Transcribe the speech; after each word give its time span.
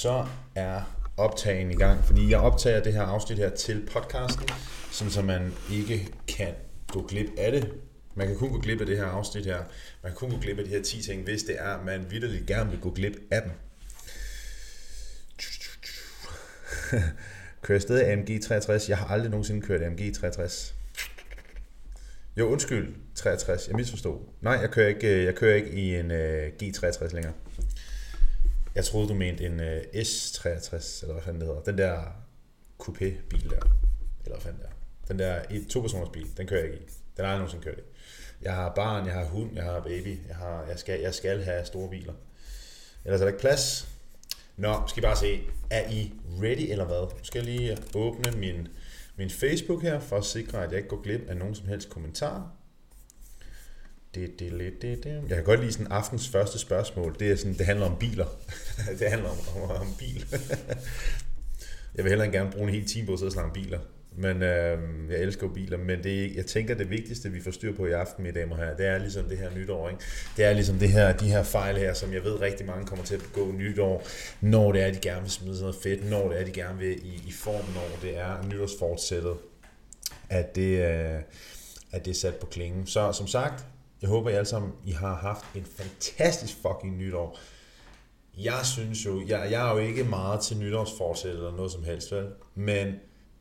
så 0.00 0.26
er 0.54 0.80
optagen 1.16 1.70
i 1.70 1.74
gang, 1.74 2.04
fordi 2.04 2.30
jeg 2.30 2.38
optager 2.38 2.82
det 2.82 2.92
her 2.92 3.02
afsnit 3.02 3.38
her 3.38 3.50
til 3.50 3.88
podcasten, 3.92 4.48
sådan 4.90 5.10
så 5.10 5.22
man 5.22 5.52
ikke 5.72 6.08
kan 6.28 6.54
gå 6.88 7.02
glip 7.02 7.30
af 7.38 7.52
det. 7.52 7.72
Man 8.14 8.26
kan 8.26 8.36
kun 8.36 8.50
gå 8.50 8.58
glip 8.58 8.80
af 8.80 8.86
det 8.86 8.96
her 8.96 9.04
afsnit 9.04 9.46
her. 9.46 9.58
Man 10.02 10.12
kan 10.12 10.14
kun 10.14 10.30
gå 10.30 10.36
glip 10.40 10.58
af 10.58 10.64
de 10.64 10.70
her 10.70 10.82
10 10.82 11.02
ting, 11.02 11.24
hvis 11.24 11.42
det 11.42 11.56
er, 11.58 11.68
at 11.68 11.84
man 11.84 12.06
vidderligt 12.10 12.46
gerne 12.46 12.70
vil 12.70 12.80
gå 12.80 12.90
glip 12.90 13.16
af 13.30 13.42
dem. 13.42 13.50
Kører 17.62 17.78
stadig 17.78 18.12
AMG 18.12 18.42
63? 18.42 18.88
Jeg 18.88 18.98
har 18.98 19.06
aldrig 19.06 19.30
nogensinde 19.30 19.60
kørt 19.60 19.82
AMG 19.82 20.14
63. 20.14 20.74
Jo, 22.36 22.48
undskyld, 22.48 22.94
63. 23.14 23.68
Jeg 23.68 23.76
misforstod. 23.76 24.18
Nej, 24.40 24.54
jeg 24.54 24.70
kører 24.70 24.88
ikke, 24.88 25.16
øh, 25.16 25.24
jeg 25.24 25.34
kører 25.34 25.54
ikke 25.54 25.70
i 25.70 25.96
en 25.96 26.10
øh, 26.10 26.52
uh, 26.62 26.68
G63 26.68 27.14
længere. 27.14 27.32
Jeg 28.80 28.86
troede, 28.86 29.08
du 29.08 29.14
mente 29.14 29.46
en 29.46 29.60
øh, 29.60 29.82
S63, 29.94 31.02
eller 31.02 31.12
hvad 31.12 31.22
fanden 31.22 31.40
det 31.40 31.48
hedder. 31.48 31.62
Den 31.62 31.78
der 31.78 32.02
coupé-bil 32.82 33.50
der. 33.50 33.60
Eller 34.24 34.36
hvad 34.36 34.40
fanden 34.40 34.60
det 34.60 34.68
er. 34.68 34.72
Den 35.08 35.18
der 35.18 35.42
et, 35.50 35.66
to-personers 35.68 36.08
bil, 36.12 36.36
den 36.36 36.46
kører 36.46 36.60
jeg 36.60 36.72
ikke 36.72 36.84
i. 36.84 36.88
Den 37.16 37.24
har 37.24 37.32
jeg 37.32 37.38
nogensinde 37.38 37.64
kørt 37.64 37.78
i. 37.78 37.82
Jeg 38.42 38.54
har 38.54 38.74
barn, 38.74 39.06
jeg 39.06 39.14
har 39.14 39.24
hund, 39.24 39.54
jeg 39.54 39.64
har 39.64 39.80
baby. 39.80 40.18
Jeg, 40.28 40.36
har, 40.36 40.64
jeg, 40.68 40.78
skal, 40.78 41.00
jeg 41.00 41.14
skal 41.14 41.42
have 41.42 41.64
store 41.64 41.90
biler. 41.90 42.12
Ellers 43.04 43.20
er 43.20 43.24
der 43.24 43.32
ikke 43.32 43.40
plads. 43.40 43.88
Nå, 44.56 44.82
skal 44.86 45.02
I 45.02 45.04
bare 45.06 45.16
se. 45.16 45.40
Er 45.70 45.90
I 45.90 46.12
ready 46.42 46.70
eller 46.70 46.84
hvad? 46.84 47.18
Nu 47.18 47.24
skal 47.24 47.46
jeg 47.46 47.56
lige 47.56 47.78
åbne 47.94 48.32
min, 48.38 48.68
min 49.16 49.30
Facebook 49.30 49.82
her, 49.82 50.00
for 50.00 50.16
at 50.16 50.24
sikre, 50.24 50.64
at 50.64 50.70
jeg 50.70 50.76
ikke 50.76 50.88
går 50.88 51.02
glip 51.02 51.28
af 51.28 51.36
nogen 51.36 51.54
som 51.54 51.66
helst 51.66 51.90
kommentar. 51.90 52.52
Det, 54.14 54.40
det, 54.40 54.52
det, 54.52 54.82
det, 54.82 55.04
det. 55.04 55.22
Jeg 55.28 55.36
kan 55.36 55.44
godt 55.44 55.60
lide 55.60 55.72
sådan 55.72 55.86
aftens 55.92 56.28
første 56.28 56.58
spørgsmål. 56.58 57.16
Det, 57.18 57.30
er 57.30 57.36
sådan, 57.36 57.54
det 57.54 57.66
handler 57.66 57.86
om 57.86 57.98
biler. 57.98 58.26
det 58.98 59.08
handler 59.08 59.28
om, 59.28 59.62
om, 59.62 59.70
om 59.70 59.94
bil. 59.98 60.26
jeg 61.94 62.04
vil 62.04 62.08
heller 62.08 62.26
gerne 62.26 62.50
bruge 62.50 62.68
en 62.68 62.74
hel 62.74 62.86
time 62.86 63.06
på 63.06 63.12
at 63.12 63.18
sidde 63.18 63.28
og 63.28 63.32
snakke 63.32 63.48
om 63.48 63.54
biler. 63.54 63.78
Men 64.16 64.42
øh, 64.42 64.78
jeg 65.10 65.18
elsker 65.18 65.46
jo 65.46 65.52
biler, 65.52 65.78
men 65.78 66.04
det, 66.04 66.36
jeg 66.36 66.46
tænker, 66.46 66.74
det 66.74 66.90
vigtigste, 66.90 67.30
vi 67.30 67.40
får 67.40 67.50
styr 67.50 67.76
på 67.76 67.86
i 67.86 67.92
aften, 67.92 68.24
mine 68.24 68.40
damer 68.40 68.56
her, 68.56 68.76
det 68.76 68.86
er 68.86 68.98
ligesom 68.98 69.24
det 69.24 69.38
her 69.38 69.50
nytår. 69.54 69.88
Ikke? 69.88 70.02
Det 70.36 70.44
er 70.44 70.52
ligesom 70.52 70.78
det 70.78 70.88
her, 70.88 71.16
de 71.16 71.28
her 71.28 71.42
fejl 71.42 71.76
her, 71.76 71.94
som 71.94 72.12
jeg 72.12 72.24
ved 72.24 72.40
rigtig 72.40 72.66
mange 72.66 72.86
kommer 72.86 73.04
til 73.04 73.14
at 73.14 73.20
begå 73.20 73.52
nytår, 73.52 74.06
når 74.40 74.72
det 74.72 74.82
er, 74.82 74.92
de 74.92 74.98
gerne 74.98 75.20
vil 75.20 75.30
smide 75.30 75.54
sådan 75.54 75.62
noget 75.62 75.76
fedt, 75.82 76.10
når 76.10 76.28
det 76.28 76.40
er, 76.40 76.44
de 76.44 76.52
gerne 76.52 76.78
vil 76.78 77.06
i, 77.06 77.22
i 77.26 77.32
form, 77.32 77.64
når 77.74 77.98
det 78.02 78.18
er 78.18 78.48
nytårsfortsættet, 78.48 79.34
at 80.28 80.56
det, 80.56 80.78
øh, 80.78 81.20
at 81.92 82.04
det 82.04 82.10
er 82.10 82.14
sat 82.14 82.34
på 82.34 82.46
klingen. 82.46 82.86
Så 82.86 83.12
som 83.12 83.26
sagt, 83.26 83.64
jeg 84.02 84.10
håber, 84.10 84.30
I 84.30 84.32
alle 84.32 84.46
sammen 84.46 84.72
I 84.86 84.90
har 84.90 85.14
haft 85.14 85.44
en 85.54 85.64
fantastisk 85.64 86.56
fucking 86.56 86.96
nytår. 86.96 87.38
Jeg 88.38 88.60
synes 88.64 89.06
jo, 89.06 89.20
jeg, 89.26 89.48
jeg 89.50 89.68
er 89.68 89.72
jo 89.72 89.78
ikke 89.78 90.04
meget 90.04 90.40
til 90.40 90.56
nytårsforsæt 90.56 91.30
eller 91.30 91.56
noget 91.56 91.72
som 91.72 91.84
helst, 91.84 92.12
vel? 92.12 92.28
Men 92.54 92.94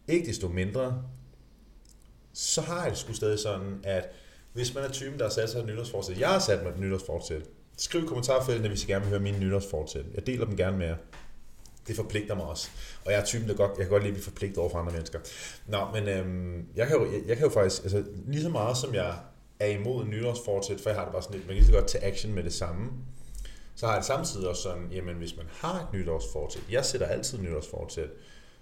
ikke 0.08 0.28
desto 0.28 0.48
mindre, 0.48 1.04
så 2.34 2.62
har 2.62 2.82
jeg 2.82 2.92
det 2.92 2.98
sgu 3.00 3.14
stadig 3.14 3.40
sådan, 3.40 3.80
at 3.84 4.10
hvis 4.54 4.76
man 4.76 4.84
er 4.84 4.90
typen, 4.90 5.20
der 5.20 5.26
har 5.26 5.32
sat 5.32 5.50
sig 5.50 5.60
et 5.60 5.66
nytårsforsæt, 5.66 6.20
jeg 6.20 6.30
har 6.30 6.40
sat 6.40 6.64
mig 6.64 6.70
et 6.70 6.80
nytårsforsæt, 6.80 7.42
skriv 7.78 8.04
i 8.04 8.08
kommentarfeltet, 8.08 8.70
hvis 8.70 8.84
I 8.84 8.88
gerne 8.88 9.02
vil 9.02 9.10
høre 9.10 9.20
mine 9.20 9.40
nytårsforsæt. 9.40 10.06
Jeg 10.16 10.28
deler 10.28 10.46
dem 10.46 10.58
gerne 10.58 10.78
med 10.78 10.88
jer. 10.88 10.96
Det 11.88 11.96
forpligter 11.96 12.36
mig 12.36 12.46
også. 12.46 12.70
Og 13.06 13.12
jeg 13.12 13.20
er 13.20 13.26
typen, 13.26 13.50
der 13.50 13.56
godt, 13.56 13.72
jeg 13.78 13.86
kan 13.86 13.90
godt 13.90 14.04
lide 14.04 14.12
at 14.12 14.16
blive 14.16 14.24
forpligtet 14.24 14.58
over 14.58 14.70
for 14.70 14.78
andre 14.78 14.92
mennesker. 14.92 15.20
Nå, 15.68 15.88
men 15.94 16.08
øhm, 16.08 16.68
jeg, 16.76 16.88
kan 16.88 16.98
jo, 16.98 17.12
jeg, 17.12 17.22
jeg 17.28 17.38
kan 17.38 17.48
jo 17.48 17.54
faktisk, 17.54 17.84
altså 17.84 18.04
lige 18.28 18.42
så 18.42 18.50
meget 18.50 18.78
som 18.78 18.94
jeg 18.94 19.16
er 19.60 19.68
imod 19.68 20.06
nytårsfortsæt, 20.06 20.82
for 20.82 20.90
jeg 20.90 20.98
har 20.98 21.06
det 21.06 21.14
bare 21.14 21.24
sådan 21.24 21.36
lidt, 21.36 21.48
man 21.48 21.56
kan 21.56 21.64
lige 21.64 21.74
så 21.74 21.80
godt 21.80 21.88
tage 21.88 22.06
action 22.06 22.34
med 22.34 22.44
det 22.44 22.54
samme, 22.54 22.92
så 23.76 23.86
har 23.86 23.94
jeg 23.94 24.00
det 24.00 24.08
samtidig 24.08 24.48
også 24.48 24.62
sådan, 24.62 24.88
jamen 24.92 25.16
hvis 25.16 25.38
man 25.38 25.46
har 25.52 25.80
et 25.80 25.94
nytårsfortsæt, 25.94 26.64
jeg 26.72 26.86
sætter 26.86 27.08
altid 27.08 27.38
nytårsfortsæt, 27.38 28.10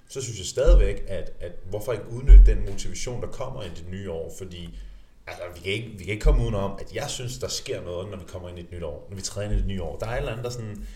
så 0.09 0.22
synes 0.22 0.38
jeg 0.38 0.45
stadigvæk, 0.45 1.04
at, 1.08 1.31
at 1.39 1.52
hvorfor 1.70 1.94
ikke 1.94 2.09
udnytte 2.09 2.45
den 2.45 2.66
motivation, 2.70 3.22
der 3.22 3.28
kommer 3.28 3.64
i 3.64 3.70
det 3.70 3.86
nye 3.89 4.12
år, 4.12 4.34
fordi 4.38 4.80
altså, 5.27 5.44
vi, 5.55 5.60
kan 5.60 5.71
ikke, 5.71 5.89
vi 5.98 6.04
kan 6.04 6.14
ikke 6.14 6.23
komme 6.23 6.44
udenom, 6.44 6.71
at 6.80 6.95
jeg 6.95 7.10
synes, 7.10 7.38
der 7.38 7.48
sker 7.48 7.82
noget, 7.82 8.10
når 8.10 8.17
vi 8.17 8.26
kommer 8.27 8.50
ind 8.50 8.58
i 8.58 8.61
et 8.61 8.71
nyt 8.71 8.83
år, 8.83 9.08
når 9.10 9.16
vi 9.16 9.21
træder 9.21 9.50
ind 9.50 9.58
i 9.58 9.60
et 9.60 9.67
nyt 9.67 9.82
år. 9.82 9.98
Der 9.98 10.05
er 10.05 10.11
et 10.11 10.17
eller 10.17 10.32
andet, 10.32 10.45
der, 10.45 10.50
sådan, 10.50 10.88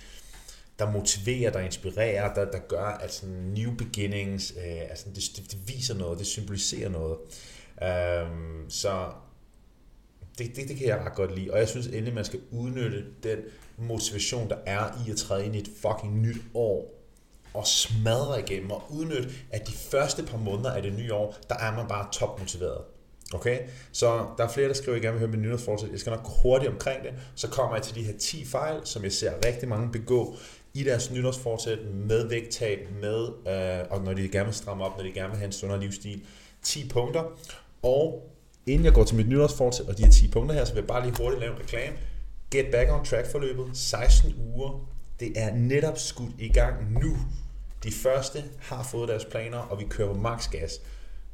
der 0.80 0.92
motiverer, 0.92 1.52
der 1.52 1.59
inspirerer, 1.59 2.34
der, 2.34 2.52
der 2.52 2.59
gør, 2.59 2.86
at 2.86 3.14
sådan 3.14 3.36
new 3.36 3.75
beginnings, 3.75 4.54
øh, 4.58 4.81
altså 4.81 5.06
det, 5.09 5.24
det, 5.36 5.52
det 5.52 5.59
viser 5.68 5.96
noget, 5.96 6.20
det 6.20 6.28
symboliserer 6.28 6.90
noget. 6.90 7.18
Øhm, 7.84 8.70
så 8.70 9.12
det, 10.38 10.56
det, 10.56 10.68
det 10.68 10.78
kan 10.78 10.88
jeg 10.88 11.02
ret 11.06 11.16
godt 11.16 11.36
lide, 11.36 11.52
og 11.52 11.59
jeg 11.59 11.68
synes 11.68 11.88
endelig, 11.88 12.14
man 12.14 12.25
skal 12.25 12.40
udnytte 12.52 13.06
den 13.24 13.38
motivation, 13.78 14.50
der 14.50 14.58
er 14.66 15.03
i 15.08 15.12
at 15.12 15.18
træde 15.18 15.46
ind 15.46 15.56
i 15.56 15.59
et 15.59 15.69
fucking 15.81 16.22
nyt 16.22 16.42
år, 16.53 17.02
og 17.53 17.68
smadre 17.68 18.40
igennem 18.40 18.72
og 18.72 18.84
udnytte, 18.90 19.30
at 19.52 19.68
de 19.68 19.72
første 19.72 20.24
par 20.24 20.38
måneder 20.38 20.72
af 20.72 20.81
det 20.81 20.94
nye 20.94 21.14
år, 21.14 21.36
der 21.50 21.56
er 21.56 21.75
man 21.75 21.88
bare 21.88 22.08
topmotiveret. 22.12 22.81
Okay? 23.34 23.59
Så 23.92 24.25
der 24.38 24.44
er 24.44 24.50
flere, 24.50 24.68
der 24.68 24.74
skriver, 24.74 24.97
at 24.97 25.03
jeg 25.03 25.08
gerne 25.08 25.14
vil 25.14 25.19
høre 25.19 25.38
min 25.38 25.42
nyhedsfortsæt. 25.42 25.92
Jeg 25.92 26.00
skal 26.00 26.12
nok 26.12 26.24
gå 26.24 26.31
hurtigt 26.44 26.72
omkring 26.72 27.03
det. 27.03 27.13
Så 27.36 27.48
kommer 27.48 27.75
jeg 27.75 27.84
til 27.84 27.96
de 27.96 28.03
her 28.03 28.18
10 28.18 28.46
fejl, 28.46 28.81
som 28.84 29.03
jeg 29.03 29.12
ser 29.12 29.34
rigtig 29.46 29.69
mange 29.69 29.92
begå 29.92 30.36
i 30.74 30.84
deres 30.84 31.12
nytårsfortsæt 31.12 31.80
med 31.94 32.28
vægttab, 32.28 32.88
med, 33.02 33.28
øh, 33.48 33.86
og 33.90 34.02
når 34.02 34.13
de 34.13 34.30
gerne 34.30 34.46
vil 34.46 34.56
stramme 34.56 34.84
op, 34.86 34.98
når 34.98 35.03
de 35.03 35.12
gerne 35.12 35.30
vil 35.30 35.38
have 35.38 35.46
en 35.46 35.52
sundere 35.52 35.80
livsstil. 35.80 36.24
10 36.63 36.90
punkter. 36.90 37.24
Og 37.81 38.31
inden 38.66 38.86
jeg 38.86 38.94
går 38.94 39.04
til 39.04 39.18
mit 39.18 39.30
nytårsfortsæt 39.30 39.86
og 39.88 39.98
de 39.98 40.04
her 40.04 40.12
10 40.12 40.28
punkter 40.28 40.56
her, 40.56 40.66
så 40.66 40.74
vil 40.74 40.82
jeg 40.82 40.88
bare 40.88 41.06
lige 41.06 41.18
hurtigt 41.18 41.40
lave 41.40 41.54
en 41.54 41.60
reklame. 41.60 41.98
Get 42.52 42.72
Back 42.72 42.92
on 42.92 43.06
Track 43.06 43.32
forløbet, 43.32 43.70
16 43.74 44.36
uger. 44.38 44.88
Det 45.20 45.32
er 45.36 45.56
netop 45.56 45.98
skudt 45.98 46.32
i 46.40 46.50
gang 46.50 46.92
nu. 46.92 47.18
De 47.84 47.92
første 47.92 48.44
har 48.60 48.84
fået 48.84 49.10
deres 49.10 49.26
planer, 49.26 49.58
og 49.58 49.80
vi 49.80 49.86
kører 49.90 50.14
på 50.14 50.20
max 50.20 50.50
gas. 50.50 50.82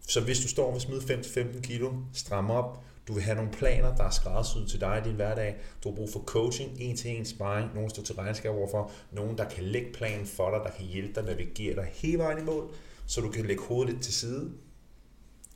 Så 0.07 0.21
hvis 0.21 0.39
du 0.39 0.47
står 0.47 0.67
og 0.67 0.73
vil 0.73 0.81
smide 0.81 1.01
5-15 1.01 1.61
kilo, 1.61 1.93
stram 2.13 2.51
op, 2.51 2.83
du 3.07 3.13
vil 3.13 3.23
have 3.23 3.35
nogle 3.35 3.51
planer, 3.51 3.95
der 3.95 4.03
er 4.03 4.09
skræddersyet 4.09 4.69
til 4.69 4.81
dig 4.81 5.01
i 5.05 5.07
din 5.07 5.15
hverdag. 5.15 5.55
Du 5.83 5.89
har 5.89 5.95
brug 5.95 6.09
for 6.13 6.19
coaching, 6.19 6.71
en 6.79 6.97
til 6.97 7.11
en 7.11 7.25
sparring, 7.25 7.69
nogen 7.75 7.89
står 7.89 8.03
til 8.03 8.15
regnskab 8.15 8.51
overfor, 8.51 8.91
nogen 9.11 9.37
der 9.37 9.49
kan 9.49 9.63
lægge 9.63 9.93
planen 9.93 10.25
for 10.25 10.49
dig, 10.49 10.59
der 10.63 10.69
kan 10.77 10.85
hjælpe 10.85 11.13
dig, 11.15 11.23
navigere 11.23 11.75
dig 11.75 11.89
hele 11.93 12.17
vejen 12.17 12.39
i 12.39 12.43
mål, 12.43 12.69
så 13.05 13.21
du 13.21 13.29
kan 13.29 13.45
lægge 13.45 13.63
hovedet 13.63 13.93
lidt 13.93 14.03
til 14.03 14.13
side. 14.13 14.51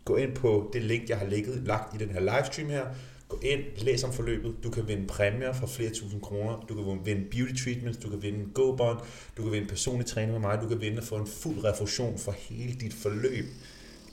Gå 0.05 0.15
ind 0.15 0.35
på 0.35 0.69
det 0.73 0.81
link, 0.81 1.09
jeg 1.09 1.17
har 1.17 1.25
ligget, 1.25 1.63
lagt 1.67 1.95
i 1.95 1.97
den 1.97 2.09
her 2.09 2.19
livestream 2.19 2.69
her. 2.69 2.85
Gå 3.27 3.39
ind, 3.43 3.61
læs 3.77 4.03
om 4.03 4.13
forløbet. 4.13 4.55
Du 4.63 4.69
kan 4.69 4.87
vinde 4.87 5.07
præmier 5.07 5.53
for 5.53 5.67
flere 5.67 5.89
tusind 5.89 6.21
kroner. 6.21 6.65
Du 6.69 6.75
kan 6.75 7.05
vinde 7.05 7.25
beauty 7.31 7.63
treatments, 7.63 7.97
du 7.97 8.09
kan 8.09 8.21
vinde 8.21 8.39
en 8.39 8.51
go-bond, 8.53 8.99
du 9.37 9.43
kan 9.43 9.51
vinde 9.51 9.67
personlig 9.67 10.05
træning 10.05 10.31
med 10.31 10.39
mig, 10.39 10.61
du 10.61 10.67
kan 10.67 10.81
vinde 10.81 10.97
at 10.97 11.03
få 11.03 11.15
en 11.15 11.27
fuld 11.27 11.63
refusion 11.63 12.17
for 12.17 12.31
hele 12.31 12.73
dit 12.73 12.93
forløb. 12.93 13.45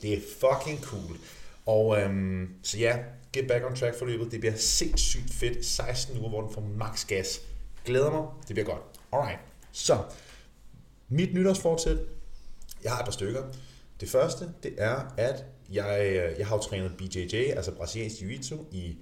Det 0.03 0.13
er 0.13 0.21
fucking 0.41 0.81
cool. 0.83 1.17
Og 1.67 2.01
øhm, 2.01 2.49
så 2.63 2.79
ja, 2.79 2.99
get 3.33 3.49
back 3.49 3.65
on 3.65 3.77
track 3.77 3.99
forløbet. 3.99 4.33
Det 4.33 4.41
bliver 4.41 4.57
sindssygt 4.57 5.35
fedt. 5.35 5.65
16 5.67 6.19
uger, 6.19 6.29
hvor 6.29 6.41
den 6.41 6.55
får 6.55 6.61
max 6.77 7.07
gas. 7.07 7.41
Glæder 7.85 8.11
mig. 8.11 8.27
Det 8.49 8.55
bliver 8.55 8.67
godt. 8.67 8.83
Alright. 9.13 9.41
Så, 9.73 9.99
mit 11.09 11.35
nytårsfortsæt. 11.35 11.99
Jeg 12.85 12.93
har 12.93 12.99
et 12.99 13.05
par 13.05 13.13
stykker. 13.13 13.43
Det 14.01 14.09
første, 14.09 14.49
det 14.63 14.75
er, 14.79 15.15
at 15.17 15.45
jeg, 15.73 16.07
øh, 16.11 16.39
jeg 16.39 16.47
har 16.47 16.57
jo 16.57 16.63
trænet 16.63 16.93
BJJ, 16.99 17.35
altså 17.35 17.73
brasiliansk 17.73 18.17
jiu-jitsu, 18.17 18.57
i 18.73 18.97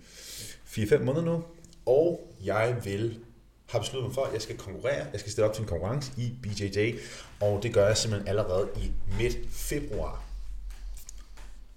4-5 0.67 0.99
måneder 0.99 1.25
nu. 1.25 1.45
Og 1.87 2.33
jeg 2.45 2.77
vil 2.85 3.19
har 3.67 3.79
besluttet 3.79 4.09
mig 4.09 4.15
for, 4.15 4.25
at 4.25 4.33
jeg 4.33 4.43
skal 4.43 4.57
konkurrere. 4.57 5.07
Jeg 5.13 5.21
skal 5.21 5.33
stille 5.33 5.49
op 5.49 5.55
til 5.55 5.63
en 5.63 5.69
konkurrence 5.69 6.13
i 6.17 6.33
BJJ, 6.43 6.93
og 7.41 7.63
det 7.63 7.75
gør 7.75 7.87
jeg 7.87 7.97
simpelthen 7.97 8.29
allerede 8.29 8.69
i 8.77 8.91
midt 9.19 9.37
februar 9.51 10.27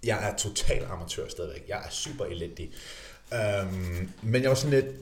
jeg 0.04 0.30
er 0.30 0.36
total 0.36 0.86
amatør 0.86 1.28
stadigvæk. 1.28 1.66
Jeg 1.68 1.82
er 1.86 1.90
super 1.90 2.26
elendig. 2.26 2.72
Um, 3.32 4.10
men 4.22 4.42
jeg 4.42 4.50
var 4.50 4.56
sådan 4.56 4.80
lidt, 4.84 4.96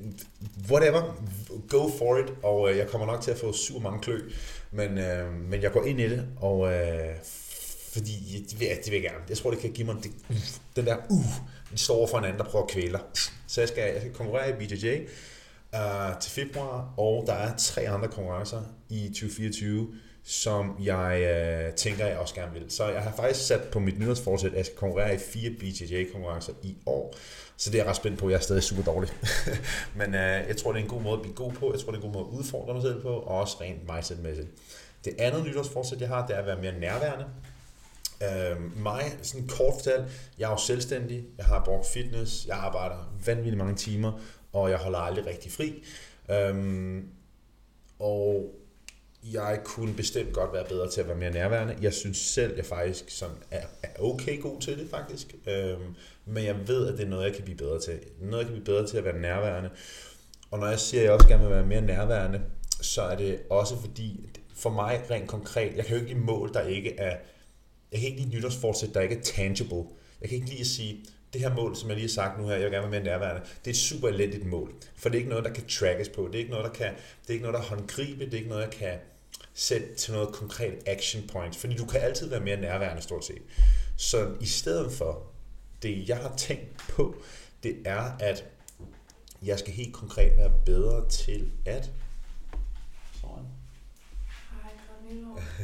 whatever, 0.72 1.24
go 1.70 1.90
for 1.97 2.18
it, 2.18 2.34
og 2.44 2.72
øh, 2.72 2.78
jeg 2.78 2.88
kommer 2.88 3.08
nok 3.08 3.22
til 3.22 3.31
at 3.31 3.38
få 3.38 3.53
super 3.53 3.80
mange 3.80 4.02
klø, 4.02 4.30
men, 4.72 4.90
uh, 4.90 5.34
men 5.34 5.61
jeg 5.61 5.72
går 5.72 5.84
ind 5.84 6.00
i 6.00 6.09
det, 6.09 6.28
og 6.38 6.59
uh, 6.59 6.72
fordi 7.93 8.45
det 8.49 8.59
vil, 8.59 8.67
jeg, 8.67 8.78
det 8.85 8.91
vil 8.91 9.01
jeg 9.01 9.11
gerne. 9.11 9.23
Jeg 9.29 9.37
tror, 9.37 9.51
det 9.51 9.59
kan 9.59 9.72
give 9.72 9.87
mig 9.87 9.95
det, 10.03 10.11
uh, 10.29 10.35
den 10.75 10.85
der, 10.85 10.97
uh, 11.09 11.25
den 11.69 11.78
står 11.78 12.07
for 12.07 12.17
en 12.17 12.25
anden, 12.25 12.39
der 12.39 12.45
prøver 12.45 12.66
at 12.66 12.72
kvæle 12.72 12.99
Så 13.47 13.61
jeg 13.61 13.67
skal, 13.67 13.84
jeg 13.84 14.01
skal 14.01 14.13
konkurrere 14.13 14.49
i 14.49 14.53
BJJ 14.53 14.87
uh, 15.73 15.79
øh, 15.79 16.19
til 16.22 16.31
februar, 16.31 16.93
og 16.97 17.23
der 17.28 17.34
er 17.34 17.57
tre 17.57 17.89
andre 17.89 18.07
konkurrencer 18.07 18.61
i 18.89 19.07
2024, 19.07 19.87
som 20.23 20.75
jeg 20.84 21.22
øh, 21.22 21.73
tænker, 21.73 22.05
jeg 22.05 22.17
også 22.17 22.35
gerne 22.35 22.53
vil. 22.53 22.66
Så 22.69 22.87
jeg 22.87 23.01
har 23.01 23.13
faktisk 23.16 23.47
sat 23.47 23.61
på 23.72 23.79
mit 23.79 23.99
nyhedsforsæt, 23.99 24.51
at 24.51 24.57
jeg 24.57 24.66
skal 24.66 24.78
konkurrere 24.78 25.16
i 25.16 25.17
fire 25.17 25.51
BJJ-konkurrencer 25.51 26.53
i 26.63 26.75
år. 26.85 27.16
Så 27.57 27.69
det 27.69 27.79
er 27.79 27.84
jeg 27.84 27.89
ret 27.89 27.95
spændt 27.95 28.19
på. 28.19 28.29
Jeg 28.29 28.35
er 28.35 28.39
stadig 28.39 28.63
super 28.63 28.84
dårlig. 28.84 29.09
Men 29.99 30.16
øh, 30.16 30.47
jeg 30.47 30.57
tror, 30.57 30.72
det 30.72 30.79
er 30.79 30.84
en 30.84 30.89
god 30.89 31.01
måde 31.01 31.13
at 31.13 31.22
blive 31.22 31.35
god 31.35 31.51
på. 31.51 31.72
Jeg 31.73 31.79
tror, 31.79 31.91
det 31.91 31.99
er 31.99 32.05
en 32.05 32.11
god 32.11 32.22
måde 32.22 32.25
at 32.31 32.37
udfordre 32.37 32.73
mig 32.73 32.81
selv 32.81 33.01
på, 33.01 33.09
og 33.09 33.39
også 33.39 33.57
rent 33.61 33.93
mindset-mæssigt. 33.93 34.47
Det 35.05 35.16
andet 35.19 35.45
nytårsforsæt, 35.45 36.01
jeg 36.01 36.07
har, 36.07 36.28
det 36.28 36.35
er 36.35 36.39
at 36.39 36.45
være 36.45 36.61
mere 36.61 36.79
nærværende. 36.79 37.25
Øh, 38.23 38.84
mig, 38.84 39.17
sådan 39.22 39.47
kort 39.47 39.73
fortalt, 39.73 40.03
jeg 40.40 40.46
er 40.46 40.52
jo 40.52 40.58
selvstændig, 40.58 41.25
jeg 41.37 41.46
har 41.46 41.64
brugt 41.66 41.87
fitness, 41.87 42.46
jeg 42.47 42.58
arbejder 42.58 43.14
vanvittigt 43.25 43.58
mange 43.58 43.75
timer, 43.75 44.22
og 44.53 44.69
jeg 44.69 44.78
holder 44.78 44.99
aldrig 44.99 45.25
rigtig 45.25 45.52
fri. 45.52 45.84
Øh, 46.31 47.03
og 47.99 48.53
jeg 49.23 49.61
kunne 49.64 49.93
bestemt 49.93 50.34
godt 50.34 50.53
være 50.53 50.66
bedre 50.69 50.90
til 50.90 51.02
at 51.02 51.08
være 51.08 51.17
mere 51.17 51.31
nærværende. 51.31 51.78
Jeg 51.81 51.93
synes 51.93 52.17
selv, 52.17 52.55
jeg 52.55 52.66
faktisk 52.66 53.09
sådan 53.09 53.35
er, 53.52 53.66
er 53.84 53.90
okay 53.99 54.41
god 54.41 54.61
til 54.61 54.79
det, 54.79 54.90
faktisk. 54.90 55.35
Øhm, 55.47 55.96
men 56.25 56.46
jeg 56.46 56.67
ved, 56.67 56.87
at 56.87 56.97
det 56.97 57.05
er 57.05 57.09
noget, 57.09 57.25
jeg 57.25 57.35
kan 57.35 57.43
blive 57.43 57.58
bedre 57.58 57.79
til. 57.79 57.99
Noget, 58.22 58.37
jeg 58.37 58.46
kan 58.46 58.53
blive 58.53 58.66
bedre 58.66 58.87
til 58.87 58.97
at 58.97 59.05
være 59.05 59.20
nærværende. 59.20 59.70
Og 60.52 60.59
når 60.59 60.67
jeg 60.67 60.79
siger, 60.79 61.02
at 61.02 61.05
jeg 61.05 61.13
også 61.13 61.28
gerne 61.28 61.43
vil 61.43 61.52
være 61.52 61.66
mere 61.66 61.81
nærværende, 61.81 62.41
så 62.81 63.02
er 63.02 63.16
det 63.16 63.40
også 63.49 63.79
fordi, 63.81 64.29
for 64.55 64.70
mig 64.70 65.02
rent 65.11 65.28
konkret, 65.28 65.75
jeg 65.75 65.85
kan 65.85 65.96
jo 65.96 66.02
ikke 66.02 66.13
lide 66.13 66.25
mål, 66.25 66.53
der 66.53 66.61
ikke 66.61 66.99
er, 66.99 67.17
jeg 67.91 67.99
kan 67.99 68.09
ikke 68.09 68.22
lide 68.22 68.35
nytårsfortsæt, 68.35 68.93
der 68.93 69.01
ikke 69.01 69.16
er 69.16 69.22
tangible. 69.22 69.84
Jeg 70.22 70.29
kan 70.29 70.35
ikke 70.35 70.49
lige 70.49 70.61
at 70.61 70.67
sige, 70.67 71.05
det 71.34 71.41
her 71.41 71.55
mål, 71.55 71.75
som 71.75 71.89
jeg 71.89 71.97
lige 71.97 72.07
har 72.07 72.13
sagt 72.13 72.39
nu 72.39 72.47
her, 72.47 72.53
jeg 72.53 72.63
vil 72.63 72.72
gerne 72.72 72.91
være 72.91 73.01
mere 73.01 73.11
nærværende, 73.11 73.41
det 73.41 73.67
er 73.67 73.73
et 73.73 73.78
super 73.78 74.07
elendigt 74.07 74.45
mål. 74.45 74.73
For 74.95 75.09
det 75.09 75.16
er 75.16 75.19
ikke 75.19 75.29
noget, 75.29 75.45
der 75.45 75.53
kan 75.53 75.67
trackes 75.67 76.09
på. 76.09 76.28
Det 76.28 76.35
er 76.35 76.39
ikke 76.39 76.51
noget, 76.51 76.66
der 76.66 76.73
kan, 76.73 76.93
det 77.22 77.29
er 77.29 77.34
ikke 77.34 77.45
noget, 77.45 77.59
der 77.59 77.75
håndgribe. 77.75 78.25
Det 78.25 78.34
er 78.34 78.37
ikke 78.37 78.49
noget, 78.49 78.66
der 78.66 78.78
kan 78.78 78.99
sætte 79.53 79.95
til 79.95 80.13
noget 80.13 80.34
konkret 80.34 80.73
action 80.85 81.28
points. 81.28 81.57
Fordi 81.57 81.75
du 81.75 81.85
kan 81.85 82.01
altid 82.01 82.29
være 82.29 82.39
mere 82.39 82.61
nærværende, 82.61 83.01
stort 83.01 83.25
set. 83.25 83.41
Så 83.97 84.35
i 84.41 84.45
stedet 84.45 84.91
for, 84.91 85.23
det 85.81 86.09
jeg 86.09 86.17
har 86.17 86.35
tænkt 86.37 86.78
på, 86.78 87.16
det 87.63 87.78
er, 87.85 88.11
at 88.19 88.45
jeg 89.43 89.59
skal 89.59 89.73
helt 89.73 89.93
konkret 89.93 90.37
være 90.37 90.51
bedre 90.66 91.09
til 91.09 91.51
at... 91.66 91.91
Sover 93.22 93.35
han? 93.35 93.45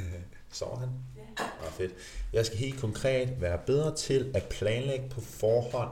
Sover 0.52 0.80
han? 0.80 0.90
Ja. 1.40 1.44
Ah, 1.44 1.74
fedt. 1.78 1.92
Jeg 2.34 2.46
skal 2.46 2.58
helt 2.58 2.80
konkret 2.80 3.42
være 3.42 3.58
bedre 3.66 3.96
til 3.96 4.32
at 4.34 4.44
planlægge 4.44 5.10
på 5.10 5.22
forhånd 5.22 5.90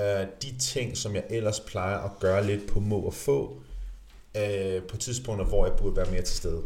øh, 0.00 0.26
de 0.42 0.58
ting, 0.58 0.96
som 0.96 1.14
jeg 1.14 1.24
ellers 1.30 1.60
plejer 1.60 1.98
at 1.98 2.10
gøre 2.20 2.46
lidt 2.46 2.66
på 2.72 2.80
må 2.80 3.00
og 3.00 3.14
få, 3.14 3.62
øh, 4.36 4.82
på 4.82 4.96
tidspunkter, 4.96 5.44
hvor 5.44 5.66
jeg 5.66 5.76
burde 5.76 5.96
være 5.96 6.10
mere 6.10 6.22
til 6.22 6.36
stede. 6.36 6.62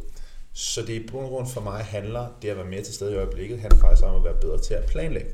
Så 0.52 0.82
det 0.82 0.96
er 0.96 1.08
på 1.08 1.18
grund 1.18 1.48
for 1.48 1.60
mig 1.60 1.84
handler 1.84 2.26
det 2.42 2.48
at 2.48 2.56
være 2.56 2.66
mere 2.66 2.82
til 2.82 2.94
stede 2.94 3.12
i 3.12 3.16
øjeblikket, 3.16 3.60
handler 3.60 3.80
faktisk 3.80 4.04
om 4.04 4.16
at 4.16 4.24
være 4.24 4.40
bedre 4.40 4.58
til 4.58 4.74
at 4.74 4.84
planlægge, 4.86 5.30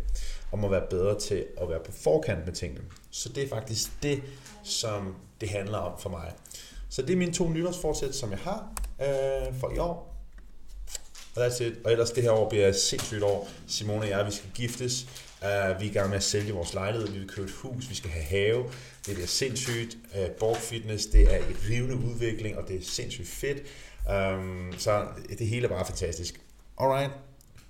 om 0.53 0.65
at 0.65 0.71
være 0.71 0.87
bedre 0.91 1.19
til 1.19 1.47
at 1.61 1.69
være 1.69 1.81
på 1.87 1.93
forkant 1.93 2.47
med 2.47 2.55
tingene. 2.55 2.81
Så 3.11 3.29
det 3.29 3.44
er 3.44 3.49
faktisk 3.49 3.91
det, 4.03 4.23
som 4.62 5.15
det 5.41 5.49
handler 5.49 5.79
om 5.79 6.00
for 6.00 6.11
mig. 6.11 6.32
Så 6.88 7.03
det 7.03 7.12
er 7.12 7.17
mine 7.17 7.32
to 7.32 7.49
nytårsforsæt, 7.49 8.15
som 8.15 8.31
jeg 8.31 8.38
har 8.38 8.73
øh, 9.00 9.55
for 9.61 9.71
i 9.75 9.79
år. 9.79 10.10
Og 11.37 11.47
that's 11.47 11.62
it. 11.62 11.75
Og 11.85 11.93
ellers 11.93 12.11
det 12.11 12.23
her 12.23 12.31
år 12.31 12.49
bliver 12.49 12.69
et 12.69 12.77
sindssygt 12.77 13.23
år. 13.23 13.49
Simone 13.67 14.00
og 14.00 14.09
jeg, 14.09 14.27
vi 14.27 14.31
skal 14.31 14.50
giftes. 14.55 15.06
Uh, 15.43 15.47
vi 15.81 15.87
er 15.87 15.91
i 15.91 15.93
gang 15.93 16.09
med 16.09 16.17
at 16.17 16.23
sælge 16.23 16.53
vores 16.53 16.75
lejlighed. 16.75 17.09
Vi 17.09 17.19
vil 17.19 17.29
købe 17.29 17.47
et 17.47 17.55
hus. 17.55 17.91
Vi 17.91 17.94
skal 17.94 18.11
have 18.11 18.25
have. 18.25 18.65
Det 19.06 19.15
bliver 19.15 19.27
sindssygt. 19.27 19.97
Uh, 20.15 20.31
Borg 20.31 20.56
Fitness, 20.56 21.06
det 21.06 21.35
er 21.35 21.38
et 21.38 21.56
rivende 21.69 21.97
udvikling, 21.97 22.59
og 22.59 22.69
det 22.69 22.77
er 22.77 22.82
sindssygt 22.82 23.29
fedt. 23.29 23.59
Um, 24.35 24.75
så 24.79 25.06
det 25.38 25.47
hele 25.47 25.65
er 25.65 25.69
bare 25.69 25.87
fantastisk. 25.87 26.41
Alright. 26.81 27.11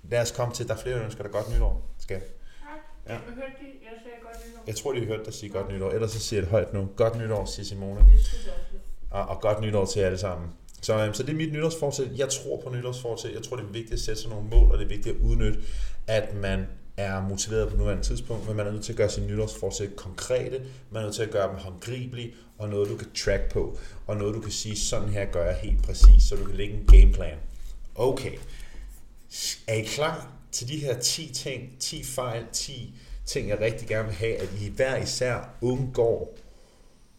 Lad 0.09 0.21
os 0.21 0.31
komme 0.31 0.53
til, 0.53 0.67
der 0.67 0.73
er 0.73 0.77
flere 0.77 1.03
ønsker, 1.03 1.23
der 1.23 1.29
godt 1.29 1.53
nytår. 1.55 1.89
Skal. 1.99 2.21
Ja. 3.07 3.13
Jeg 3.13 3.19
hørte 3.19 3.51
de, 3.61 3.65
jeg 3.83 3.91
sagde 4.03 4.17
godt 4.23 4.47
nytår. 4.47 4.63
Jeg 4.67 4.75
tror, 4.75 4.91
de 4.93 4.99
har 4.99 5.05
hørt 5.05 5.25
dig 5.25 5.33
sige 5.33 5.49
godt 5.49 5.69
nytår. 5.69 5.91
Ellers 5.91 6.11
så 6.11 6.19
siger 6.19 6.37
jeg 6.37 6.43
det 6.43 6.51
højt 6.51 6.73
nu. 6.73 6.89
Godt 6.95 7.17
nytår, 7.17 7.45
siger 7.45 7.65
Simone. 7.65 8.05
Og, 9.11 9.25
og 9.25 9.41
godt 9.41 9.61
nytår 9.61 9.85
til 9.85 9.99
alle 9.99 10.17
sammen. 10.17 10.49
Så, 10.81 11.03
øhm, 11.03 11.13
så 11.13 11.23
det 11.23 11.29
er 11.29 11.35
mit 11.35 11.53
nytårsfortsæt. 11.53 12.07
Jeg 12.17 12.29
tror 12.29 12.61
på 12.63 12.75
nytårsfortsæt. 12.75 13.33
Jeg 13.33 13.43
tror, 13.43 13.55
det 13.57 13.63
er 13.63 13.71
vigtigt 13.71 13.93
at 13.93 13.99
sætte 13.99 14.21
sig 14.21 14.29
nogle 14.29 14.49
mål, 14.49 14.71
og 14.71 14.77
det 14.77 14.83
er 14.83 14.89
vigtigt 14.89 15.15
at 15.15 15.21
udnytte, 15.21 15.59
at 16.07 16.35
man 16.35 16.65
er 16.97 17.27
motiveret 17.27 17.69
på 17.69 17.77
nuværende 17.77 18.03
tidspunkt, 18.03 18.47
men 18.47 18.57
man 18.57 18.67
er 18.67 18.71
nødt 18.71 18.83
til 18.83 18.93
at 18.93 18.97
gøre 18.97 19.09
sine 19.09 19.27
nytårsforsæt 19.27 19.95
konkrete, 19.95 20.61
man 20.91 21.01
er 21.01 21.05
nødt 21.05 21.15
til 21.15 21.23
at 21.23 21.31
gøre 21.31 21.49
dem 21.49 21.57
håndgribelige, 21.57 22.33
og 22.57 22.69
noget, 22.69 22.89
du 22.89 22.97
kan 22.97 23.07
track 23.15 23.51
på, 23.51 23.77
og 24.07 24.17
noget, 24.17 24.35
du 24.35 24.41
kan 24.41 24.51
sige, 24.51 24.77
sådan 24.77 25.09
her 25.09 25.25
gør 25.25 25.45
jeg 25.45 25.55
helt 25.55 25.83
præcis, 25.83 26.23
så 26.23 26.35
du 26.35 26.45
kan 26.45 26.55
lægge 26.55 26.73
en 26.73 26.85
gameplan. 26.85 27.37
Okay, 27.95 28.31
er 29.67 29.73
I 29.73 29.81
klar 29.81 30.31
til 30.51 30.67
de 30.67 30.77
her 30.77 30.99
10 30.99 31.33
ting, 31.33 31.75
10 31.79 32.03
fejl, 32.03 32.45
10 32.51 32.95
ting, 33.25 33.49
jeg 33.49 33.59
rigtig 33.59 33.87
gerne 33.87 34.07
vil 34.07 34.15
have, 34.15 34.35
at 34.35 34.49
I 34.61 34.69
hver 34.75 34.97
især 34.97 35.49
undgår 35.61 36.37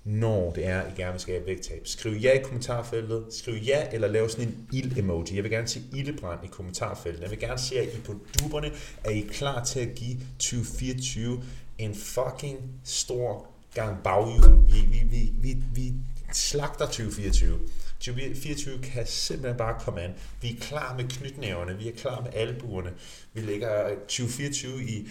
når 0.04 0.52
det 0.52 0.66
er, 0.66 0.86
I 0.86 0.90
gerne 0.96 1.12
vil 1.12 1.20
skabe 1.20 1.46
vægttab. 1.46 1.86
Skriv 1.86 2.12
ja 2.12 2.32
i 2.32 2.42
kommentarfeltet. 2.42 3.24
Skriv 3.30 3.54
ja, 3.54 3.86
eller 3.92 4.08
lav 4.08 4.28
sådan 4.28 4.48
en 4.48 4.68
ild-emoji. 4.72 5.36
Jeg 5.36 5.42
vil 5.42 5.50
gerne 5.50 5.68
se 5.68 5.82
ildebrand 5.92 6.44
i 6.44 6.46
kommentarfeltet. 6.46 7.22
Jeg 7.22 7.30
vil 7.30 7.38
gerne 7.38 7.58
se, 7.58 7.78
at 7.78 7.94
I 7.94 8.00
på 8.00 8.14
duberne 8.40 8.70
er 9.04 9.10
I 9.10 9.20
klar 9.20 9.64
til 9.64 9.80
at 9.80 9.94
give 9.94 10.16
2024 10.38 11.42
en 11.78 11.94
fucking 11.94 12.58
stor 12.84 13.46
gang 13.74 14.02
baghjul. 14.04 14.72
Vi, 14.72 14.80
vi, 14.80 15.02
vi, 15.10 15.32
vi, 15.40 15.56
vi 15.74 15.92
slagter 16.32 16.86
2024. 16.86 17.58
2024 18.00 18.78
kan 18.78 19.06
simpelthen 19.06 19.58
bare 19.58 19.80
komme 19.80 20.00
an. 20.00 20.14
Vi 20.40 20.50
er 20.50 20.60
klar 20.60 20.96
med 20.96 21.04
knytnæverne, 21.08 21.78
vi 21.78 21.88
er 21.88 21.96
klar 21.96 22.20
med 22.20 22.30
albuerne. 22.34 22.92
Vi 23.32 23.40
lægger 23.40 23.88
2024 23.88 24.82
i 24.82 25.08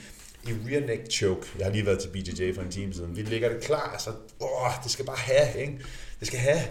i 0.47 0.51
rear 0.51 0.87
neck 0.87 1.11
choke. 1.11 1.47
Jeg 1.57 1.65
har 1.65 1.71
lige 1.71 1.85
været 1.85 1.99
til 1.99 2.09
BJJ 2.09 2.55
for 2.55 2.61
en 2.61 2.71
time 2.71 2.93
siden. 2.93 3.15
Vi 3.15 3.21
ligger 3.21 3.49
det 3.49 3.61
klar, 3.61 3.89
altså, 3.93 4.09
åh, 4.39 4.71
det 4.83 4.91
skal 4.91 5.05
bare 5.05 5.17
have, 5.17 5.61
ikke? 5.61 5.79
Det 6.19 6.27
skal 6.27 6.39
have. 6.39 6.61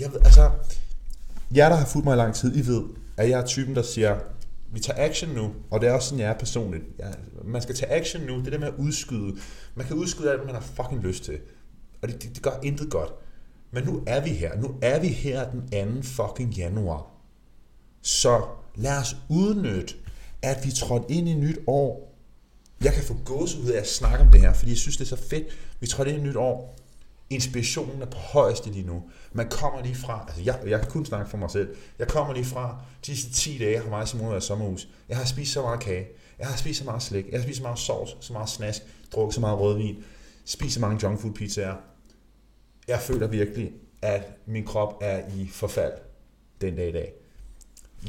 Jeg 0.00 0.12
ved, 0.12 0.20
altså, 0.24 0.50
jer, 1.56 1.68
der 1.68 1.76
har 1.76 1.86
fulgt 1.86 2.04
mig 2.04 2.14
i 2.14 2.16
lang 2.16 2.34
tid, 2.34 2.56
I 2.56 2.66
ved, 2.66 2.82
at 3.16 3.30
jeg 3.30 3.40
er 3.40 3.46
typen, 3.46 3.74
der 3.74 3.82
siger, 3.82 4.18
vi 4.72 4.80
tager 4.80 5.04
action 5.04 5.30
nu, 5.30 5.54
og 5.70 5.80
det 5.80 5.88
er 5.88 5.92
også 5.92 6.08
sådan, 6.08 6.20
jeg 6.20 6.30
er 6.30 6.38
personligt. 6.38 6.84
Ja, 6.98 7.10
man 7.44 7.62
skal 7.62 7.74
tage 7.74 7.92
action 7.92 8.22
nu, 8.22 8.40
det 8.44 8.52
der 8.52 8.58
med 8.58 8.68
at 8.68 8.74
udskyde. 8.78 9.36
Man 9.74 9.86
kan 9.86 9.96
udskyde 9.96 10.30
alt, 10.30 10.44
man 10.46 10.54
har 10.54 10.62
fucking 10.62 11.02
lyst 11.02 11.24
til. 11.24 11.38
Og 12.02 12.08
det, 12.08 12.22
det, 12.22 12.34
det 12.34 12.42
gør 12.42 12.60
intet 12.62 12.90
godt. 12.90 13.12
Men 13.70 13.84
nu 13.84 14.02
er 14.06 14.20
vi 14.20 14.30
her. 14.30 14.56
Nu 14.56 14.74
er 14.82 15.00
vi 15.00 15.08
her 15.08 15.50
den 15.50 16.02
2. 16.02 16.02
fucking 16.02 16.50
januar. 16.54 17.06
Så 18.02 18.42
lad 18.74 18.98
os 18.98 19.16
udnytte, 19.28 19.94
at 20.42 20.64
vi 20.64 20.70
trådte 20.70 21.14
ind 21.14 21.28
i 21.28 21.34
nyt 21.34 21.58
år 21.66 22.13
jeg 22.84 22.92
kan 22.92 23.02
få 23.02 23.14
ud 23.34 23.70
af 23.74 23.80
at 23.80 23.88
snakke 23.88 24.18
om 24.18 24.30
det 24.30 24.40
her, 24.40 24.52
fordi 24.52 24.70
jeg 24.70 24.78
synes, 24.78 24.96
det 24.96 25.04
er 25.04 25.16
så 25.16 25.28
fedt. 25.28 25.46
Vi 25.80 25.86
tror, 25.86 26.04
det 26.04 26.12
er 26.12 26.16
et 26.16 26.22
nyt 26.22 26.36
år. 26.36 26.76
Inspirationen 27.30 28.02
er 28.02 28.06
på 28.06 28.18
højeste 28.18 28.70
lige 28.70 28.86
nu. 28.86 29.02
Man 29.32 29.48
kommer 29.48 29.82
lige 29.82 29.94
fra, 29.94 30.24
altså 30.28 30.42
jeg, 30.42 30.60
jeg 30.66 30.80
kan 30.80 30.90
kun 30.90 31.06
snakke 31.06 31.30
for 31.30 31.36
mig 31.36 31.50
selv, 31.50 31.76
jeg 31.98 32.08
kommer 32.08 32.34
lige 32.34 32.44
fra, 32.44 32.78
de 33.06 33.16
sidste 33.16 33.32
10 33.32 33.58
dage 33.58 33.78
har 33.78 33.90
mig 33.90 34.08
som 34.08 34.18
Simone 34.18 34.30
været 34.30 34.42
sommerhus. 34.42 34.88
Jeg 35.08 35.16
har 35.16 35.24
spist 35.24 35.52
så 35.52 35.62
meget 35.62 35.80
kage, 35.80 36.06
jeg 36.38 36.46
har 36.46 36.56
spist 36.56 36.78
så 36.78 36.84
meget 36.84 37.02
slik, 37.02 37.26
jeg 37.30 37.40
har 37.40 37.44
spist 37.44 37.56
så 37.56 37.62
meget 37.62 37.78
sovs, 37.78 38.16
så 38.20 38.32
meget 38.32 38.48
snask, 38.48 38.82
drukket 39.12 39.34
så 39.34 39.40
meget 39.40 39.58
rødvin, 39.58 40.04
spist 40.44 40.74
så 40.74 40.80
mange 40.80 40.98
junkfood 41.02 41.32
pizzaer. 41.32 41.74
Jeg 42.88 43.00
føler 43.00 43.26
virkelig, 43.26 43.72
at 44.02 44.22
min 44.46 44.66
krop 44.66 44.98
er 45.00 45.22
i 45.36 45.48
forfald 45.48 45.92
den 46.60 46.76
dag 46.76 46.88
i 46.88 46.92
dag. 46.92 47.12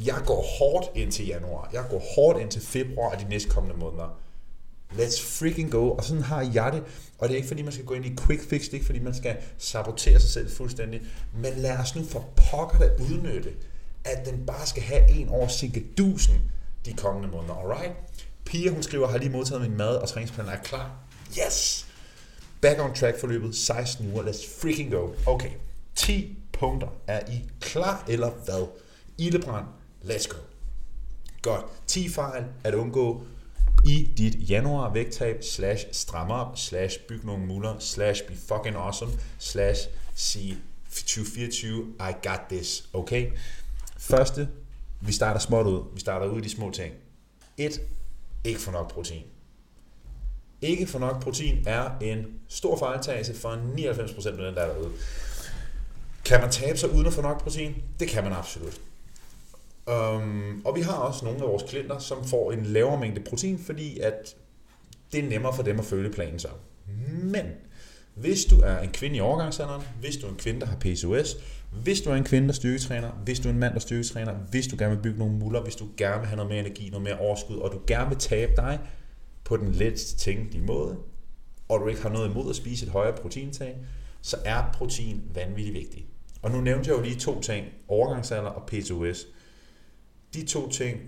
Jeg 0.06 0.22
går 0.26 0.42
hårdt 0.58 0.86
ind 0.94 1.12
til 1.12 1.26
januar, 1.26 1.70
jeg 1.72 1.84
går 1.90 2.02
hårdt 2.16 2.40
ind 2.40 2.50
til 2.50 2.62
februar 2.62 3.14
og 3.14 3.20
de 3.20 3.28
næste 3.28 3.50
kommende 3.50 3.78
måneder. 3.78 4.25
Let's 4.92 5.22
freaking 5.22 5.70
go. 5.70 5.90
Og 5.90 6.04
sådan 6.04 6.22
har 6.22 6.50
jeg 6.54 6.72
det. 6.72 6.82
Og 7.18 7.28
det 7.28 7.34
er 7.34 7.36
ikke 7.36 7.48
fordi, 7.48 7.62
man 7.62 7.72
skal 7.72 7.84
gå 7.84 7.94
ind 7.94 8.06
i 8.06 8.16
quick 8.26 8.48
fix. 8.48 8.60
Det 8.62 8.70
er 8.70 8.74
ikke 8.74 8.86
fordi, 8.86 8.98
man 8.98 9.14
skal 9.14 9.36
sabotere 9.58 10.20
sig 10.20 10.30
selv 10.30 10.50
fuldstændig. 10.50 11.02
Men 11.34 11.52
lad 11.56 11.78
os 11.78 11.96
nu 11.96 12.04
for 12.04 12.28
pokker 12.50 12.78
da 12.78 12.90
udnytte, 12.98 13.52
at 14.04 14.26
den 14.26 14.46
bare 14.46 14.66
skal 14.66 14.82
have 14.82 15.10
en 15.10 15.28
over 15.28 15.48
dusen 15.98 16.34
de 16.84 16.92
kommende 16.92 17.28
måneder. 17.28 17.54
Alright? 17.54 17.92
Pia, 18.44 18.70
hun 18.70 18.82
skriver, 18.82 19.08
har 19.08 19.18
lige 19.18 19.30
modtaget 19.30 19.62
min 19.62 19.76
mad, 19.76 19.96
og 19.96 20.08
træningsplanen 20.08 20.52
er 20.52 20.58
klar. 20.58 20.90
Yes! 21.46 21.86
Back 22.60 22.80
on 22.80 22.94
track 22.94 23.20
forløbet 23.20 23.56
16 23.56 24.12
uger. 24.12 24.22
Let's 24.22 24.60
freaking 24.60 24.90
go. 24.90 25.08
Okay. 25.26 25.50
10 25.94 26.38
punkter. 26.52 26.88
Er 27.06 27.20
I 27.30 27.44
klar 27.60 28.04
eller 28.08 28.30
hvad? 28.30 28.66
Ildebrand. 29.18 29.66
Let's 30.02 30.28
go. 30.28 30.36
Godt. 31.42 31.64
10 31.86 32.08
fejl 32.08 32.44
at 32.64 32.74
undgå 32.74 33.22
i 33.86 34.10
dit 34.18 34.50
januar 34.50 34.92
vægttab, 34.92 35.42
slash 35.42 35.86
stram 35.92 36.30
op, 36.30 36.58
slash 36.58 36.98
byg 37.08 37.24
nogle 37.24 37.46
muller, 37.46 37.78
slash 37.78 38.24
be 38.24 38.36
fucking 38.36 38.76
awesome, 38.76 39.12
slash 39.38 39.88
sige 40.14 40.58
2024, 40.90 41.94
I 42.00 42.28
got 42.28 42.40
this, 42.50 42.88
okay? 42.92 43.30
Første, 43.98 44.48
vi 45.00 45.12
starter 45.12 45.40
småt 45.40 45.66
ud. 45.66 45.84
Vi 45.94 46.00
starter 46.00 46.26
ud 46.26 46.38
i 46.38 46.42
de 46.42 46.50
små 46.50 46.70
ting. 46.70 46.94
Et, 47.56 47.80
ikke 48.44 48.60
for 48.60 48.72
nok 48.72 48.92
protein. 48.92 49.22
Ikke 50.62 50.86
for 50.86 50.98
nok 50.98 51.22
protein 51.22 51.64
er 51.66 51.98
en 52.00 52.26
stor 52.48 52.78
fejltagelse 52.78 53.34
for 53.34 53.52
99% 53.52 54.26
af 54.26 54.32
den, 54.32 54.54
der 54.54 54.62
er 54.62 54.72
derude. 54.72 54.92
Kan 56.24 56.40
man 56.40 56.50
tabe 56.50 56.78
sig 56.78 56.92
uden 56.92 57.06
at 57.06 57.12
få 57.12 57.22
nok 57.22 57.42
protein? 57.42 57.74
Det 58.00 58.08
kan 58.08 58.24
man 58.24 58.32
absolut. 58.32 58.80
Um, 59.90 60.62
og 60.64 60.76
vi 60.76 60.80
har 60.80 60.94
også 60.94 61.24
nogle 61.24 61.42
af 61.42 61.48
vores 61.48 61.62
klienter, 61.62 61.98
som 61.98 62.24
får 62.24 62.52
en 62.52 62.66
lavere 62.66 63.00
mængde 63.00 63.20
protein, 63.20 63.58
fordi 63.58 63.98
at 63.98 64.36
det 65.12 65.24
er 65.24 65.28
nemmere 65.28 65.54
for 65.54 65.62
dem 65.62 65.78
at 65.78 65.84
følge 65.84 66.10
planen 66.10 66.38
så. 66.38 66.48
Men 67.22 67.46
hvis 68.14 68.44
du 68.44 68.60
er 68.60 68.78
en 68.78 68.90
kvinde 68.90 69.16
i 69.16 69.20
overgangsalderen, 69.20 69.82
hvis 70.00 70.16
du 70.16 70.26
er 70.26 70.30
en 70.30 70.36
kvinde, 70.36 70.60
der 70.60 70.66
har 70.66 70.76
PCOS, 70.76 71.36
hvis 71.82 72.00
du 72.00 72.10
er 72.10 72.14
en 72.14 72.24
kvinde, 72.24 72.48
der 72.48 72.54
styrketræner, 72.54 73.10
hvis 73.10 73.40
du 73.40 73.48
er 73.48 73.52
en 73.52 73.58
mand, 73.58 73.74
der 73.74 73.80
styrketræner, 73.80 74.34
hvis 74.50 74.66
du 74.66 74.76
gerne 74.78 74.94
vil 74.94 75.02
bygge 75.02 75.18
nogle 75.18 75.34
muller, 75.34 75.62
hvis 75.62 75.76
du 75.76 75.86
gerne 75.96 76.18
vil 76.18 76.26
have 76.26 76.36
noget 76.36 76.50
mere 76.50 76.60
energi, 76.60 76.88
noget 76.90 77.04
mere 77.04 77.18
overskud, 77.18 77.56
og 77.56 77.72
du 77.72 77.80
gerne 77.86 78.08
vil 78.08 78.18
tabe 78.18 78.52
dig 78.56 78.80
på 79.44 79.56
den 79.56 79.72
letteste 79.72 80.16
tænkelige 80.16 80.64
måde, 80.64 80.96
og 81.68 81.80
du 81.80 81.88
ikke 81.88 82.02
har 82.02 82.08
noget 82.08 82.30
imod 82.30 82.50
at 82.50 82.56
spise 82.56 82.86
et 82.86 82.92
højere 82.92 83.16
proteintag, 83.16 83.76
så 84.22 84.36
er 84.44 84.70
protein 84.74 85.22
vanvittigt 85.34 85.74
vigtigt. 85.74 86.06
Og 86.42 86.50
nu 86.50 86.60
nævnte 86.60 86.90
jeg 86.90 86.98
jo 86.98 87.02
lige 87.02 87.16
to 87.16 87.40
ting, 87.40 87.66
overgangsalder 87.88 88.50
og 88.50 88.66
PCOS. 88.66 89.26
De 90.36 90.44
to 90.44 90.70
ting, 90.70 91.00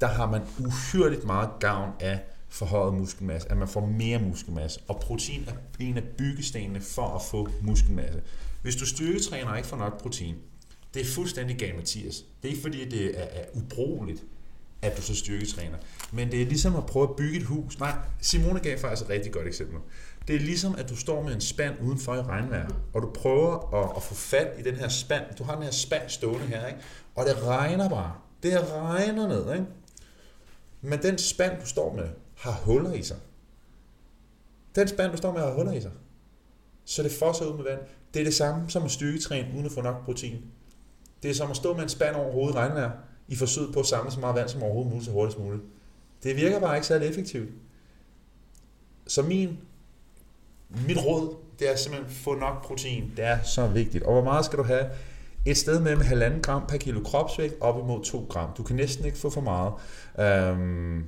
der 0.00 0.06
har 0.06 0.30
man 0.30 0.42
uhyrligt 0.58 1.24
meget 1.24 1.50
gavn 1.60 1.90
af 2.00 2.20
forhøjet 2.48 2.94
muskelmasse, 2.94 3.50
at 3.50 3.56
man 3.56 3.68
får 3.68 3.86
mere 3.86 4.18
muskelmasse. 4.18 4.80
Og 4.88 5.00
protein 5.00 5.44
er 5.48 5.52
en 5.80 5.96
af 5.96 6.02
byggestenene 6.18 6.80
for 6.80 7.08
at 7.08 7.22
få 7.30 7.48
muskelmasse. 7.62 8.22
Hvis 8.62 8.76
du 8.76 8.86
styrketræner 8.86 9.50
og 9.50 9.56
ikke 9.56 9.68
får 9.68 9.76
nok 9.76 10.02
protein, 10.02 10.34
det 10.94 11.02
er 11.02 11.06
fuldstændig 11.06 11.58
galt, 11.58 11.76
Mathias. 11.76 12.24
Det 12.42 12.48
er 12.48 12.52
ikke 12.52 12.62
fordi, 12.62 12.88
det 12.88 13.20
er, 13.20 13.22
er 13.22 13.44
ubrugeligt, 13.54 14.24
at 14.82 14.96
du 14.96 15.02
så 15.02 15.14
styrketræner. 15.14 15.78
Men 16.12 16.30
det 16.30 16.42
er 16.42 16.46
ligesom 16.46 16.76
at 16.76 16.86
prøve 16.86 17.08
at 17.08 17.16
bygge 17.16 17.38
et 17.38 17.46
hus. 17.46 17.78
Nej, 17.78 17.94
Simone 18.20 18.60
gav 18.60 18.78
faktisk 18.78 19.02
et 19.02 19.10
rigtig 19.10 19.32
godt 19.32 19.46
eksempel. 19.46 19.78
Det 20.28 20.36
er 20.36 20.40
ligesom, 20.40 20.74
at 20.78 20.88
du 20.88 20.96
står 20.96 21.22
med 21.22 21.34
en 21.34 21.40
spand 21.40 21.74
udenfor 21.80 22.14
i 22.14 22.22
regnvejr, 22.22 22.68
og 22.92 23.02
du 23.02 23.10
prøver 23.14 23.74
at, 23.74 23.96
at 23.96 24.02
få 24.02 24.14
fat 24.14 24.48
i 24.58 24.62
den 24.62 24.76
her 24.76 24.88
spand. 24.88 25.24
Du 25.38 25.44
har 25.44 25.54
den 25.54 25.62
her 25.62 25.70
spand 25.70 26.02
stående 26.08 26.46
her, 26.46 26.66
ikke? 26.66 26.80
og 27.14 27.26
det 27.26 27.42
regner 27.42 27.88
bare. 27.88 28.12
Det 28.42 28.72
regner 28.72 29.28
ned, 29.28 29.52
ikke? 29.52 29.66
Men 30.80 31.02
den 31.02 31.18
spand, 31.18 31.60
du 31.60 31.66
står 31.66 31.94
med, 31.94 32.08
har 32.36 32.52
huller 32.52 32.92
i 32.92 33.02
sig. 33.02 33.16
Den 34.74 34.88
spand, 34.88 35.10
du 35.10 35.16
står 35.16 35.32
med, 35.32 35.40
har 35.40 35.54
huller 35.54 35.72
i 35.72 35.80
sig. 35.80 35.90
Så 36.84 37.02
det 37.02 37.12
fosser 37.12 37.44
ud 37.46 37.56
med 37.56 37.64
vand. 37.64 37.80
Det 38.14 38.20
er 38.20 38.24
det 38.24 38.34
samme 38.34 38.70
som 38.70 38.84
at 38.84 38.90
styrketræne 38.90 39.48
uden 39.54 39.66
at 39.66 39.72
få 39.72 39.80
nok 39.80 40.04
protein. 40.04 40.44
Det 41.22 41.30
er 41.30 41.34
som 41.34 41.50
at 41.50 41.56
stå 41.56 41.74
med 41.74 41.82
en 41.82 41.88
spand 41.88 42.16
over 42.16 42.32
hovedet 42.32 42.56
regnvejr, 42.56 42.90
i 43.28 43.36
forsøget 43.36 43.74
på 43.74 43.80
at 43.80 43.86
samle 43.86 44.10
så 44.10 44.20
meget 44.20 44.36
vand 44.36 44.48
som 44.48 44.62
overhovedet 44.62 44.90
muligt, 44.90 45.06
så 45.06 45.12
hurtigst 45.12 45.38
muligt. 45.38 45.62
Det 46.22 46.36
virker 46.36 46.60
bare 46.60 46.76
ikke 46.76 46.86
særlig 46.86 47.08
effektivt. 47.08 47.50
Så 49.06 49.22
min, 49.22 49.58
mit 50.86 50.98
råd, 51.06 51.36
det 51.58 51.70
er 51.70 51.76
simpelthen 51.76 52.10
at 52.10 52.16
få 52.16 52.34
nok 52.34 52.66
protein. 52.66 53.12
Det 53.16 53.24
er 53.24 53.42
så 53.42 53.66
vigtigt. 53.66 54.04
Og 54.04 54.12
hvor 54.12 54.24
meget 54.24 54.44
skal 54.44 54.58
du 54.58 54.62
have? 54.62 54.90
Et 55.46 55.56
sted 55.56 55.80
mellem 55.80 56.00
1,5 56.00 56.40
gram 56.40 56.66
per 56.68 56.76
kilo 56.76 57.00
kropsvægt 57.00 57.54
op 57.60 57.78
imod 57.78 58.04
2 58.04 58.26
gram. 58.28 58.50
Du 58.56 58.62
kan 58.62 58.76
næsten 58.76 59.04
ikke 59.04 59.18
få 59.18 59.30
for 59.30 59.40
meget. 59.40 59.72
Øhm, 60.18 60.98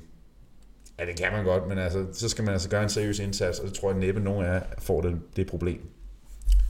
ja, 0.99 1.07
det 1.07 1.17
kan 1.17 1.33
man 1.33 1.45
godt, 1.45 1.69
men 1.69 1.79
altså, 1.79 2.07
så 2.13 2.29
skal 2.29 2.45
man 2.45 2.53
altså 2.53 2.69
gøre 2.69 2.83
en 2.83 2.89
seriøs 2.89 3.19
indsats, 3.19 3.59
og 3.59 3.67
det 3.67 3.75
tror 3.75 3.91
jeg 3.91 3.99
næppe 3.99 4.21
nogen 4.21 4.47
af 4.47 4.55
jer 4.55 4.63
får 4.79 5.01
det, 5.01 5.21
det 5.37 5.47
problem. 5.47 5.81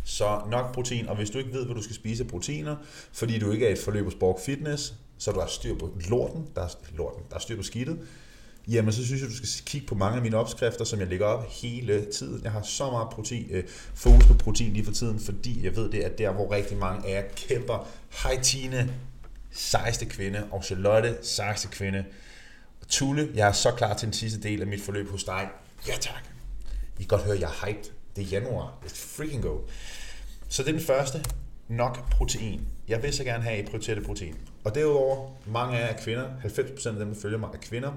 Så 0.04 0.40
nok 0.50 0.74
protein, 0.74 1.08
og 1.08 1.16
hvis 1.16 1.30
du 1.30 1.38
ikke 1.38 1.52
ved, 1.52 1.64
hvad 1.64 1.74
du 1.74 1.82
skal 1.82 1.96
spise 1.96 2.24
af 2.24 2.30
proteiner, 2.30 2.76
fordi 3.12 3.38
du 3.38 3.50
ikke 3.50 3.66
er 3.66 3.72
et 3.72 3.78
forløb 3.78 4.04
hos 4.04 4.14
Borg 4.14 4.40
Fitness, 4.46 4.94
så 5.18 5.32
du 5.32 5.40
har 5.40 5.46
styr 5.46 5.78
på 5.78 5.98
lorten, 6.08 6.48
der 6.56 6.62
er, 6.62 6.68
lorten, 6.96 7.22
der 7.30 7.36
er 7.36 7.40
styr 7.40 7.56
på 7.56 7.62
skidtet, 7.62 7.98
jamen 8.68 8.92
så 8.92 9.06
synes 9.06 9.20
jeg, 9.22 9.30
du 9.30 9.36
skal 9.36 9.64
kigge 9.66 9.86
på 9.86 9.94
mange 9.94 10.16
af 10.16 10.22
mine 10.22 10.36
opskrifter, 10.36 10.84
som 10.84 11.00
jeg 11.00 11.08
lægger 11.08 11.26
op 11.26 11.50
hele 11.50 12.06
tiden. 12.12 12.40
Jeg 12.44 12.52
har 12.52 12.62
så 12.62 12.90
meget 12.90 13.08
protein, 13.08 13.46
øh, 13.50 13.64
fokus 13.94 14.26
på 14.26 14.34
protein 14.34 14.72
lige 14.72 14.84
for 14.84 14.92
tiden, 14.92 15.20
fordi 15.20 15.64
jeg 15.64 15.76
ved, 15.76 15.90
det 15.90 16.04
er 16.04 16.08
der, 16.08 16.32
hvor 16.32 16.52
rigtig 16.52 16.76
mange 16.76 17.08
af 17.08 17.22
jer 17.22 17.28
kæmper. 17.36 17.88
Hej 18.22 18.40
Tine, 18.42 18.94
sejste 19.50 20.06
kvinde, 20.06 20.46
og 20.50 20.64
Charlotte, 20.64 21.16
sejste 21.22 21.68
kvinde. 21.68 22.04
Og 22.80 22.88
Tulle, 22.88 23.30
jeg 23.34 23.48
er 23.48 23.52
så 23.52 23.70
klar 23.70 23.94
til 23.94 24.06
den 24.06 24.12
sidste 24.12 24.40
del 24.40 24.60
af 24.60 24.66
mit 24.66 24.80
forløb 24.80 25.10
hos 25.10 25.24
dig. 25.24 25.48
Ja 25.88 25.94
tak. 26.00 26.24
I 26.98 27.02
kan 27.02 27.06
godt 27.06 27.22
høre, 27.22 27.40
jeg 27.40 27.50
er 27.50 27.66
hyped. 27.66 27.90
Det 28.16 28.22
er 28.24 28.28
januar. 28.28 28.78
Let's 28.84 29.16
freaking 29.16 29.42
go. 29.42 29.58
Så 30.48 30.62
det 30.62 30.68
er 30.68 30.72
den 30.72 30.86
første. 30.86 31.24
Nok 31.68 32.10
protein. 32.10 32.60
Jeg 32.88 33.02
vil 33.02 33.12
så 33.12 33.24
gerne 33.24 33.42
have, 33.42 33.56
at 33.56 33.64
I 33.64 33.68
prioriterer 33.68 33.96
det 33.96 34.06
protein. 34.06 34.36
Og 34.64 34.74
derudover, 34.74 35.30
mange 35.46 35.78
af 35.78 35.80
jer 35.80 35.86
er 35.86 36.02
kvinder. 36.02 36.28
90% 36.44 36.88
af 36.88 36.94
dem, 36.94 37.14
der 37.14 37.20
følger 37.20 37.38
mig, 37.38 37.48
er 37.54 37.58
kvinder. 37.58 37.92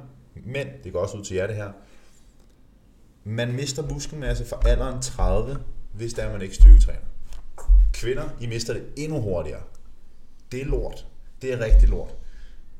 Men 0.45 0.67
det 0.83 0.93
går 0.93 0.99
også 0.99 1.17
ud 1.17 1.23
til 1.23 1.35
jer 1.35 1.47
det 1.47 1.55
her. 1.55 1.71
Man 3.23 3.53
mister 3.53 3.93
muskelmasse 3.93 4.45
fra 4.45 4.69
alderen 4.69 5.01
30, 5.01 5.57
hvis 5.93 6.13
der 6.13 6.23
er 6.23 6.31
man 6.31 6.41
ikke 6.41 6.55
styrketræner. 6.55 6.99
Kvinder, 7.93 8.29
I 8.41 8.47
mister 8.47 8.73
det 8.73 8.83
endnu 8.97 9.21
hurtigere. 9.21 9.61
Det 10.51 10.61
er 10.61 10.65
lort. 10.65 11.07
Det 11.41 11.53
er 11.53 11.59
rigtig 11.59 11.89
lort. 11.89 12.15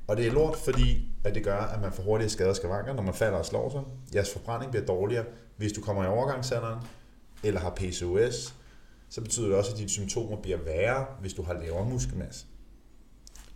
Og 0.08 0.18
det 0.18 0.28
er 0.28 0.32
lort, 0.32 0.56
fordi 0.56 1.12
at 1.24 1.36
det 1.36 1.44
gør, 1.44 1.58
at 1.58 1.82
man 1.82 1.92
får 1.92 2.04
hurtigere 2.04 2.30
skader 2.30 2.50
og 2.50 2.56
skavanker, 2.56 2.94
når 2.94 3.04
man 3.04 3.14
falder 3.14 3.38
og 3.38 3.46
slår 3.46 3.70
sig. 3.70 3.82
Jeres 4.16 4.34
forbrænding 4.34 4.72
bliver 4.72 4.86
dårligere, 4.86 5.26
hvis 5.58 5.74
du 5.74 5.82
kommer 5.82 6.04
i 6.04 6.08
overgangsalderen, 6.08 6.80
eller 7.44 7.60
har 7.60 7.70
PCOS, 7.70 8.56
så 9.10 9.22
betyder 9.22 9.48
det 9.48 9.56
også, 9.56 9.72
at 9.72 9.78
dine 9.78 9.90
symptomer 9.90 10.42
bliver 10.42 10.58
værre, 10.58 11.06
hvis 11.22 11.34
du 11.34 11.44
har 11.44 11.54
lavere 11.54 11.90
muskelmasse. 11.90 12.46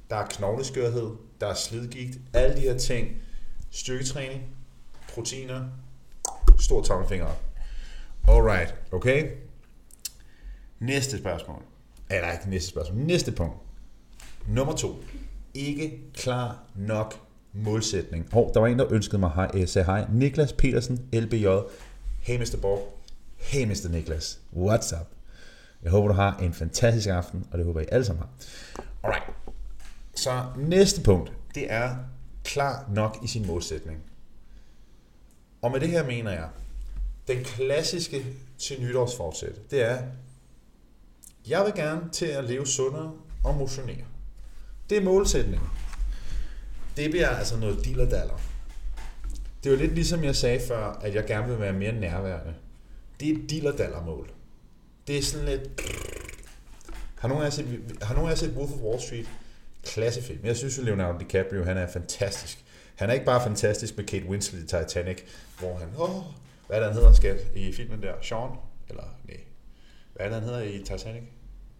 Der 0.10 0.16
er 0.16 0.28
knogleskørhed, 0.28 1.10
der 1.42 1.48
er 1.48 1.54
slidgigt, 1.54 2.20
alle 2.34 2.56
de 2.56 2.62
her 2.62 2.78
ting, 2.78 3.08
styrketræning, 3.72 4.42
proteiner, 5.14 5.66
stor 6.60 6.82
tommelfinger 6.82 7.26
op. 7.26 7.44
Alright, 8.28 8.76
okay? 8.92 9.30
Næste 10.80 11.18
spørgsmål. 11.18 11.62
Eller 12.10 12.32
ikke 12.32 12.50
næste 12.50 12.70
spørgsmål, 12.70 12.98
næste 12.98 13.32
punkt. 13.32 13.56
Nummer 14.48 14.76
to. 14.76 15.04
Ikke 15.54 16.00
klar 16.14 16.64
nok 16.76 17.20
målsætning. 17.54 18.28
Hov, 18.32 18.54
der 18.54 18.60
var 18.60 18.68
en, 18.68 18.80
der 18.80 18.94
ønskede 18.94 19.18
mig 19.18 19.32
hej, 19.36 19.52
øh, 19.54 19.68
sagde 19.68 19.86
hej. 19.86 20.06
Niklas 20.10 20.54
Petersen, 20.54 21.10
LBJ. 21.14 21.48
Hey 22.20 22.38
Mr. 22.38 22.58
Borg. 22.62 22.98
Hey 23.38 23.66
Mr. 23.66 23.90
Niklas. 23.90 24.40
What's 24.56 25.02
up? 25.02 25.08
Jeg 25.84 25.92
håber, 25.92 26.08
du 26.08 26.14
har 26.14 26.38
en 26.38 26.54
fantastisk 26.54 27.08
aften, 27.08 27.46
og 27.52 27.58
det 27.58 27.66
håber 27.66 27.82
I 27.82 27.86
alle 27.92 28.06
sammen 28.06 28.24
har. 28.24 28.30
Alright. 29.04 29.24
Så 30.16 30.44
næste 30.58 31.02
punkt, 31.04 31.34
det 31.56 31.72
er 31.74 31.96
klar 32.52 32.86
nok 32.90 33.18
i 33.24 33.28
sin 33.28 33.48
målsætning. 33.48 34.00
Og 35.62 35.72
med 35.72 35.80
det 35.80 35.90
her 35.90 36.06
mener 36.06 36.32
jeg, 36.32 36.50
den 37.28 37.44
klassiske 37.44 38.26
til 38.58 38.82
nytårsfortsæt, 38.82 39.72
det 39.72 39.82
er, 39.82 40.02
jeg 41.48 41.66
vil 41.66 41.74
gerne 41.74 42.10
til 42.10 42.26
at 42.26 42.44
leve 42.44 42.68
sundere 42.68 43.14
og 43.44 43.56
motionere. 43.56 44.06
Det 44.90 44.98
er 44.98 45.02
målsætningen. 45.02 45.70
Det 46.98 47.12
bliver 47.12 47.30
altså 47.30 47.58
noget 47.58 47.86
dillerdaller. 47.86 48.40
Det 49.64 49.70
er 49.70 49.74
jo 49.74 49.82
lidt 49.82 49.96
ligesom 49.96 50.24
jeg 50.24 50.36
sagde 50.36 50.60
før, 50.68 50.86
at 50.86 51.16
jeg 51.16 51.26
gerne 51.26 51.48
vil 51.48 51.60
være 51.60 51.74
mere 51.74 51.92
nærværende. 51.92 52.54
Det 53.20 53.30
er 53.30 53.34
et 53.36 53.50
dillerdaller-mål. 53.50 54.32
Det 55.08 55.18
er 55.18 55.22
sådan 55.22 55.46
lidt... 55.46 55.82
Har 57.20 57.28
nogen 57.28 57.44
af 57.44 57.46
jer 57.46 57.52
set, 57.52 57.98
har 58.02 58.14
nogen 58.14 58.30
af 58.30 58.36
jer 58.36 58.38
set 58.38 58.54
Wolf 58.58 58.72
of 58.72 58.80
Wall 58.80 59.02
Street? 59.02 59.28
Klassefilm. 59.84 60.40
Jeg 60.44 60.58
synes 60.58 60.78
jo, 60.78 60.84
Leonardo 60.84 61.18
DiCaprio, 61.18 61.64
han 61.64 61.78
er 61.78 61.88
fantastisk. 61.88 62.66
Han 62.96 63.10
er 63.10 63.14
ikke 63.14 63.26
bare 63.26 63.44
fantastisk 63.44 63.98
med 63.98 64.06
Kate 64.06 64.26
Winslet 64.26 64.60
i 64.60 64.68
Titanic, 64.68 65.22
hvor 65.60 65.78
han, 65.78 65.88
åh, 65.98 66.10
hvad 66.68 66.78
er 66.78 66.80
det, 66.80 66.86
han 66.86 66.94
hedder, 66.94 67.14
skat, 67.14 67.38
i 67.56 67.74
filmen 67.74 68.02
der? 68.02 68.14
Sean? 68.22 68.50
Eller, 68.90 69.04
nej. 69.28 69.38
Hvad 70.14 70.26
er 70.26 70.30
det, 70.30 70.34
han 70.34 70.44
hedder 70.44 70.62
i 70.62 70.78
Titanic? 70.78 71.24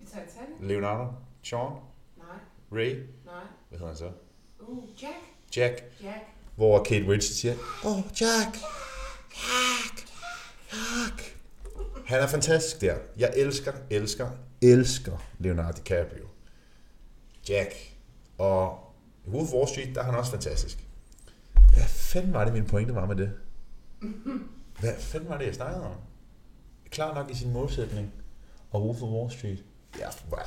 I 0.02 0.06
Titanic? 0.06 0.60
Leonardo? 0.62 1.12
Sean? 1.44 1.72
Nej, 2.18 2.26
Ray? 2.72 2.96
nej. 3.26 3.34
Hvad 3.70 3.80
hedder 3.80 3.88
han 3.88 3.98
så? 3.98 4.12
Uh, 4.60 4.84
Jack. 5.02 5.14
Jack? 5.58 5.84
Jack. 6.04 6.26
Hvor 6.56 6.84
Kate 6.84 7.06
Winslet 7.06 7.38
siger, 7.38 7.54
åh, 7.86 7.98
oh, 7.98 8.04
Jack! 8.22 8.58
Jack! 9.32 10.08
Jack! 10.72 11.38
Han 12.06 12.20
er 12.20 12.28
fantastisk 12.28 12.82
der. 12.82 12.96
Jeg 13.18 13.34
elsker, 13.36 13.72
elsker, 13.90 14.30
elsker 14.62 15.18
Leonardo 15.40 15.78
DiCaprio. 15.78 16.26
Jack. 17.50 17.91
Og 18.38 18.94
i 19.28 19.30
Wolf 19.30 19.54
Wall 19.54 19.68
Street, 19.68 19.96
der 19.96 20.02
er 20.02 20.06
han 20.06 20.16
også 20.16 20.32
fantastisk. 20.32 20.88
Hvad 21.74 21.84
fanden 21.88 22.34
var 22.34 22.44
det, 22.46 22.54
min 22.54 22.66
pointe 22.66 22.96
var 22.96 23.06
med 23.06 23.16
det? 23.16 23.32
Hvad 24.80 24.94
fanden 25.00 25.30
var 25.30 25.38
det, 25.38 25.46
jeg 25.46 25.56
snakkede 25.56 25.86
om? 25.86 25.96
Klar 26.90 27.16
nok 27.16 27.32
i 27.32 27.36
sin 27.36 27.54
målsætning. 27.54 28.14
Og 28.72 28.86
Wolf 28.86 29.02
of 29.02 29.10
Wall 29.10 29.32
Street. 29.32 29.64
Ja, 30.00 30.08
wow. 30.30 30.40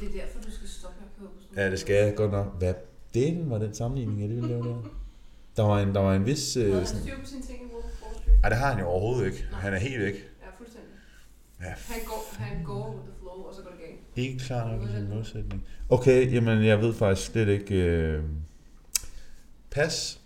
Det 0.00 0.08
er 0.08 0.24
derfor, 0.24 0.40
du 0.40 0.50
skal 0.50 0.68
stoppe 0.68 0.96
her 1.00 1.26
på. 1.26 1.32
ja 1.60 1.70
det 1.70 1.80
skal 1.80 1.94
jeg 2.04 2.14
godt 2.16 2.32
nok. 2.32 2.58
Hvad 2.58 2.74
delen 3.14 3.50
var 3.50 3.58
den 3.58 3.74
sammenligning, 3.74 4.20
jeg 4.20 4.28
ville 4.28 4.48
lave 4.48 4.62
der? 4.68 4.76
Der 5.56 5.62
var 5.62 5.80
en, 5.80 5.94
der 5.94 6.00
var 6.00 6.14
en 6.14 6.26
vis... 6.26 6.56
Øh, 6.56 6.86
sådan, 6.86 7.02
styr 7.02 7.20
på 7.20 7.26
sine 7.26 7.42
ting 7.42 7.58
i 7.62 7.74
Wolf 7.74 7.84
of 7.84 8.02
Wall 8.02 8.16
Street? 8.22 8.38
ej, 8.44 8.48
det 8.48 8.58
har 8.58 8.70
han 8.72 8.80
jo 8.80 8.86
overhovedet 8.86 9.26
ikke. 9.26 9.46
Han 9.52 9.74
er 9.74 9.78
helt 9.78 10.00
væk. 10.02 10.14
Ja, 10.14 10.46
fuldstændig. 10.58 10.90
Ja, 11.60 11.74
Han 11.94 12.00
går, 12.06 12.24
han 12.38 12.64
går 12.64 13.06
flow, 13.36 13.48
og 13.48 13.54
så 13.54 13.62
går 13.62 13.70
det 13.70 13.78
galt. 13.80 14.26
Ikke 14.26 14.38
klar 14.38 14.72
nok 14.72 14.88
i 14.88 14.92
sin 14.92 15.08
modsætning. 15.08 15.64
Okay, 15.88 16.32
jamen 16.32 16.64
jeg 16.64 16.80
ved 16.80 16.94
faktisk 16.94 17.30
slet 17.30 17.48
ikke... 17.48 17.74
Øh... 17.74 18.22
Pas. 19.70 20.20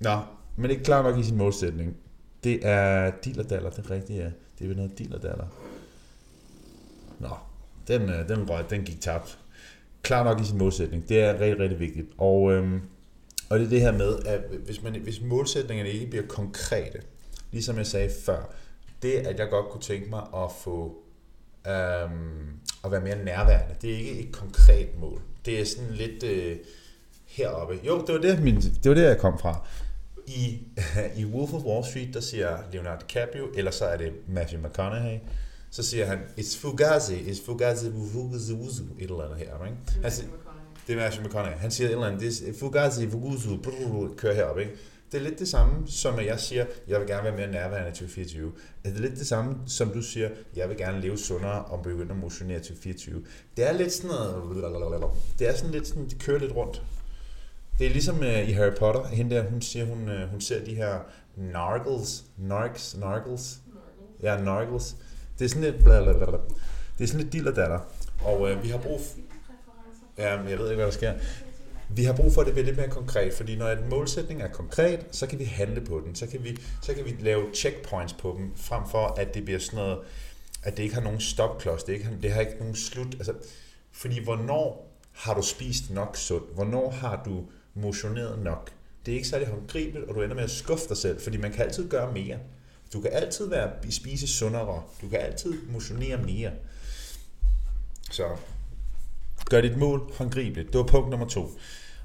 Nå, 0.00 0.20
men 0.56 0.70
ikke 0.70 0.82
klar 0.82 1.02
nok 1.02 1.18
i 1.18 1.22
sin 1.22 1.36
målsætning. 1.36 1.96
Det 2.44 2.66
er 2.66 3.12
dillerdaller, 3.24 3.70
det 3.70 3.86
er 3.86 3.90
rigtigt, 3.90 4.18
ja. 4.18 4.30
Det 4.58 4.64
er 4.64 4.68
vel 4.68 4.76
noget 4.76 4.98
dillerdaller. 4.98 5.46
Nå, 7.18 7.30
den, 7.88 8.02
øh, 8.02 8.28
den 8.28 8.50
røg, 8.50 8.70
den 8.70 8.82
gik 8.84 9.00
tabt. 9.00 9.38
Klar 10.02 10.24
nok 10.24 10.40
i 10.40 10.44
sin 10.44 10.58
målsætning, 10.58 11.08
det 11.08 11.20
er 11.20 11.40
rigtig, 11.40 11.58
rigtig 11.58 11.80
vigtigt. 11.80 12.06
Og, 12.18 12.52
øhm, 12.52 12.80
og 13.50 13.58
det 13.58 13.64
er 13.64 13.68
det 13.68 13.80
her 13.80 13.92
med, 13.92 14.18
at 14.26 14.40
hvis, 14.64 14.82
man, 14.82 15.00
hvis 15.00 15.20
målsætningerne 15.20 15.90
ikke 15.90 16.06
bliver 16.06 16.26
konkrete, 16.26 16.98
ligesom 17.52 17.76
jeg 17.76 17.86
sagde 17.86 18.10
før, 18.24 18.54
det 19.02 19.12
at 19.12 19.38
jeg 19.38 19.48
godt 19.50 19.68
kunne 19.68 19.82
tænke 19.82 20.10
mig 20.10 20.22
at 20.34 20.52
få 20.60 21.02
øhm, 21.66 22.48
at 22.84 22.90
være 22.90 23.00
mere 23.00 23.24
nærværende. 23.24 23.74
Det 23.82 23.94
er 23.94 23.98
ikke 23.98 24.20
et 24.20 24.32
konkret 24.32 24.88
mål. 25.00 25.20
Det 25.44 25.60
er 25.60 25.64
sådan 25.64 25.90
lidt 25.90 26.22
øh, 26.22 26.56
heroppe. 27.26 27.78
Jo, 27.86 28.04
det 28.06 28.14
var 28.14 28.20
det, 28.20 28.42
min, 28.42 28.56
det 28.56 28.88
var 28.88 28.94
det, 28.94 29.02
jeg 29.02 29.18
kom 29.18 29.38
fra. 29.38 29.66
I, 30.26 30.58
I 31.20 31.24
Wolf 31.24 31.52
of 31.52 31.62
Wall 31.62 31.84
Street, 31.84 32.14
der 32.14 32.20
siger 32.20 32.58
Leonardo 32.72 33.00
DiCaprio, 33.08 33.46
eller 33.54 33.70
så 33.70 33.84
er 33.84 33.96
det 33.96 34.12
Matthew 34.28 34.60
McConaughey, 34.60 35.18
så 35.70 35.82
siger 35.82 36.06
han, 36.06 36.18
it's 36.38 36.58
fugazi, 36.58 37.14
it's 37.14 37.46
fugazi, 37.46 37.90
fugazi, 38.14 38.52
wuzu, 38.52 38.82
et 38.98 39.10
eller 39.10 39.22
andet 39.22 39.38
her, 39.38 39.64
ikke? 39.64 39.76
Er 40.02 40.08
McConaughey. 40.08 40.86
det 40.86 40.92
er 40.92 40.96
Matthew 40.96 41.24
McConaughey. 41.24 41.58
Han 41.58 41.70
siger 41.70 41.88
et 41.88 41.92
eller 41.92 42.06
andet, 42.06 42.20
det 42.20 42.48
er 42.48 42.52
fugazi, 42.58 43.10
fuguzu, 43.10 43.56
brrr, 43.56 44.14
kører 44.16 44.34
herop, 44.34 44.58
ikke? 44.58 44.72
Det 45.12 45.18
er 45.18 45.22
lidt 45.24 45.38
det 45.38 45.48
samme, 45.48 45.88
som 45.88 46.18
at 46.18 46.26
jeg 46.26 46.40
siger, 46.40 46.66
jeg 46.88 47.00
vil 47.00 47.08
gerne 47.08 47.24
være 47.24 47.36
mere 47.36 47.50
nærværende 47.50 47.92
til 47.92 48.08
24. 48.08 48.52
Det 48.84 48.96
er 48.96 48.98
lidt 49.00 49.16
det 49.18 49.26
samme, 49.26 49.56
som 49.66 49.90
du 49.90 50.02
siger, 50.02 50.30
jeg 50.56 50.68
vil 50.68 50.76
gerne 50.76 51.00
leve 51.00 51.18
sundere 51.18 51.64
og 51.64 51.82
begynde 51.82 52.10
at 52.10 52.16
motionere 52.16 52.60
til 52.60 52.76
24. 52.76 53.24
Det 53.56 53.68
er 53.68 53.72
lidt 53.72 53.92
sådan 53.92 54.10
noget, 54.10 54.34
det 55.38 55.48
er 55.48 55.54
sådan 55.54 55.70
lidt 55.70 55.86
sådan, 55.86 56.08
det 56.08 56.18
kører 56.18 56.38
lidt 56.38 56.52
rundt. 56.56 56.82
Det 57.78 57.86
er 57.86 57.90
ligesom 57.90 58.18
uh, 58.18 58.48
i 58.48 58.52
Harry 58.52 58.74
Potter, 58.78 59.06
hende 59.06 59.36
der, 59.36 59.50
hun 59.50 59.62
siger, 59.62 59.84
hun, 59.84 60.08
uh, 60.08 60.30
hun 60.30 60.40
ser 60.40 60.64
de 60.64 60.74
her 60.74 60.98
nargles, 61.36 62.24
narks, 62.38 62.96
nargles, 62.96 63.58
ja, 64.22 64.40
nargles. 64.40 64.96
Det 65.38 65.44
er 65.44 65.48
sådan 65.48 65.62
lidt, 65.72 65.84
blablabla. 65.84 66.26
det 66.98 67.04
er 67.04 67.06
sådan 67.06 67.20
lidt 67.20 67.32
dillerdatter. 67.32 67.80
Og 68.24 68.40
uh, 68.40 68.62
vi 68.62 68.68
har 68.68 68.78
brug 68.78 69.00
for, 69.00 69.18
ja, 70.18 70.36
men 70.36 70.48
jeg 70.48 70.58
ved 70.58 70.66
ikke, 70.66 70.76
hvad 70.76 70.86
der 70.86 70.92
sker. 70.92 71.12
Vi 71.90 72.04
har 72.04 72.12
brug 72.12 72.32
for, 72.32 72.40
at 72.40 72.46
det 72.46 72.54
bliver 72.54 72.66
lidt 72.66 72.76
mere 72.76 72.88
konkret, 72.88 73.34
fordi 73.34 73.56
når 73.56 73.68
en 73.68 73.88
målsætning 73.90 74.42
er 74.42 74.48
konkret, 74.48 75.06
så 75.10 75.26
kan 75.26 75.38
vi 75.38 75.44
handle 75.44 75.80
på 75.80 76.02
den. 76.06 76.14
Så 76.14 76.26
kan 76.26 76.44
vi, 76.44 76.58
så 76.82 76.94
kan 76.94 77.04
vi 77.04 77.16
lave 77.20 77.44
checkpoints 77.54 78.12
på 78.12 78.34
dem, 78.38 78.56
frem 78.56 78.82
for 78.90 79.06
at 79.06 79.34
det 79.34 79.44
bliver 79.44 79.58
sådan 79.58 79.76
noget, 79.76 79.98
at 80.62 80.76
det 80.76 80.82
ikke 80.82 80.94
har 80.94 81.02
nogen 81.02 81.20
stopklods, 81.20 81.84
det, 81.84 81.92
ikke, 81.92 82.18
det 82.22 82.32
har 82.32 82.40
ikke 82.40 82.58
nogen 82.58 82.76
slut. 82.76 83.14
Altså, 83.14 83.32
fordi 83.92 84.24
hvornår 84.24 84.94
har 85.12 85.34
du 85.34 85.42
spist 85.42 85.90
nok 85.90 86.16
sundt? 86.16 86.54
Hvornår 86.54 86.90
har 86.90 87.22
du 87.24 87.44
motioneret 87.74 88.38
nok? 88.38 88.70
Det 89.06 89.12
er 89.12 89.16
ikke 89.16 89.28
særlig 89.28 89.48
håndgribeligt, 89.48 90.08
og 90.08 90.14
du 90.14 90.22
ender 90.22 90.34
med 90.34 90.44
at 90.44 90.50
skuffe 90.50 90.88
dig 90.88 90.96
selv, 90.96 91.20
fordi 91.20 91.36
man 91.36 91.52
kan 91.52 91.64
altid 91.64 91.88
gøre 91.88 92.12
mere. 92.12 92.38
Du 92.92 93.00
kan 93.00 93.10
altid 93.12 93.48
være, 93.48 93.70
spise 93.90 94.28
sundere. 94.28 94.82
Du 95.02 95.08
kan 95.08 95.18
altid 95.18 95.54
motionere 95.72 96.16
mere. 96.16 96.50
Så 98.10 98.36
gør 99.48 99.60
dit 99.60 99.76
mål 99.76 100.12
håndgribeligt. 100.18 100.72
Det 100.72 100.78
var 100.78 100.84
punkt 100.84 101.10
nummer 101.10 101.26
to. 101.26 101.50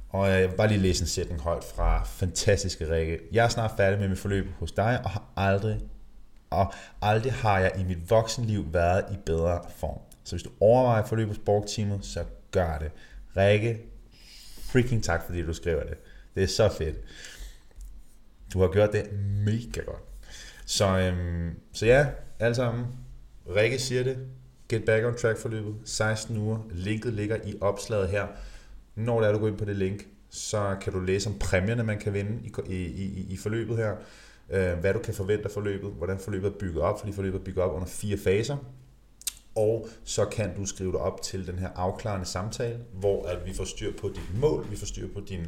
Og 0.09 0.29
øh, 0.29 0.39
jeg 0.39 0.49
vil 0.49 0.55
bare 0.55 0.67
lige 0.67 0.79
læse 0.79 1.01
en 1.01 1.07
sætning 1.07 1.41
højt 1.41 1.63
fra 1.75 2.03
fantastiske 2.03 2.91
Rikke. 2.91 3.19
Jeg 3.31 3.45
er 3.45 3.49
snart 3.49 3.71
færdig 3.77 3.99
med 3.99 4.07
mit 4.09 4.19
forløb 4.19 4.47
hos 4.59 4.71
dig, 4.71 5.01
og 5.03 5.09
har 5.09 5.23
aldrig, 5.35 5.79
og 6.49 6.73
aldrig 7.01 7.33
har 7.33 7.59
jeg 7.59 7.71
i 7.79 7.83
mit 7.83 8.09
voksenliv 8.09 8.73
været 8.73 9.05
i 9.11 9.17
bedre 9.25 9.61
form. 9.77 9.99
Så 10.23 10.35
hvis 10.35 10.43
du 10.43 10.49
overvejer 10.59 11.05
forløb 11.05 11.27
hos 11.27 11.37
Borg-teamet, 11.37 12.05
så 12.05 12.23
gør 12.51 12.77
det. 12.77 12.91
Rikke, 13.37 13.81
freaking 14.61 15.03
tak, 15.03 15.25
fordi 15.25 15.41
du 15.41 15.53
skriver 15.53 15.83
det. 15.83 15.97
Det 16.35 16.43
er 16.43 16.47
så 16.47 16.69
fedt. 16.69 16.95
Du 18.53 18.61
har 18.61 18.67
gjort 18.67 18.91
det 18.93 19.09
mega 19.45 19.81
godt. 19.81 20.01
Så, 20.65 20.99
øhm, 20.99 21.59
så 21.73 21.85
ja, 21.85 22.07
alle 22.39 22.55
sammen. 22.55 22.85
Rikke 23.55 23.79
siger 23.79 24.03
det. 24.03 24.17
Get 24.73 24.85
back 24.85 25.05
on 25.05 25.15
track 25.15 25.37
forløbet. 25.37 25.75
16 25.85 26.37
uger. 26.37 26.57
Linket 26.71 27.13
ligger 27.13 27.37
i 27.45 27.55
opslaget 27.61 28.09
her. 28.09 28.27
Når 28.95 29.19
det 29.19 29.27
er, 29.27 29.33
du 29.33 29.39
går 29.39 29.47
ind 29.47 29.57
på 29.57 29.65
det 29.65 29.75
link, 29.75 30.07
så 30.29 30.75
kan 30.81 30.93
du 30.93 30.99
læse 30.99 31.29
om 31.29 31.39
præmierne, 31.39 31.83
man 31.83 31.99
kan 31.99 32.13
vinde 32.13 32.39
i, 32.67 32.75
i, 32.75 33.03
i, 33.03 33.25
i 33.29 33.37
forløbet 33.37 33.77
her. 33.77 33.95
Øh, 34.49 34.79
hvad 34.79 34.93
du 34.93 34.99
kan 34.99 35.13
forvente 35.13 35.45
af 35.45 35.51
forløbet, 35.51 35.89
hvordan 35.89 36.19
forløbet 36.19 36.47
er 36.47 36.57
bygget 36.59 36.83
op, 36.83 36.99
fordi 36.99 37.11
forløbet 37.11 37.39
er 37.39 37.43
bygget 37.43 37.63
op 37.65 37.73
under 37.73 37.87
fire 37.87 38.17
faser. 38.17 38.57
Og 39.55 39.87
så 40.03 40.25
kan 40.25 40.55
du 40.55 40.65
skrive 40.65 40.91
dig 40.91 40.99
op 40.99 41.21
til 41.21 41.47
den 41.47 41.59
her 41.59 41.69
afklarende 41.75 42.25
samtale, 42.25 42.79
hvor 42.93 43.25
at 43.25 43.45
vi 43.45 43.53
får 43.53 43.63
styr 43.63 43.91
på 44.01 44.09
dit 44.09 44.39
mål, 44.39 44.71
vi 44.71 44.75
får 44.75 44.85
styr 44.85 45.07
på 45.13 45.19
din, 45.19 45.41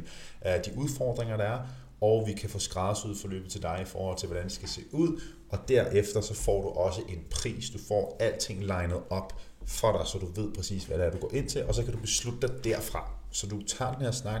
uh, 0.44 0.64
de 0.64 0.70
udfordringer, 0.76 1.36
der 1.36 1.44
er, 1.44 1.58
og 2.00 2.26
vi 2.26 2.32
kan 2.32 2.50
få 2.50 2.58
skræddersyet 2.58 3.16
forløbet 3.20 3.50
til 3.50 3.62
dig 3.62 3.78
i 3.82 3.84
forhold 3.84 4.18
til, 4.18 4.26
hvordan 4.26 4.44
det 4.44 4.52
skal 4.52 4.68
se 4.68 4.80
ud. 4.92 5.20
Og 5.48 5.58
derefter 5.68 6.20
så 6.20 6.34
får 6.34 6.62
du 6.62 6.68
også 6.68 7.00
en 7.08 7.24
pris. 7.30 7.70
Du 7.70 7.78
får 7.88 8.16
alting 8.20 8.64
legnet 8.64 9.00
op 9.10 9.40
for 9.66 9.98
dig, 9.98 10.06
så 10.06 10.18
du 10.18 10.42
ved 10.42 10.54
præcis, 10.54 10.84
hvad 10.84 10.98
det 10.98 11.06
er, 11.06 11.10
du 11.10 11.18
går 11.18 11.30
ind 11.34 11.48
til, 11.48 11.64
og 11.64 11.74
så 11.74 11.82
kan 11.82 11.92
du 11.92 11.98
beslutte 11.98 12.48
dig 12.48 12.64
derfra. 12.64 13.10
Så 13.30 13.46
du 13.46 13.62
tager 13.62 13.92
den 13.92 14.02
her 14.02 14.10
snak, 14.10 14.40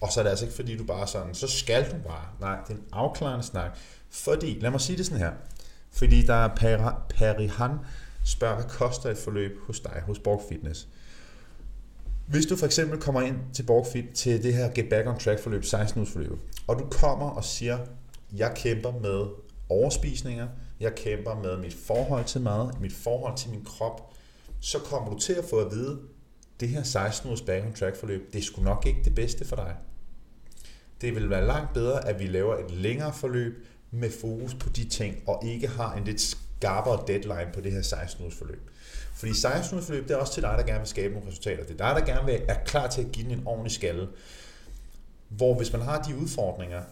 og 0.00 0.12
så 0.12 0.20
er 0.20 0.24
det 0.24 0.30
altså 0.30 0.44
ikke 0.44 0.56
fordi, 0.56 0.76
du 0.76 0.84
bare 0.84 1.06
sådan, 1.06 1.34
så 1.34 1.48
skal 1.48 1.90
du 1.90 1.96
bare. 2.08 2.26
Nej, 2.40 2.58
det 2.68 2.70
er 2.70 2.78
en 2.78 2.84
afklarende 2.92 3.44
snak. 3.44 3.78
Fordi, 4.10 4.58
lad 4.60 4.70
mig 4.70 4.80
sige 4.80 4.96
det 4.96 5.06
sådan 5.06 5.18
her, 5.18 5.32
fordi 5.90 6.22
der 6.22 6.34
er 6.34 6.48
Perihan 7.08 7.78
spørger, 8.24 8.54
hvad 8.54 8.64
koster 8.64 9.10
et 9.10 9.18
forløb 9.18 9.58
hos 9.66 9.80
dig, 9.80 10.02
hos 10.06 10.18
Borg 10.18 10.42
Fitness? 10.48 10.88
Hvis 12.26 12.46
du 12.46 12.56
for 12.56 12.66
eksempel 12.66 13.00
kommer 13.00 13.20
ind 13.20 13.36
til 13.52 13.62
Borgfit 13.62 14.04
til 14.14 14.42
det 14.42 14.54
her 14.54 14.70
Get 14.74 14.88
Back 14.88 15.08
on 15.08 15.18
Track 15.18 15.40
forløb, 15.40 15.64
16 15.64 15.98
uges 15.98 16.12
forløb, 16.12 16.38
og 16.66 16.78
du 16.78 16.86
kommer 16.90 17.30
og 17.30 17.44
siger, 17.44 17.78
jeg 18.36 18.52
kæmper 18.56 18.92
med 18.92 19.26
overspisninger, 19.68 20.48
jeg 20.80 20.94
kæmper 20.94 21.42
med 21.42 21.56
mit 21.56 21.74
forhold 21.74 22.24
til 22.24 22.40
mad, 22.40 22.70
mit 22.80 22.92
forhold 22.92 23.36
til 23.36 23.50
min 23.50 23.64
krop, 23.64 24.14
så 24.60 24.78
kommer 24.78 25.10
du 25.10 25.18
til 25.18 25.32
at 25.32 25.44
få 25.44 25.56
at 25.56 25.72
vide, 25.72 26.00
det 26.60 26.68
her 26.68 26.82
16 26.82 27.28
ugers 27.28 27.42
Back 27.42 27.66
on 27.66 27.74
Track 27.74 27.96
forløb, 27.96 28.32
det 28.32 28.38
er 28.38 28.42
sgu 28.42 28.62
nok 28.62 28.86
ikke 28.86 29.00
det 29.04 29.14
bedste 29.14 29.44
for 29.44 29.56
dig. 29.56 29.76
Det 31.00 31.14
vil 31.14 31.30
være 31.30 31.46
langt 31.46 31.72
bedre, 31.72 32.08
at 32.08 32.20
vi 32.20 32.26
laver 32.26 32.56
et 32.56 32.70
længere 32.70 33.12
forløb 33.12 33.66
med 33.90 34.10
fokus 34.20 34.54
på 34.54 34.68
de 34.68 34.88
ting, 34.88 35.16
og 35.26 35.42
ikke 35.46 35.68
har 35.68 35.94
en 35.94 36.04
lidt 36.04 36.20
skarpere 36.64 37.04
deadline 37.06 37.50
på 37.54 37.60
det 37.60 37.72
her 37.72 37.82
16 37.82 38.22
ugers 38.22 38.34
forløb. 38.38 38.70
Fordi 39.14 39.40
16 39.40 39.74
ugers 39.74 39.86
forløb, 39.86 40.08
det 40.08 40.14
er 40.14 40.18
også 40.18 40.32
til 40.32 40.42
dig, 40.42 40.54
der 40.58 40.64
gerne 40.64 40.78
vil 40.78 40.88
skabe 40.88 41.14
nogle 41.14 41.28
resultater. 41.28 41.64
Det 41.64 41.80
er 41.80 41.94
dig, 41.94 42.00
der 42.00 42.14
gerne 42.14 42.26
vil, 42.26 42.42
er 42.48 42.64
klar 42.64 42.86
til 42.86 43.00
at 43.02 43.12
give 43.12 43.24
den 43.28 43.38
en 43.38 43.46
ordentlig 43.46 43.72
skalle. 43.72 44.08
Hvor 45.28 45.54
hvis 45.54 45.72
man 45.72 45.82
har 45.82 46.02
de 46.02 46.16
udfordringer, 46.16 46.82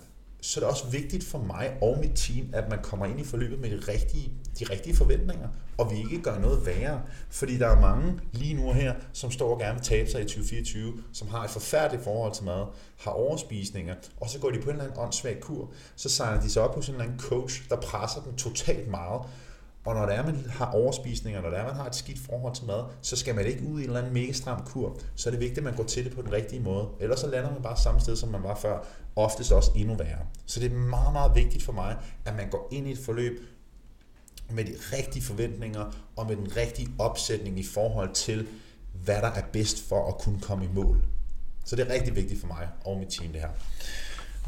så 0.40 0.60
er 0.60 0.64
det 0.64 0.70
også 0.70 0.86
vigtigt 0.86 1.24
for 1.24 1.38
mig 1.38 1.76
og 1.82 1.98
mit 2.00 2.10
team, 2.14 2.50
at 2.52 2.68
man 2.70 2.78
kommer 2.82 3.06
ind 3.06 3.20
i 3.20 3.24
forløbet 3.24 3.60
med 3.60 3.70
de 3.70 3.92
rigtige, 3.92 4.32
de 4.58 4.64
rigtige 4.64 4.96
forventninger, 4.96 5.48
og 5.78 5.90
vi 5.90 5.96
ikke 5.96 6.22
gør 6.22 6.38
noget 6.38 6.66
værre. 6.66 7.02
Fordi 7.30 7.58
der 7.58 7.68
er 7.68 7.80
mange 7.80 8.20
lige 8.32 8.54
nu 8.54 8.72
her, 8.72 8.94
som 9.12 9.30
står 9.30 9.54
og 9.54 9.60
gerne 9.60 9.74
vil 9.74 9.82
tabe 9.82 10.10
sig 10.10 10.20
i 10.20 10.24
2024, 10.24 10.92
som 11.12 11.28
har 11.28 11.44
et 11.44 11.50
forfærdeligt 11.50 12.04
forhold 12.04 12.34
til 12.34 12.44
mad, 12.44 12.66
har 12.98 13.10
overspisninger, 13.10 13.94
og 14.20 14.28
så 14.28 14.38
går 14.38 14.50
de 14.50 14.58
på 14.58 14.64
en 14.64 14.70
eller 14.70 14.84
anden 14.84 14.98
åndssvag 14.98 15.40
kur, 15.40 15.72
så 15.96 16.08
signer 16.08 16.40
de 16.40 16.50
sig 16.50 16.62
op 16.62 16.74
hos 16.74 16.88
en 16.88 16.94
eller 16.94 17.04
anden 17.04 17.20
coach, 17.20 17.68
der 17.68 17.76
presser 17.76 18.22
dem 18.22 18.36
totalt 18.36 18.88
meget, 18.88 19.22
og 19.84 19.94
når 19.94 20.06
det 20.06 20.14
er, 20.14 20.24
man 20.24 20.44
har 20.48 20.70
overspisninger, 20.70 21.40
når 21.40 21.50
det 21.50 21.58
er, 21.58 21.64
man 21.64 21.74
har 21.74 21.86
et 21.86 21.94
skidt 21.94 22.18
forhold 22.18 22.54
til 22.54 22.66
mad, 22.66 22.84
så 23.02 23.16
skal 23.16 23.34
man 23.34 23.46
ikke 23.46 23.62
ud 23.62 23.80
i 23.80 23.82
en 23.82 23.88
eller 23.88 23.98
anden 23.98 24.14
mega 24.14 24.32
stram 24.32 24.62
kur. 24.64 24.98
Så 25.14 25.28
er 25.28 25.30
det 25.30 25.40
vigtigt, 25.40 25.58
at 25.58 25.64
man 25.64 25.76
går 25.76 25.84
til 25.84 26.04
det 26.04 26.14
på 26.14 26.22
den 26.22 26.32
rigtige 26.32 26.60
måde. 26.60 26.88
Ellers 27.00 27.20
så 27.20 27.26
lander 27.26 27.52
man 27.52 27.62
bare 27.62 27.76
samme 27.76 28.00
sted, 28.00 28.16
som 28.16 28.28
man 28.28 28.42
var 28.42 28.54
før. 28.54 28.86
Oftest 29.16 29.52
også 29.52 29.70
endnu 29.74 29.94
værre. 29.94 30.18
Så 30.46 30.60
det 30.60 30.72
er 30.72 30.76
meget, 30.76 31.12
meget 31.12 31.34
vigtigt 31.34 31.64
for 31.64 31.72
mig, 31.72 31.96
at 32.24 32.36
man 32.36 32.50
går 32.50 32.68
ind 32.72 32.88
i 32.88 32.90
et 32.90 32.98
forløb 32.98 33.40
med 34.50 34.64
de 34.64 34.74
rigtige 34.92 35.22
forventninger 35.22 35.92
og 36.16 36.26
med 36.26 36.36
den 36.36 36.56
rigtige 36.56 36.88
opsætning 36.98 37.58
i 37.58 37.64
forhold 37.64 38.14
til, 38.14 38.48
hvad 39.04 39.16
der 39.16 39.30
er 39.30 39.42
bedst 39.52 39.88
for 39.88 40.08
at 40.08 40.18
kunne 40.18 40.40
komme 40.40 40.64
i 40.64 40.68
mål. 40.74 41.04
Så 41.64 41.76
det 41.76 41.88
er 41.88 41.94
rigtig 41.94 42.16
vigtigt 42.16 42.40
for 42.40 42.46
mig 42.46 42.68
og 42.84 42.98
mit 42.98 43.08
team 43.08 43.32
det 43.32 43.40
her. 43.40 43.48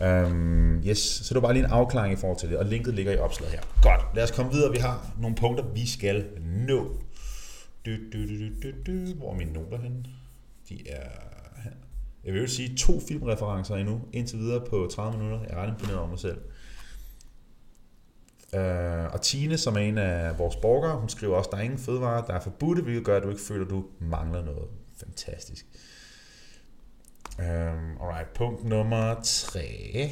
Um, 0.03 0.83
yes, 0.87 0.99
så 0.99 1.35
det 1.35 1.35
var 1.35 1.41
bare 1.41 1.53
lige 1.53 1.65
en 1.65 1.71
afklaring 1.71 2.13
i 2.13 2.17
forhold 2.17 2.39
til 2.39 2.49
det, 2.49 2.59
og 2.59 2.65
linket 2.65 2.95
ligger 2.95 3.13
i 3.13 3.19
opslaget 3.19 3.53
her. 3.53 3.61
Godt, 3.83 4.17
lad 4.17 4.25
os 4.25 4.31
komme 4.31 4.53
videre. 4.53 4.73
Vi 4.73 4.79
har 4.79 5.13
nogle 5.21 5.37
punkter, 5.37 5.65
vi 5.65 5.89
skal 5.89 6.27
nå. 6.45 6.97
Du, 7.87 7.91
du, 8.13 8.19
du, 8.29 8.39
du, 8.39 8.71
du, 8.87 8.93
du. 8.93 9.15
Hvor 9.15 9.33
er 9.33 9.37
mine 9.37 9.53
noter 9.53 9.79
henne? 9.79 10.05
De 10.69 10.89
er 10.89 11.09
her. 11.63 11.71
Jeg 12.25 12.35
vil 12.35 12.49
sige 12.49 12.77
to 12.77 13.01
filmreferencer 13.09 13.77
endnu, 13.77 14.01
indtil 14.13 14.39
videre 14.39 14.67
på 14.71 14.89
30 14.93 15.19
minutter. 15.19 15.41
Jeg 15.49 15.51
er 15.51 15.63
ret 15.63 15.69
imponeret 15.69 15.99
over 15.99 16.09
mig 16.09 16.19
selv. 16.19 16.39
Uh, 18.53 19.13
og 19.15 19.23
Tine, 19.23 19.59
som 19.59 19.75
er 19.75 19.81
en 19.81 19.99
af 19.99 20.39
vores 20.39 20.57
borgere, 20.57 21.01
hun 21.01 21.09
skriver 21.09 21.37
også, 21.37 21.51
der 21.53 21.59
er 21.59 21.63
ingen 21.63 21.79
fødevarer, 21.79 22.25
der 22.25 22.35
er 22.35 22.41
forbudte, 22.41 22.83
hvilket 22.83 23.05
gør, 23.05 23.17
at 23.17 23.23
du 23.23 23.29
ikke 23.29 23.43
føler, 23.43 23.65
at 23.65 23.71
du 23.71 23.85
mangler 24.01 24.45
noget. 24.45 24.69
Fantastisk. 24.97 25.67
Um, 27.39 27.99
alright, 28.01 28.35
punkt 28.35 28.65
nummer 28.65 29.15
3. 29.25 30.11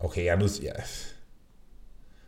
Okay, 0.00 0.24
jeg 0.24 0.32
er 0.32 0.36
nødt 0.36 0.52
til... 0.52 0.64
Ja. 0.64 0.72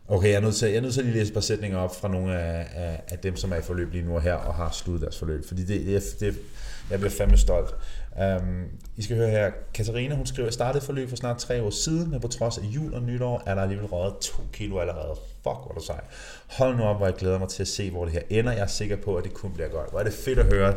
Okay, 0.07 0.27
jeg 0.27 0.35
er 0.35 0.39
nødt 0.39 0.55
til, 0.55 0.67
jeg 0.67 0.77
er 0.77 0.81
nødt 0.81 0.93
til 0.93 1.01
at 1.01 1.05
lige 1.05 1.17
læse 1.17 1.29
et 1.29 1.33
par 1.33 1.41
sætninger 1.41 1.77
op 1.77 1.95
fra 1.95 2.07
nogle 2.07 2.39
af, 2.39 2.67
af, 2.73 3.01
af 3.07 3.19
dem, 3.19 3.35
som 3.35 3.51
er 3.51 3.55
i 3.55 3.61
forløb 3.61 3.91
lige 3.91 4.05
nu 4.05 4.15
og 4.15 4.21
her, 4.21 4.33
og 4.33 4.53
har 4.53 4.71
sluttet 4.71 5.01
deres 5.01 5.19
forløb. 5.19 5.45
Fordi 5.47 5.63
det, 5.63 5.85
det, 5.85 6.03
det 6.19 6.39
jeg 6.89 6.99
bliver 6.99 7.11
fandme 7.11 7.37
stolt. 7.37 7.75
Um, 8.41 8.65
I 8.97 9.01
skal 9.01 9.17
høre 9.17 9.29
her, 9.29 9.51
Katarina, 9.73 10.15
hun 10.15 10.25
skriver, 10.25 10.47
jeg 10.47 10.53
startede 10.53 10.85
forløb 10.85 11.09
for 11.09 11.15
snart 11.15 11.37
tre 11.37 11.61
år 11.61 11.69
siden, 11.69 12.11
men 12.11 12.19
på 12.19 12.27
trods 12.27 12.57
af 12.57 12.61
jul 12.61 12.93
og 12.93 13.01
nytår, 13.01 13.43
er 13.45 13.55
der 13.55 13.61
alligevel 13.61 13.87
røget 13.87 14.17
to 14.21 14.43
kilo 14.53 14.79
allerede. 14.79 15.15
Fuck, 15.15 15.43
hvor 15.43 15.71
er 15.71 15.73
du 15.73 15.85
sej. 15.85 16.01
Hold 16.47 16.77
nu 16.77 16.83
op, 16.83 16.97
hvor 16.97 17.05
jeg 17.05 17.15
glæder 17.15 17.39
mig 17.39 17.49
til 17.49 17.63
at 17.63 17.67
se, 17.67 17.91
hvor 17.91 18.05
det 18.05 18.13
her 18.13 18.21
ender. 18.29 18.51
Jeg 18.51 18.61
er 18.61 18.67
sikker 18.67 18.95
på, 18.95 19.15
at 19.15 19.23
det 19.23 19.33
kun 19.33 19.53
bliver 19.53 19.69
godt. 19.69 19.89
Hvor 19.89 19.99
er 19.99 20.03
det 20.03 20.13
fedt 20.13 20.39
at 20.39 20.45
høre. 20.45 20.75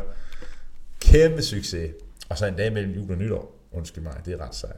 Kæmpe 0.99 1.41
succes. 1.41 1.91
Og 2.29 2.37
så 2.37 2.45
en 2.45 2.55
dag 2.55 2.73
mellem 2.73 2.91
jul 2.91 3.11
og 3.11 3.17
nytår. 3.17 3.67
Undskyld 3.71 4.03
mig, 4.03 4.21
det 4.25 4.33
er 4.33 4.47
ret 4.47 4.55
sejt. 4.55 4.77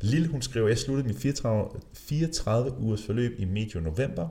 Lille, 0.00 0.28
hun 0.28 0.42
skriver, 0.42 0.68
jeg 0.68 0.78
sluttede 0.78 1.08
mit 1.08 1.18
34, 1.18 1.68
34 1.94 2.78
ugers 2.78 3.06
forløb 3.06 3.34
i 3.38 3.44
medio 3.44 3.80
november 3.80 4.28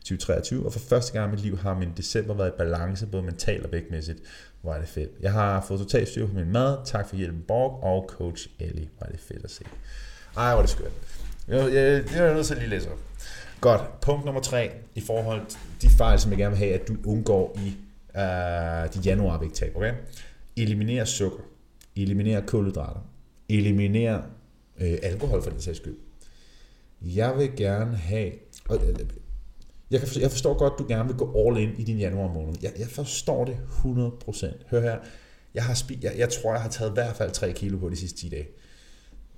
2023, 0.00 0.66
og 0.66 0.72
for 0.72 0.80
første 0.80 1.12
gang 1.12 1.28
i 1.28 1.30
mit 1.30 1.44
liv 1.44 1.58
har 1.58 1.74
min 1.74 1.92
december 1.96 2.34
været 2.34 2.48
i 2.48 2.56
balance, 2.58 3.06
både 3.06 3.22
mentalt 3.22 3.66
og 3.66 3.72
vægtmæssigt. 3.72 4.18
Hvor 4.62 4.74
er 4.74 4.78
det 4.78 4.88
fedt. 4.88 5.10
Jeg 5.20 5.32
har 5.32 5.64
fået 5.68 5.80
totalt 5.80 6.08
styr 6.08 6.26
på 6.26 6.32
min 6.34 6.52
mad. 6.52 6.78
Tak 6.84 7.08
for 7.08 7.16
hjælpen, 7.16 7.42
Borg 7.48 7.82
og 7.82 8.06
coach 8.08 8.48
Ellie. 8.58 8.88
Hvor 8.98 9.06
er 9.06 9.10
det 9.10 9.20
fedt 9.20 9.44
at 9.44 9.50
se. 9.50 9.64
Ej, 10.36 10.50
hvor 10.50 10.58
er 10.58 10.62
det 10.62 10.70
skønt. 10.70 10.92
Jeg, 11.48 11.74
jeg, 11.74 12.04
jeg 12.14 12.28
er 12.28 12.34
nødt 12.34 12.46
til 12.46 12.54
at 12.54 12.60
lige 12.60 12.70
læse 12.70 12.90
op. 12.90 12.98
Godt. 13.60 14.00
Punkt 14.00 14.24
nummer 14.24 14.40
tre 14.40 14.70
i 14.94 15.00
forhold 15.00 15.46
til 15.48 15.58
de 15.82 15.88
fejl, 15.96 16.18
som 16.18 16.30
jeg 16.30 16.38
gerne 16.38 16.50
vil 16.50 16.58
have, 16.58 16.80
at 16.80 16.88
du 16.88 16.96
undgår 17.04 17.58
i 17.58 17.76
øh, 18.18 18.94
dit 18.94 19.06
januarvægttab. 19.06 19.76
Okay? 19.76 19.94
Eliminer 20.56 21.04
sukker. 21.04 21.47
Eliminere 22.02 22.46
kulhydrater. 22.46 23.00
Eliminere 23.48 24.22
øh, 24.80 24.98
alkohol 25.02 25.42
for 25.42 25.50
den 25.50 25.60
sags 25.60 25.78
skyld. 25.78 25.96
Jeg 27.02 27.38
vil 27.38 27.56
gerne 27.56 27.96
have... 27.96 28.32
Og, 28.68 28.76
øh, 28.76 28.96
jeg, 29.90 30.00
kan 30.00 30.20
jeg 30.20 30.30
forstår 30.30 30.58
godt, 30.58 30.72
at 30.72 30.78
du 30.78 30.84
gerne 30.88 31.08
vil 31.08 31.16
gå 31.16 31.46
all 31.46 31.58
in 31.58 31.70
i 31.78 31.84
din 31.84 31.98
januar 31.98 32.32
måned. 32.32 32.54
Jeg, 32.62 32.72
jeg 32.78 32.88
forstår 32.88 33.44
det 33.44 33.56
100%. 33.84 34.46
Hør 34.70 34.80
her. 34.80 34.98
Jeg, 35.54 35.64
har 35.64 35.74
spi, 35.74 35.98
jeg, 36.02 36.14
jeg 36.18 36.28
tror, 36.28 36.52
jeg 36.52 36.62
har 36.62 36.68
taget 36.68 36.90
i 36.90 36.94
hvert 36.94 37.16
fald 37.16 37.30
3 37.30 37.52
kilo 37.52 37.78
på 37.78 37.90
de 37.90 37.96
sidste 37.96 38.18
10 38.18 38.28
dage. 38.28 38.48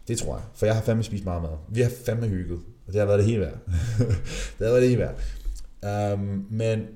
Det 0.09 0.19
tror 0.19 0.37
jeg. 0.37 0.45
For 0.55 0.67
jeg 0.67 0.75
har 0.75 0.83
fandme 0.83 1.03
spist 1.03 1.25
meget 1.25 1.43
mad. 1.43 1.57
Vi 1.69 1.81
har 1.81 1.91
fandme 2.07 2.29
hygget. 2.29 2.61
Og 2.87 2.93
det 2.93 3.01
har 3.01 3.07
været 3.07 3.19
det 3.19 3.27
hele 3.27 3.41
værd. 3.41 3.59
det 4.59 4.67
har 4.67 4.71
været 4.71 4.83
det 4.83 4.89
hele 4.89 5.01
værd. 5.01 6.13
Um, 6.13 6.47
men 6.51 6.87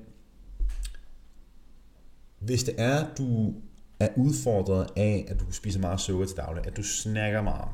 hvis 2.39 2.63
det 2.63 2.75
er, 2.77 3.05
du 3.17 3.53
er 3.99 4.07
udfordret 4.15 4.87
af, 4.95 5.25
at 5.27 5.39
du 5.39 5.51
spiser 5.51 5.79
meget 5.79 5.99
sukker 5.99 6.25
til 6.25 6.37
daglig, 6.37 6.67
at 6.67 6.77
du 6.77 6.83
snakker 6.83 7.41
meget, 7.41 7.69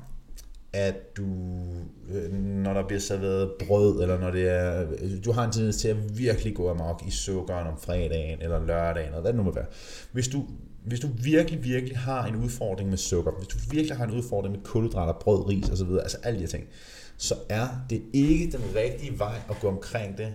at 0.74 1.18
du, 1.18 1.26
øh, 2.10 2.34
når 2.34 2.74
der 2.74 2.88
bliver 2.88 3.00
serveret 3.00 3.52
brød, 3.60 4.02
eller 4.02 4.20
når 4.20 4.32
det 4.32 4.50
er, 4.50 4.92
øh, 4.92 5.26
du 5.26 5.32
har 5.32 5.46
en 5.46 5.52
tendens 5.52 5.78
til 5.78 5.88
at 5.88 6.18
virkelig 6.18 6.56
gå 6.56 6.70
amok 6.70 7.04
i 7.08 7.12
sukkeren 7.12 7.68
om 7.68 7.78
fredagen, 7.78 8.42
eller 8.42 8.66
lørdagen, 8.66 9.08
eller 9.08 9.22
hvad 9.22 9.32
det 9.32 9.38
nu 9.38 9.44
må 9.44 9.52
være. 9.52 9.66
Hvis 10.12 10.28
du, 10.28 10.46
hvis 10.86 11.00
du 11.00 11.08
virkelig, 11.24 11.64
virkelig 11.64 11.98
har 11.98 12.26
en 12.26 12.36
udfordring 12.36 12.90
med 12.90 12.98
sukker, 12.98 13.32
hvis 13.32 13.48
du 13.48 13.58
virkelig 13.72 13.98
har 13.98 14.06
en 14.06 14.12
udfordring 14.12 14.56
med 14.56 14.64
kulhydrater, 14.64 15.14
brød, 15.14 15.48
ris 15.48 15.70
osv., 15.70 15.90
altså 16.02 16.18
alle 16.24 16.38
de 16.38 16.42
her 16.42 16.50
ting, 16.50 16.64
så 17.18 17.36
er 17.50 17.68
det 17.90 18.02
ikke 18.14 18.52
den 18.52 18.62
rigtige 18.76 19.20
vej 19.20 19.36
at 19.50 19.56
gå 19.62 19.68
omkring 19.68 20.18
det, 20.18 20.34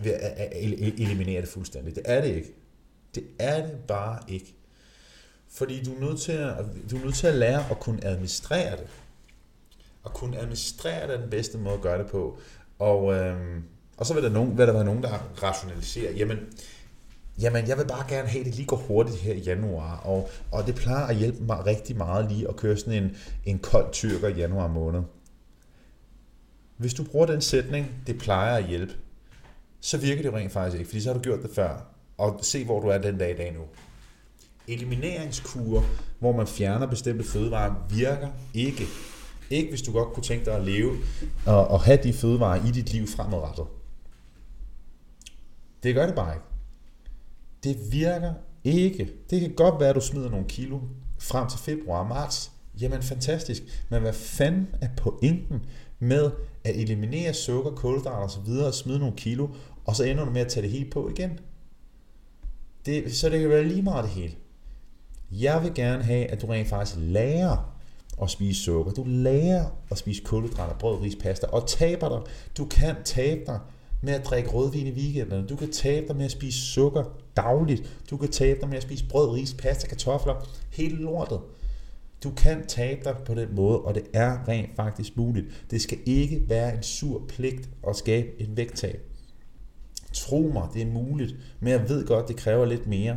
ved 0.00 0.12
at 0.12 0.52
eliminere 0.98 1.40
det 1.40 1.48
fuldstændigt. 1.48 1.96
Det 1.96 2.02
er 2.06 2.20
det 2.20 2.28
ikke. 2.28 2.54
Det 3.14 3.24
er 3.38 3.66
det 3.66 3.78
bare 3.88 4.18
ikke. 4.28 4.54
Fordi 5.48 5.84
du 5.84 5.94
er 5.94 6.00
nødt 6.00 6.20
til 6.20 6.32
at, 6.32 6.64
du 6.90 6.96
er 6.96 7.04
nødt 7.04 7.14
til 7.14 7.26
at 7.26 7.34
lære 7.34 7.70
at 7.70 7.80
kunne 7.80 8.04
administrere 8.04 8.76
det. 8.76 8.86
At 10.04 10.12
kunne 10.12 10.38
administrere 10.38 11.06
det 11.06 11.14
er 11.14 11.20
den 11.20 11.30
bedste 11.30 11.58
måde 11.58 11.74
at 11.74 11.80
gøre 11.80 11.98
det 11.98 12.06
på. 12.06 12.38
Og, 12.78 13.14
øhm, 13.14 13.64
og 13.96 14.06
så 14.06 14.14
vil 14.14 14.22
der, 14.22 14.30
nogen, 14.30 14.58
vil 14.58 14.66
der 14.66 14.72
være 14.72 14.84
nogen, 14.84 15.02
der 15.02 15.42
rationaliserer, 15.42 16.12
jamen, 16.12 16.38
jamen, 17.40 17.68
jeg 17.68 17.78
vil 17.78 17.86
bare 17.86 18.04
gerne 18.08 18.28
have, 18.28 18.44
det 18.44 18.54
lige 18.54 18.66
går 18.66 18.76
hurtigt 18.76 19.18
her 19.18 19.34
i 19.34 19.38
januar, 19.38 19.96
og, 19.96 20.30
og 20.52 20.66
det 20.66 20.74
plejer 20.74 21.06
at 21.06 21.16
hjælpe 21.16 21.42
mig 21.42 21.66
rigtig 21.66 21.96
meget 21.96 22.32
lige 22.32 22.48
at 22.48 22.56
køre 22.56 22.76
sådan 22.76 23.02
en, 23.02 23.16
en 23.44 23.58
kold 23.58 23.92
tyrker 23.92 24.28
i 24.28 24.34
januar 24.34 24.68
måned. 24.68 25.02
Hvis 26.76 26.94
du 26.94 27.04
bruger 27.04 27.26
den 27.26 27.40
sætning, 27.40 28.02
det 28.06 28.18
plejer 28.18 28.56
at 28.56 28.64
hjælpe, 28.64 28.92
så 29.80 29.98
virker 29.98 30.22
det 30.22 30.32
rent 30.32 30.52
faktisk 30.52 30.78
ikke, 30.78 30.88
fordi 30.88 31.00
så 31.00 31.08
har 31.08 31.14
du 31.14 31.22
gjort 31.22 31.42
det 31.42 31.50
før, 31.54 31.86
og 32.20 32.38
se 32.42 32.64
hvor 32.64 32.80
du 32.80 32.88
er 32.88 32.98
den 32.98 33.18
dag 33.18 33.30
i 33.30 33.36
dag 33.36 33.54
nu 33.54 33.62
elimineringskur, 34.68 35.84
hvor 36.18 36.36
man 36.36 36.46
fjerner 36.46 36.86
bestemte 36.86 37.24
fødevarer, 37.24 37.74
virker 37.90 38.28
ikke. 38.54 38.84
Ikke 39.50 39.68
hvis 39.68 39.82
du 39.82 39.92
godt 39.92 40.12
kunne 40.12 40.24
tænke 40.24 40.44
dig 40.44 40.54
at 40.54 40.64
leve 40.64 40.96
og, 41.46 41.68
og 41.68 41.80
have 41.80 41.98
de 42.02 42.12
fødevarer 42.12 42.66
i 42.66 42.70
dit 42.70 42.92
liv 42.92 43.06
fremadrettet. 43.06 43.64
Det 45.82 45.94
gør 45.94 46.06
det 46.06 46.14
bare 46.14 46.34
ikke. 46.34 46.46
Det 47.64 47.92
virker 47.92 48.32
ikke. 48.64 49.10
Det 49.30 49.40
kan 49.40 49.54
godt 49.54 49.80
være, 49.80 49.88
at 49.88 49.94
du 49.94 50.00
smider 50.00 50.30
nogle 50.30 50.46
kilo 50.48 50.78
frem 51.18 51.48
til 51.48 51.58
februar 51.58 51.98
og 51.98 52.06
marts. 52.06 52.52
Jamen 52.80 53.02
fantastisk. 53.02 53.62
Men 53.88 54.02
hvad 54.02 54.12
fanden 54.12 54.68
er 54.80 54.88
pointen 54.96 55.62
med 55.98 56.30
at 56.64 56.76
eliminere 56.76 57.34
sukker, 57.34 57.70
kulhydrater 57.70 58.26
osv. 58.26 58.50
og 58.50 58.74
smide 58.74 58.98
nogle 58.98 59.16
kilo, 59.16 59.48
og 59.84 59.96
så 59.96 60.04
ender 60.04 60.24
du 60.24 60.30
med 60.30 60.40
at 60.40 60.48
tage 60.48 60.62
det 60.62 60.70
hele 60.70 60.90
på 60.90 61.08
igen? 61.08 61.38
Det, 62.86 63.14
så 63.14 63.28
det 63.28 63.40
kan 63.40 63.48
være 63.48 63.64
lige 63.64 63.82
meget 63.82 64.04
det 64.04 64.12
hele. 64.12 64.34
Jeg 65.32 65.62
vil 65.62 65.74
gerne 65.74 66.02
have, 66.02 66.26
at 66.26 66.42
du 66.42 66.46
rent 66.46 66.68
faktisk 66.68 66.98
lærer 67.00 67.76
at 68.22 68.30
spise 68.30 68.62
sukker. 68.62 68.92
Du 68.92 69.04
lærer 69.06 69.64
at 69.90 69.98
spise 69.98 70.22
kulhydrater, 70.22 70.74
brød, 70.78 71.00
ris, 71.00 71.16
pasta 71.16 71.46
og 71.46 71.68
taber 71.68 72.08
dig. 72.08 72.32
Du 72.56 72.64
kan 72.64 72.94
tabe 73.04 73.40
dig 73.46 73.58
med 74.02 74.12
at 74.12 74.24
drikke 74.24 74.50
rødvin 74.50 74.86
i 74.86 74.90
weekenderne. 74.90 75.46
Du 75.46 75.56
kan 75.56 75.72
tabe 75.72 76.08
dig 76.08 76.16
med 76.16 76.24
at 76.24 76.30
spise 76.30 76.60
sukker 76.60 77.04
dagligt. 77.36 78.02
Du 78.10 78.16
kan 78.16 78.30
tabe 78.30 78.60
dig 78.60 78.68
med 78.68 78.76
at 78.76 78.82
spise 78.82 79.04
brød, 79.08 79.30
ris, 79.30 79.54
pasta, 79.54 79.86
kartofler. 79.86 80.48
Hele 80.72 80.96
lortet. 80.96 81.40
Du 82.24 82.30
kan 82.30 82.66
tabe 82.66 83.00
dig 83.04 83.16
på 83.26 83.34
den 83.34 83.54
måde, 83.54 83.80
og 83.80 83.94
det 83.94 84.02
er 84.12 84.48
rent 84.48 84.76
faktisk 84.76 85.16
muligt. 85.16 85.46
Det 85.70 85.82
skal 85.82 85.98
ikke 86.06 86.42
være 86.48 86.76
en 86.76 86.82
sur 86.82 87.22
pligt 87.28 87.68
at 87.88 87.96
skabe 87.96 88.28
en 88.38 88.56
vægttab. 88.56 89.09
Tro 90.12 90.50
mig, 90.54 90.68
det 90.74 90.82
er 90.82 90.86
muligt, 90.86 91.34
men 91.60 91.72
jeg 91.72 91.88
ved 91.88 92.06
godt, 92.06 92.28
det 92.28 92.36
kræver 92.36 92.64
lidt 92.64 92.86
mere, 92.86 93.16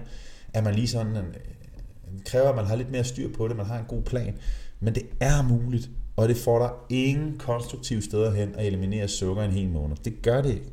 at 0.53 0.63
man 0.63 0.75
lige 0.75 0.88
sådan 0.88 1.17
øh, 1.17 1.23
en, 1.23 2.21
kræver, 2.25 2.49
at 2.49 2.56
man 2.56 2.65
har 2.65 2.75
lidt 2.75 2.91
mere 2.91 3.03
styr 3.03 3.34
på 3.34 3.47
det, 3.47 3.58
man 3.58 3.65
har 3.65 3.79
en 3.79 3.86
god 3.86 4.01
plan. 4.01 4.38
Men 4.79 4.95
det 4.95 5.03
er 5.19 5.43
muligt, 5.43 5.89
og 6.15 6.27
det 6.27 6.38
får 6.38 6.60
dig 6.60 6.97
ingen 6.97 7.38
konstruktive 7.38 8.01
steder 8.01 8.32
hen 8.32 8.56
at 8.56 8.67
eliminere 8.67 9.08
sukker 9.08 9.43
en 9.43 9.51
hel 9.51 9.69
måned. 9.69 9.95
Det 10.06 10.21
gør 10.21 10.41
det 10.41 10.49
ikke. 10.49 10.71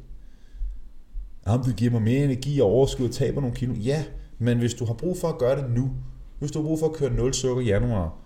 Jamen, 1.46 1.66
det 1.66 1.76
giver 1.76 1.90
mig 1.90 2.02
mere 2.02 2.24
energi 2.24 2.60
og 2.60 2.66
overskud 2.66 3.08
og 3.08 3.14
taber 3.14 3.40
nogle 3.40 3.56
kilo. 3.56 3.74
Ja, 3.74 4.04
men 4.38 4.58
hvis 4.58 4.74
du 4.74 4.84
har 4.84 4.94
brug 4.94 5.16
for 5.20 5.28
at 5.28 5.38
gøre 5.38 5.62
det 5.62 5.70
nu, 5.70 5.90
hvis 6.38 6.50
du 6.50 6.58
har 6.58 6.66
brug 6.66 6.78
for 6.78 6.86
at 6.86 6.92
køre 6.92 7.10
0 7.10 7.34
sukker 7.34 7.62
i 7.62 7.66
januar, 7.66 8.16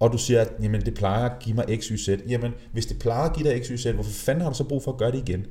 og 0.00 0.12
du 0.12 0.18
siger, 0.18 0.40
at 0.40 0.52
jamen, 0.62 0.80
det 0.80 0.94
plejer 0.94 1.24
at 1.24 1.38
give 1.40 1.56
mig 1.56 1.64
x, 1.80 1.86
y, 1.86 1.96
z. 1.96 2.08
Jamen, 2.28 2.52
hvis 2.72 2.86
det 2.86 2.98
plejer 2.98 3.30
at 3.30 3.36
give 3.36 3.50
dig 3.50 3.64
x, 3.64 3.68
y, 3.68 3.76
z, 3.76 3.86
hvorfor 3.86 4.12
fanden 4.12 4.42
har 4.42 4.50
du 4.50 4.56
så 4.56 4.64
brug 4.64 4.82
for 4.82 4.92
at 4.92 4.98
gøre 4.98 5.12
det 5.12 5.28
igen? 5.28 5.46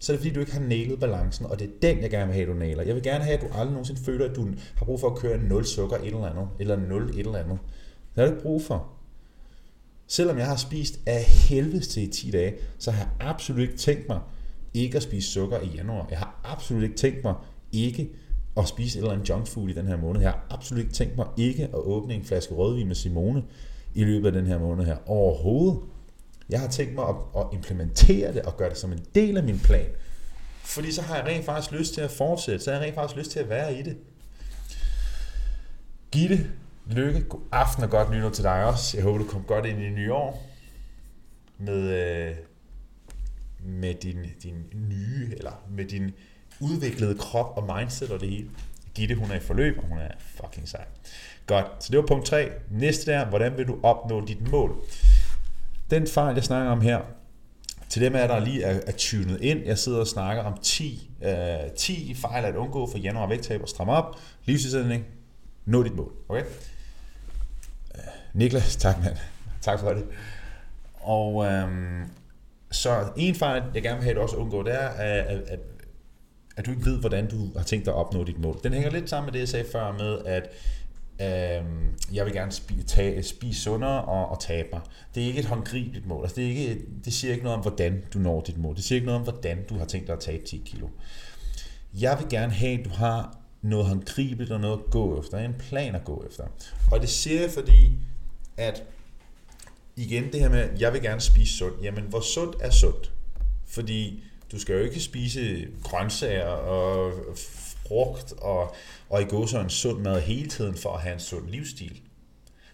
Så 0.00 0.12
er 0.12 0.16
det 0.16 0.20
fordi, 0.20 0.34
du 0.34 0.40
ikke 0.40 0.52
har 0.52 0.60
nailet 0.60 1.00
balancen, 1.00 1.46
og 1.46 1.58
det 1.58 1.66
er 1.66 1.72
den, 1.82 2.02
jeg 2.02 2.10
gerne 2.10 2.26
vil 2.26 2.34
have, 2.34 2.46
du 2.46 2.54
nailer. 2.54 2.82
Jeg 2.82 2.94
vil 2.94 3.02
gerne 3.02 3.24
have, 3.24 3.36
at 3.36 3.42
du 3.42 3.46
aldrig 3.46 3.70
nogensinde 3.70 4.00
føler, 4.00 4.30
at 4.30 4.36
du 4.36 4.48
har 4.74 4.84
brug 4.84 5.00
for 5.00 5.10
at 5.10 5.18
køre 5.18 5.38
0 5.38 5.64
sukker 5.64 5.96
et 5.96 6.06
eller 6.06 6.26
andet, 6.26 6.48
eller 6.58 6.76
0 6.76 7.10
et 7.10 7.18
eller 7.18 7.38
andet. 7.38 7.58
Det 8.14 8.16
har 8.16 8.24
du 8.24 8.30
ikke 8.30 8.42
brug 8.42 8.62
for. 8.62 8.88
Selvom 10.06 10.38
jeg 10.38 10.46
har 10.46 10.56
spist 10.56 11.00
af 11.06 11.22
helvede 11.22 11.80
til 11.80 12.02
i 12.02 12.06
10 12.06 12.30
dage, 12.30 12.54
så 12.78 12.90
har 12.90 13.02
jeg 13.02 13.10
absolut 13.20 13.62
ikke 13.62 13.76
tænkt 13.76 14.08
mig 14.08 14.20
ikke 14.74 14.96
at 14.96 15.02
spise 15.02 15.28
sukker 15.28 15.60
i 15.60 15.66
januar. 15.66 16.06
Jeg 16.10 16.18
har 16.18 16.40
absolut 16.44 16.82
ikke 16.82 16.96
tænkt 16.96 17.24
mig 17.24 17.34
ikke 17.72 18.10
at 18.56 18.68
spise 18.68 18.98
et 18.98 19.02
eller 19.02 19.12
andet 19.12 19.28
junk 19.28 19.46
food 19.46 19.68
i 19.68 19.72
den 19.72 19.86
her 19.86 19.96
måned. 19.96 20.20
Jeg 20.20 20.30
har 20.30 20.46
absolut 20.50 20.82
ikke 20.82 20.94
tænkt 20.94 21.16
mig 21.16 21.26
ikke 21.36 21.62
at 21.62 21.74
åbne 21.74 22.14
en 22.14 22.24
flaske 22.24 22.54
rødvin 22.54 22.86
med 22.86 22.94
Simone 22.94 23.42
i 23.94 24.04
løbet 24.04 24.26
af 24.26 24.32
den 24.32 24.46
her 24.46 24.58
måned 24.58 24.84
her. 24.84 24.96
Overhovedet. 25.06 25.80
Jeg 26.50 26.60
har 26.60 26.68
tænkt 26.68 26.94
mig 26.94 27.04
at, 27.08 27.14
at 27.36 27.46
implementere 27.52 28.34
det 28.34 28.42
og 28.42 28.56
gøre 28.56 28.70
det 28.70 28.78
som 28.78 28.92
en 28.92 29.04
del 29.14 29.36
af 29.36 29.42
min 29.42 29.58
plan. 29.58 29.86
Fordi 30.64 30.92
så 30.92 31.02
har 31.02 31.16
jeg 31.16 31.26
rent 31.26 31.44
faktisk 31.44 31.72
lyst 31.72 31.94
til 31.94 32.00
at 32.00 32.10
fortsætte. 32.10 32.64
Så 32.64 32.70
har 32.70 32.78
jeg 32.78 32.86
rent 32.86 32.94
faktisk 32.94 33.18
lyst 33.18 33.30
til 33.30 33.38
at 33.38 33.48
være 33.48 33.74
i 33.74 33.82
det. 33.82 33.96
Gitte, 36.12 36.50
lykke, 36.86 37.22
god 37.22 37.40
aften 37.52 37.84
og 37.84 37.90
godt 37.90 38.10
nytår 38.10 38.30
til 38.30 38.44
dig 38.44 38.64
også. 38.64 38.96
Jeg 38.96 39.04
håber, 39.04 39.18
du 39.18 39.24
kom 39.24 39.42
godt 39.42 39.66
ind 39.66 39.82
i 39.82 39.90
nye 39.90 40.12
år 40.12 40.46
med, 41.58 41.82
øh, 41.82 42.36
med 43.64 43.94
din, 43.94 44.16
din 44.42 44.64
nye, 44.74 45.34
eller 45.36 45.52
med 45.70 45.84
din 45.84 46.10
udviklede 46.60 47.18
krop 47.18 47.56
og 47.56 47.76
mindset 47.76 48.10
og 48.10 48.20
det 48.20 48.28
hele. 48.30 48.50
Gitte, 48.94 49.14
hun 49.14 49.30
er 49.30 49.34
i 49.34 49.40
forløb, 49.40 49.78
og 49.78 49.84
hun 49.88 49.98
er 49.98 50.10
fucking 50.18 50.68
sej. 50.68 50.84
Godt, 51.46 51.66
så 51.80 51.90
det 51.90 51.98
var 51.98 52.06
punkt 52.06 52.26
3. 52.26 52.50
Næste 52.70 53.10
der, 53.10 53.26
hvordan 53.26 53.56
vil 53.56 53.66
du 53.66 53.78
opnå 53.82 54.26
dit 54.26 54.50
mål? 54.50 54.84
Den 55.90 56.06
fejl, 56.06 56.34
jeg 56.34 56.44
snakker 56.44 56.72
om 56.72 56.80
her, 56.80 57.00
til 57.88 58.02
dem 58.02 58.14
af 58.14 58.28
der 58.28 58.38
lige 58.38 58.62
er, 58.62 58.80
er 58.86 58.92
tunet 58.92 59.40
ind. 59.40 59.64
Jeg 59.64 59.78
sidder 59.78 60.00
og 60.00 60.06
snakker 60.06 60.42
om 60.42 60.58
10, 60.62 61.10
øh, 61.22 61.70
10 61.76 62.14
fejl 62.14 62.44
at 62.44 62.56
undgå 62.56 62.90
for 62.90 62.98
januar 62.98 63.26
vægttab 63.26 63.62
og 63.62 63.68
stramme 63.68 63.92
op. 63.92 64.16
livsindsætning, 64.44 65.04
Nå 65.64 65.82
dit 65.82 65.94
mål. 65.94 66.12
Okay? 66.28 66.44
Øh, 67.94 68.00
Niklas, 68.34 68.76
tak 68.76 69.04
mand. 69.04 69.16
Tak 69.60 69.80
for 69.80 69.90
det. 69.90 70.04
Og 71.00 71.46
øhm, 71.46 72.04
så 72.70 73.08
en 73.16 73.34
fejl, 73.34 73.62
jeg 73.74 73.82
gerne 73.82 73.96
vil 73.96 74.04
have, 74.04 74.10
at 74.10 74.16
du 74.16 74.20
også 74.22 74.36
undgå, 74.36 74.62
det 74.62 74.74
er, 74.74 74.88
at, 74.88 75.38
at, 75.40 75.58
at 76.56 76.66
du 76.66 76.70
ikke 76.70 76.84
ved, 76.84 76.98
hvordan 77.00 77.28
du 77.28 77.36
har 77.56 77.64
tænkt 77.64 77.86
dig 77.86 77.94
at 77.94 77.98
opnå 77.98 78.24
dit 78.24 78.38
mål. 78.38 78.60
Den 78.64 78.72
hænger 78.72 78.90
lidt 78.90 79.10
sammen 79.10 79.26
med 79.26 79.32
det, 79.32 79.38
jeg 79.38 79.48
sagde 79.48 79.66
før 79.72 79.92
med, 79.92 80.18
at 80.26 80.50
Øh, 81.20 81.64
jeg 82.12 82.24
vil 82.24 82.32
gerne 82.32 82.52
spise, 82.52 82.82
tage, 82.82 83.22
spise 83.22 83.60
sundere 83.60 84.04
og, 84.04 84.28
og 84.28 84.40
tabe 84.40 84.68
mig. 84.72 84.80
Det 85.14 85.22
er 85.22 85.26
ikke 85.26 85.40
et 85.40 85.46
håndgribeligt 85.46 86.06
mål. 86.06 86.22
Altså, 86.22 86.36
det, 86.36 86.44
er 86.44 86.48
ikke, 86.48 86.80
det 87.04 87.12
siger 87.12 87.32
ikke 87.32 87.44
noget 87.44 87.56
om, 87.56 87.62
hvordan 87.62 88.04
du 88.14 88.18
når 88.18 88.40
dit 88.40 88.58
mål. 88.58 88.76
Det 88.76 88.84
siger 88.84 88.96
ikke 88.96 89.06
noget 89.06 89.18
om, 89.18 89.24
hvordan 89.24 89.66
du 89.68 89.78
har 89.78 89.84
tænkt 89.84 90.06
dig 90.06 90.12
at 90.12 90.20
tabe 90.20 90.44
10 90.46 90.62
kilo. 90.64 90.88
Jeg 92.00 92.18
vil 92.18 92.28
gerne 92.28 92.52
have, 92.52 92.78
at 92.78 92.84
du 92.84 92.90
har 92.90 93.36
noget 93.62 93.86
håndgribeligt 93.86 94.50
og 94.50 94.60
noget 94.60 94.78
at 94.78 94.90
gå 94.90 95.20
efter. 95.20 95.38
En 95.38 95.54
plan 95.58 95.94
at 95.94 96.04
gå 96.04 96.24
efter. 96.30 96.44
Og 96.92 97.00
det 97.00 97.08
siger 97.08 97.40
jeg, 97.40 97.50
fordi 97.50 97.92
at 98.56 98.84
igen 99.96 100.32
det 100.32 100.40
her 100.40 100.48
med, 100.48 100.58
at 100.58 100.80
jeg 100.80 100.92
vil 100.92 101.02
gerne 101.02 101.20
spise 101.20 101.56
sundt. 101.56 101.82
Jamen, 101.82 102.04
hvor 102.04 102.20
sundt 102.20 102.56
er 102.60 102.70
sundt? 102.70 103.12
Fordi 103.66 104.24
du 104.52 104.58
skal 104.58 104.74
jo 104.74 104.84
ikke 104.84 105.00
spise 105.00 105.66
grøntsager 105.82 106.46
og 106.46 107.12
frugt 107.90 108.32
og, 108.38 108.74
og 109.08 109.22
i 109.22 109.24
går 109.24 109.46
så 109.46 109.60
en 109.60 109.70
sund 109.70 109.98
mad 109.98 110.20
hele 110.20 110.48
tiden 110.48 110.74
for 110.74 110.92
at 110.94 111.00
have 111.00 111.14
en 111.14 111.20
sund 111.20 111.48
livsstil. 111.48 112.00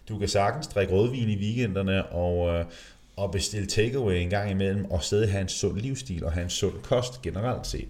Du 0.09 0.17
kan 0.17 0.27
sagtens 0.27 0.67
drikke 0.67 0.93
rødvin 0.93 1.29
i 1.29 1.37
weekenderne 1.37 2.05
og, 2.05 2.53
øh, 2.53 2.65
og 3.15 3.31
bestille 3.31 3.67
takeaway 3.67 4.15
en 4.15 4.29
gang 4.29 4.51
imellem, 4.51 4.85
og 4.91 5.03
stadig 5.03 5.31
have 5.31 5.41
en 5.41 5.47
sund 5.47 5.77
livsstil 5.77 6.25
og 6.25 6.31
have 6.31 6.43
en 6.43 6.49
sund 6.49 6.73
kost 6.83 7.21
generelt 7.21 7.67
set. 7.67 7.89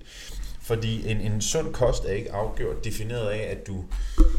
Fordi 0.62 1.12
en, 1.12 1.22
en 1.22 1.42
sund 1.42 1.74
kost 1.74 2.06
er 2.06 2.14
ikke 2.14 2.32
afgjort 2.32 2.86
defineret 2.86 3.30
af, 3.30 3.52
at 3.52 3.68
du, 3.68 3.84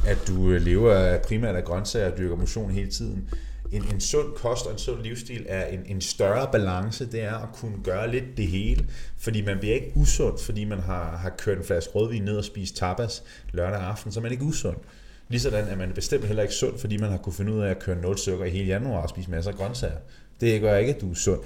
at 0.07 0.19
du 0.27 0.51
øh, 0.51 0.63
lever 0.63 1.19
primært 1.19 1.57
af 1.57 1.65
grøntsager 1.65 2.13
og 2.13 2.19
dyrker 2.19 2.37
motion 2.37 2.71
hele 2.71 2.91
tiden. 2.91 3.31
En, 3.73 3.85
en 3.95 4.01
sund 4.01 4.35
kost 4.37 4.67
og 4.67 4.73
en 4.73 4.79
sund 4.79 5.03
livsstil 5.03 5.47
er 5.49 5.67
en, 5.67 5.81
en 5.87 6.01
større 6.01 6.49
balance. 6.53 7.07
Det 7.07 7.23
er 7.23 7.35
at 7.35 7.49
kunne 7.53 7.83
gøre 7.85 8.11
lidt 8.11 8.37
det 8.37 8.47
hele. 8.47 8.87
Fordi 9.19 9.43
man 9.43 9.59
bliver 9.59 9.75
ikke 9.75 9.93
usund, 9.95 10.39
fordi 10.39 10.65
man 10.65 10.79
har, 10.81 11.17
har 11.17 11.31
kørt 11.31 11.59
en 11.59 11.65
flaske 11.65 11.93
rødvin 11.93 12.23
ned 12.23 12.37
og 12.37 12.45
spist 12.45 12.77
tapas 12.77 13.23
lørdag 13.53 13.81
aften, 13.81 14.13
så 14.13 14.21
er 14.21 14.23
man 14.23 14.33
ikke 14.33 14.45
usund. 14.45 14.77
Ligesådan 15.29 15.69
er 15.69 15.77
man 15.77 15.93
bestemt 15.95 16.25
heller 16.25 16.43
ikke 16.43 16.55
sund, 16.55 16.79
fordi 16.79 16.97
man 16.97 17.11
har 17.11 17.19
kunne 17.19 17.33
finde 17.33 17.53
ud 17.53 17.61
af 17.61 17.71
at 17.71 17.79
køre 17.79 17.97
0 17.97 18.19
sukker 18.19 18.45
i 18.45 18.51
hele 18.51 18.67
januar 18.67 19.03
og 19.03 19.09
spise 19.09 19.31
masser 19.31 19.51
af 19.51 19.57
grøntsager. 19.57 19.97
Det 20.41 20.61
gør 20.61 20.77
ikke, 20.77 20.95
at 20.95 21.01
du 21.01 21.11
er 21.11 21.15
sund. 21.15 21.41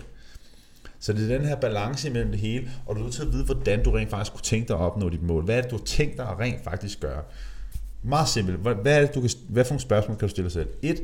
Så 1.01 1.13
det 1.13 1.33
er 1.33 1.39
den 1.39 1.47
her 1.47 1.57
balance 1.57 2.09
imellem 2.09 2.31
det 2.31 2.41
hele, 2.41 2.71
og 2.87 2.95
du 2.95 3.01
er 3.01 3.05
nødt 3.05 3.15
til 3.15 3.23
at 3.23 3.33
vide, 3.33 3.45
hvordan 3.45 3.85
du 3.85 3.91
rent 3.91 4.11
faktisk 4.11 4.33
kunne 4.33 4.43
tænke 4.43 4.69
dig 4.69 4.77
at 4.77 4.83
opnå 4.83 5.09
dit 5.09 5.23
mål. 5.23 5.45
Hvad 5.45 5.57
er 5.57 5.63
det, 5.63 5.71
du 5.71 5.77
har 5.77 5.85
tænkt 5.85 6.17
dig 6.17 6.29
at 6.29 6.39
rent 6.39 6.65
faktisk 6.65 7.01
gøre? 7.01 7.23
Meget 8.03 8.29
simpelt. 8.29 8.59
Hvad, 8.59 8.75
er 8.87 9.01
det, 9.01 9.15
du 9.15 9.21
kan, 9.21 9.31
hvad 9.49 9.65
for 9.65 9.73
nogle 9.73 9.81
spørgsmål 9.81 10.17
kan 10.17 10.29
du 10.29 10.31
stille 10.31 10.45
dig 10.45 10.53
selv? 10.53 10.69
Et, 10.83 11.03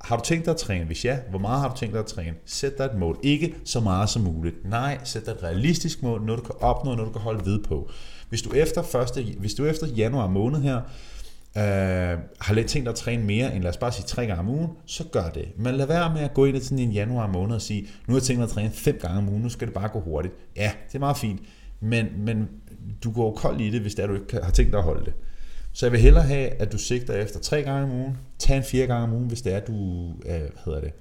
har 0.00 0.16
du 0.16 0.22
tænkt 0.24 0.44
dig 0.44 0.52
at 0.52 0.56
træne? 0.56 0.84
Hvis 0.84 1.04
ja, 1.04 1.18
hvor 1.30 1.38
meget 1.38 1.60
har 1.60 1.68
du 1.68 1.76
tænkt 1.76 1.92
dig 1.92 2.00
at 2.00 2.06
træne? 2.06 2.36
Sæt 2.46 2.78
dig 2.78 2.84
et 2.84 2.98
mål. 2.98 3.18
Ikke 3.22 3.54
så 3.64 3.80
meget 3.80 4.08
som 4.08 4.22
muligt. 4.22 4.70
Nej, 4.70 4.98
sæt 5.04 5.26
dig 5.26 5.32
et 5.32 5.42
realistisk 5.42 6.02
mål, 6.02 6.22
noget 6.22 6.40
du 6.40 6.44
kan 6.44 6.54
opnå, 6.60 6.94
noget 6.94 7.08
du 7.08 7.12
kan 7.12 7.22
holde 7.22 7.46
ved 7.46 7.62
på. 7.62 7.90
Hvis 8.28 8.42
du 8.42 8.52
efter, 8.52 8.82
første, 8.82 9.22
hvis 9.38 9.54
du 9.54 9.64
efter 9.64 9.86
januar 9.86 10.26
måned 10.26 10.60
her, 10.60 10.76
øh, 11.56 12.18
har 12.40 12.52
lidt 12.52 12.66
tænkt 12.66 12.86
dig 12.86 12.92
at 12.92 12.96
træne 12.96 13.24
mere 13.24 13.54
end 13.54 13.62
lad 13.62 13.70
os 13.70 13.76
bare 13.76 13.92
sige 13.92 14.04
tre 14.06 14.26
gange 14.26 14.40
om 14.40 14.48
ugen, 14.48 14.68
så 14.86 15.04
gør 15.12 15.28
det. 15.28 15.48
Men 15.56 15.74
lad 15.74 15.86
være 15.86 16.14
med 16.14 16.20
at 16.20 16.34
gå 16.34 16.44
ind 16.44 16.56
i 16.56 16.60
sådan 16.60 16.78
en 16.78 16.92
januar 16.92 17.26
måned 17.26 17.54
og 17.54 17.62
sige, 17.62 17.82
nu 17.82 18.14
har 18.14 18.14
jeg 18.14 18.22
tænkt 18.22 18.38
mig 18.38 18.44
at 18.44 18.50
træne 18.50 18.70
fem 18.70 18.98
gange 19.02 19.18
om 19.18 19.28
ugen, 19.28 19.42
nu 19.42 19.48
skal 19.48 19.66
det 19.66 19.74
bare 19.74 19.88
gå 19.88 20.00
hurtigt. 20.00 20.34
Ja, 20.56 20.72
det 20.88 20.94
er 20.94 20.98
meget 20.98 21.16
fint, 21.16 21.40
men, 21.80 22.06
men 22.18 22.48
du 23.04 23.12
går 23.12 23.34
kold 23.34 23.60
i 23.60 23.70
det, 23.70 23.80
hvis 23.80 23.94
det 23.94 24.02
er, 24.02 24.06
du 24.06 24.14
ikke 24.14 24.40
har 24.42 24.50
tænkt 24.50 24.72
dig 24.72 24.78
at 24.78 24.84
holde 24.84 25.04
det. 25.04 25.14
Så 25.72 25.86
jeg 25.86 25.92
vil 25.92 26.00
hellere 26.00 26.24
have, 26.24 26.48
at 26.48 26.72
du 26.72 26.78
sigter 26.78 27.14
efter 27.14 27.40
tre 27.40 27.62
gange 27.62 27.82
om 27.82 27.90
ugen, 27.90 28.16
tag 28.38 28.56
en 28.56 28.64
fire 28.64 28.86
gange 28.86 29.04
om 29.04 29.12
ugen, 29.12 29.28
hvis 29.28 29.42
det 29.42 29.54
er, 29.54 29.60
du, 29.60 29.72
øh, 30.26 30.40
hvad 30.40 30.50
hedder 30.64 30.80
det, 30.80 30.92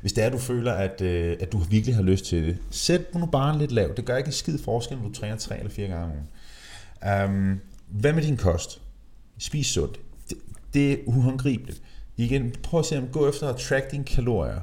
hvis 0.00 0.12
det 0.12 0.24
er, 0.24 0.30
du 0.30 0.38
føler, 0.38 0.72
at, 0.72 1.00
øh, 1.00 1.36
at 1.40 1.52
du 1.52 1.58
virkelig 1.58 1.94
har 1.94 2.02
lyst 2.02 2.24
til 2.24 2.46
det. 2.46 2.58
Sæt 2.70 3.14
nu 3.14 3.26
bare 3.26 3.58
lidt 3.58 3.72
lavt. 3.72 3.96
Det 3.96 4.04
gør 4.04 4.16
ikke 4.16 4.28
en 4.28 4.32
skid 4.32 4.58
forskel, 4.58 4.98
når 4.98 5.08
du 5.08 5.14
træner 5.14 5.36
tre 5.36 5.58
eller 5.58 5.70
fire 5.70 5.88
gange 5.88 6.04
om 6.04 6.10
ugen. 6.10 6.28
Um, 7.30 7.60
hvad 7.88 8.12
med 8.12 8.22
din 8.22 8.36
kost? 8.36 8.80
Spis 9.38 9.66
sundt. 9.66 10.00
Det, 10.28 10.38
det 10.74 10.92
er 10.92 10.96
uhåndgribeligt. 11.06 11.82
Igen, 12.16 12.54
prøv 12.62 12.80
at 12.80 12.86
se 12.86 12.98
om 12.98 13.08
gå 13.12 13.28
efter 13.28 13.48
at 13.48 13.56
track 13.56 13.90
dine 13.90 14.04
kalorier. 14.04 14.60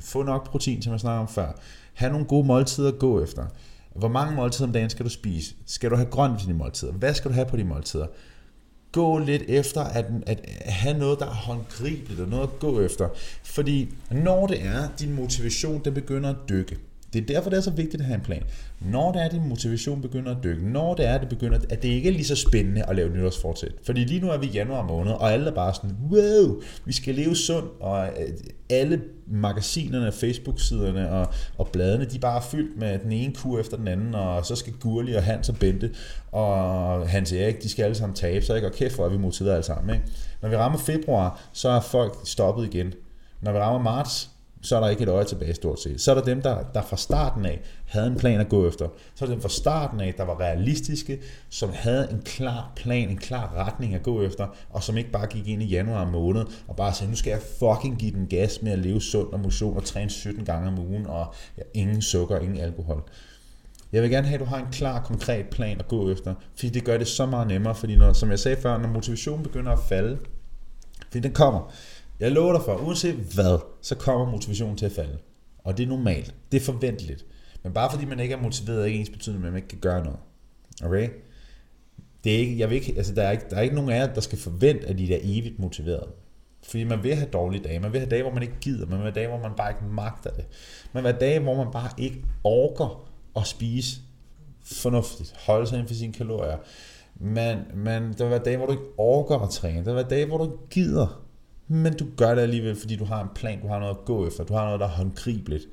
Få 0.00 0.22
nok 0.22 0.50
protein, 0.50 0.82
som 0.82 0.92
jeg 0.92 1.00
snakkede 1.00 1.20
om 1.20 1.28
før. 1.28 1.52
Ha' 1.94 2.08
nogle 2.08 2.26
gode 2.26 2.46
måltider 2.46 2.88
at 2.88 2.98
gå 2.98 3.22
efter. 3.22 3.46
Hvor 3.94 4.08
mange 4.08 4.36
måltider 4.36 4.66
om 4.66 4.72
dagen 4.72 4.90
skal 4.90 5.04
du 5.04 5.10
spise? 5.10 5.54
Skal 5.66 5.90
du 5.90 5.96
have 5.96 6.08
grønt 6.10 6.38
til 6.38 6.48
dine 6.48 6.58
måltider? 6.58 6.92
Hvad 6.92 7.14
skal 7.14 7.28
du 7.28 7.34
have 7.34 7.46
på 7.46 7.56
dine 7.56 7.68
måltider? 7.68 8.06
Gå 8.92 9.18
lidt 9.18 9.42
efter 9.48 9.80
at, 9.80 10.06
at 10.26 10.40
have 10.66 10.98
noget, 10.98 11.18
der 11.18 11.26
er 11.26 11.34
håndgribeligt 11.34 12.20
og 12.20 12.28
noget 12.28 12.42
at 12.42 12.58
gå 12.58 12.80
efter. 12.80 13.08
Fordi 13.42 13.88
når 14.10 14.46
det 14.46 14.66
er, 14.66 14.88
din 14.98 15.14
motivation 15.14 15.84
den 15.84 15.94
begynder 15.94 16.30
at 16.30 16.36
dykke, 16.48 16.78
det 17.12 17.22
er 17.22 17.26
derfor, 17.26 17.50
det 17.50 17.56
er 17.56 17.60
så 17.60 17.70
vigtigt 17.70 18.00
at 18.00 18.06
have 18.06 18.14
en 18.14 18.20
plan. 18.20 18.42
Når 18.80 19.12
det 19.12 19.20
er, 19.20 19.24
at 19.24 19.32
din 19.32 19.48
motivation 19.48 20.02
begynder 20.02 20.36
at 20.36 20.44
dykke, 20.44 20.68
når 20.68 20.94
det 20.94 21.06
er, 21.06 21.14
at 21.14 21.20
det 21.20 21.28
begynder, 21.28 21.58
at 21.70 21.82
det 21.82 21.88
ikke 21.88 22.08
er 22.08 22.12
lige 22.12 22.24
så 22.24 22.36
spændende 22.36 22.82
at 22.88 22.96
lave 22.96 23.10
nytårsfortsæt. 23.10 23.72
Fordi 23.82 24.04
lige 24.04 24.20
nu 24.20 24.30
er 24.30 24.38
vi 24.38 24.46
i 24.46 24.50
januar 24.50 24.82
måned, 24.82 25.12
og 25.12 25.32
alle 25.32 25.46
er 25.50 25.54
bare 25.54 25.74
sådan, 25.74 25.96
wow, 26.10 26.60
vi 26.84 26.92
skal 26.92 27.14
leve 27.14 27.36
sundt, 27.36 27.70
og 27.80 28.06
øh, 28.06 28.28
alle 28.70 29.00
magasinerne, 29.26 30.12
Facebook-siderne 30.12 31.10
og, 31.10 31.26
og 31.58 31.68
bladene, 31.68 32.04
de 32.04 32.16
er 32.16 32.20
bare 32.20 32.42
fyldt 32.42 32.78
med 32.78 32.98
den 32.98 33.12
ene 33.12 33.34
kur 33.34 33.60
efter 33.60 33.76
den 33.76 33.88
anden, 33.88 34.14
og 34.14 34.46
så 34.46 34.56
skal 34.56 34.72
Gurli 34.72 35.14
og 35.14 35.22
Hans 35.22 35.48
og 35.48 35.56
Bente 35.56 35.90
og 36.32 37.08
Hans 37.08 37.32
Erik, 37.32 37.62
de 37.62 37.68
skal 37.68 37.82
alle 37.82 37.94
sammen 37.94 38.16
tabe 38.16 38.44
sig, 38.44 38.56
ikke? 38.56 38.68
og 38.68 38.74
kæft, 38.74 38.94
hvor 38.94 39.04
er 39.04 39.08
vi 39.08 39.18
motiveret 39.18 39.54
alle 39.54 39.64
sammen. 39.64 39.94
Ikke? 39.94 40.06
Når 40.42 40.48
vi 40.48 40.56
rammer 40.56 40.78
februar, 40.78 41.40
så 41.52 41.68
er 41.68 41.80
folk 41.80 42.18
stoppet 42.24 42.74
igen. 42.74 42.92
Når 43.40 43.52
vi 43.52 43.58
rammer 43.58 43.82
marts, 43.82 44.30
så 44.62 44.76
er 44.76 44.80
der 44.80 44.88
ikke 44.88 45.02
et 45.02 45.08
øje 45.08 45.24
tilbage 45.24 45.54
stort 45.54 45.80
set. 45.80 46.00
Så 46.00 46.10
er 46.10 46.14
der 46.14 46.22
dem, 46.22 46.42
der, 46.42 46.62
der 46.74 46.82
fra 46.82 46.96
starten 46.96 47.46
af 47.46 47.60
havde 47.84 48.06
en 48.06 48.16
plan 48.16 48.40
at 48.40 48.48
gå 48.48 48.68
efter. 48.68 48.88
Så 49.14 49.24
er 49.24 49.26
der 49.26 49.34
dem 49.34 49.42
fra 49.42 49.48
starten 49.48 50.00
af, 50.00 50.14
der 50.16 50.24
var 50.24 50.40
realistiske, 50.40 51.18
som 51.48 51.70
havde 51.74 52.08
en 52.10 52.22
klar 52.24 52.72
plan, 52.76 53.08
en 53.08 53.16
klar 53.16 53.54
retning 53.56 53.94
at 53.94 54.02
gå 54.02 54.22
efter, 54.22 54.46
og 54.70 54.82
som 54.82 54.96
ikke 54.96 55.10
bare 55.10 55.26
gik 55.26 55.48
ind 55.48 55.62
i 55.62 55.66
januar 55.66 56.10
måned 56.10 56.44
og 56.68 56.76
bare 56.76 56.94
sagde, 56.94 57.10
nu 57.10 57.16
skal 57.16 57.30
jeg 57.30 57.40
fucking 57.58 57.98
give 57.98 58.10
den 58.10 58.26
gas 58.26 58.62
med 58.62 58.72
at 58.72 58.78
leve 58.78 59.00
sund 59.00 59.32
og 59.32 59.40
motion 59.40 59.76
og 59.76 59.84
træne 59.84 60.10
17 60.10 60.44
gange 60.44 60.68
om 60.68 60.78
ugen, 60.78 61.06
og 61.06 61.34
ja, 61.58 61.62
ingen 61.74 62.02
sukker, 62.02 62.38
ingen 62.38 62.60
alkohol. 62.60 63.02
Jeg 63.92 64.02
vil 64.02 64.10
gerne 64.10 64.26
have, 64.26 64.34
at 64.34 64.40
du 64.40 64.44
har 64.44 64.58
en 64.58 64.72
klar, 64.72 65.02
konkret 65.02 65.46
plan 65.46 65.78
at 65.78 65.88
gå 65.88 66.10
efter, 66.10 66.34
fordi 66.54 66.68
det 66.68 66.84
gør 66.84 66.98
det 66.98 67.08
så 67.08 67.26
meget 67.26 67.48
nemmere, 67.48 67.74
fordi 67.74 67.96
når, 67.96 68.12
som 68.12 68.30
jeg 68.30 68.38
sagde 68.38 68.60
før, 68.62 68.78
når 68.78 68.88
motivationen 68.88 69.42
begynder 69.42 69.72
at 69.72 69.78
falde, 69.88 70.18
fordi 71.06 71.20
den 71.20 71.32
kommer, 71.32 71.72
jeg 72.20 72.32
lover 72.32 72.52
dig 72.52 72.62
for, 72.62 72.76
uanset 72.76 73.14
hvad, 73.14 73.58
så 73.82 73.94
kommer 73.94 74.30
motivationen 74.30 74.76
til 74.76 74.86
at 74.86 74.92
falde. 74.92 75.18
Og 75.58 75.76
det 75.76 75.82
er 75.82 75.88
normalt. 75.88 76.34
Det 76.52 76.60
er 76.60 76.64
forventeligt. 76.64 77.24
Men 77.62 77.72
bare 77.72 77.90
fordi 77.90 78.04
man 78.04 78.20
ikke 78.20 78.34
er 78.34 78.42
motiveret, 78.42 78.80
er 78.80 78.84
ikke 78.84 78.98
ens 78.98 79.10
betydning, 79.10 79.44
at 79.44 79.52
man 79.52 79.56
ikke 79.56 79.68
kan 79.68 79.78
gøre 79.78 80.04
noget. 80.04 80.18
Okay? 80.84 81.08
Det 82.24 82.34
er 82.34 82.38
ikke, 82.38 82.58
jeg 82.58 82.70
vil 82.70 82.76
ikke, 82.76 82.94
altså 82.96 83.14
der, 83.14 83.22
er 83.22 83.30
ikke, 83.30 83.44
der 83.50 83.56
er 83.56 83.60
ikke 83.60 83.74
nogen 83.74 83.90
af 83.90 83.98
jer, 83.98 84.14
der 84.14 84.20
skal 84.20 84.38
forvente, 84.38 84.86
at 84.86 85.00
I 85.00 85.12
er 85.12 85.18
evigt 85.22 85.58
motiveret. 85.58 86.08
Fordi 86.62 86.84
man 86.84 87.02
vil 87.02 87.14
have 87.14 87.28
dårlige 87.30 87.64
dage. 87.64 87.80
Man 87.80 87.92
vil 87.92 88.00
have 88.00 88.10
dage, 88.10 88.22
hvor 88.22 88.32
man 88.32 88.42
ikke 88.42 88.54
gider. 88.60 88.86
Man 88.86 88.98
vil 88.98 89.02
have 89.02 89.14
dage, 89.14 89.28
hvor 89.28 89.38
man 89.38 89.52
bare 89.56 89.70
ikke 89.70 89.84
magter 89.84 90.30
det. 90.30 90.44
Man 90.92 91.02
vil 91.02 91.12
have 91.12 91.20
dage, 91.20 91.40
hvor 91.40 91.54
man 91.54 91.72
bare 91.72 91.90
ikke 91.98 92.24
orker 92.44 93.08
at 93.36 93.46
spise 93.46 94.00
fornuftigt. 94.62 95.34
Holde 95.46 95.66
sig 95.66 95.76
inden 95.76 95.88
for 95.88 95.94
sine 95.94 96.12
kalorier. 96.12 96.56
Men, 97.20 97.58
men 97.74 98.02
der 98.02 98.24
vil 98.24 98.30
være 98.30 98.44
dage, 98.44 98.56
hvor 98.56 98.66
du 98.66 98.72
ikke 98.72 98.84
orker 98.98 99.38
at 99.38 99.50
træne. 99.50 99.78
Der 99.78 99.84
vil 99.84 99.94
være 99.94 100.08
dage, 100.10 100.26
hvor 100.26 100.38
du 100.38 100.44
ikke 100.44 100.68
gider 100.70 101.27
men 101.68 101.96
du 101.96 102.06
gør 102.16 102.34
det 102.34 102.42
alligevel, 102.42 102.76
fordi 102.76 102.96
du 102.96 103.04
har 103.04 103.22
en 103.22 103.28
plan, 103.34 103.60
du 103.60 103.68
har 103.68 103.78
noget 103.78 103.94
at 103.94 104.04
gå 104.04 104.26
efter, 104.26 104.44
du 104.44 104.54
har 104.54 104.64
noget, 104.64 104.80
der 104.80 104.86
er 104.86 104.90
håndgribeligt. 104.90 105.64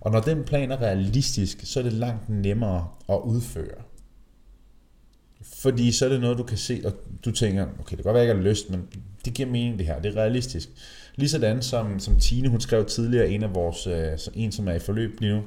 Og 0.00 0.10
når 0.12 0.20
den 0.20 0.44
plan 0.44 0.70
er 0.70 0.82
realistisk, 0.82 1.60
så 1.64 1.78
er 1.78 1.82
det 1.82 1.92
langt 1.92 2.28
nemmere 2.28 2.88
at 3.08 3.18
udføre. 3.24 3.82
Fordi 5.42 5.92
så 5.92 6.04
er 6.04 6.08
det 6.08 6.20
noget, 6.20 6.38
du 6.38 6.42
kan 6.42 6.58
se, 6.58 6.82
og 6.84 6.92
du 7.24 7.30
tænker, 7.30 7.62
okay, 7.62 7.96
det 7.96 8.04
kan 8.04 8.04
godt 8.04 8.14
være, 8.14 8.22
jeg 8.22 8.30
ikke 8.30 8.42
har 8.42 8.50
lyst, 8.50 8.70
men 8.70 8.88
det 9.24 9.34
giver 9.34 9.48
mening 9.48 9.78
det 9.78 9.86
her, 9.86 10.00
det 10.00 10.16
er 10.16 10.20
realistisk. 10.20 10.68
Ligesådan 11.16 11.62
som, 11.62 12.00
som 12.00 12.20
Tine, 12.20 12.48
hun 12.48 12.60
skrev 12.60 12.84
tidligere, 12.84 13.30
en 13.30 13.42
af 13.42 13.54
vores, 13.54 13.86
øh, 13.86 14.18
en 14.34 14.52
som 14.52 14.68
er 14.68 14.72
i 14.72 14.78
forløb 14.78 15.20
lige 15.20 15.34
nu, 15.34 15.42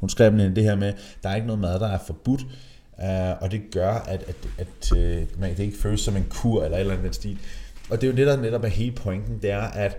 hun 0.00 0.08
skrev 0.08 0.32
det 0.32 0.64
her 0.64 0.76
med, 0.76 0.92
der 1.22 1.28
er 1.28 1.34
ikke 1.34 1.46
noget 1.46 1.60
mad, 1.60 1.80
der 1.80 1.88
er 1.88 1.98
forbudt, 2.06 2.40
øh, 3.02 3.42
og 3.42 3.50
det 3.50 3.62
gør, 3.70 3.92
at, 3.92 4.22
at, 4.22 4.36
at 4.58 4.92
at 4.92 5.38
man, 5.38 5.50
det 5.50 5.62
ikke 5.62 5.78
føles 5.78 6.00
som 6.00 6.16
en 6.16 6.26
kur 6.30 6.64
eller 6.64 6.76
et 6.76 6.80
eller 6.80 6.98
andet 6.98 7.14
stil. 7.14 7.38
Og 7.90 8.00
det 8.00 8.06
er 8.06 8.10
jo 8.10 8.16
det, 8.16 8.26
der 8.26 8.36
netop 8.36 8.64
er 8.64 8.68
hele 8.68 8.92
pointen, 8.92 9.38
det 9.42 9.50
er, 9.50 9.62
at 9.62 9.98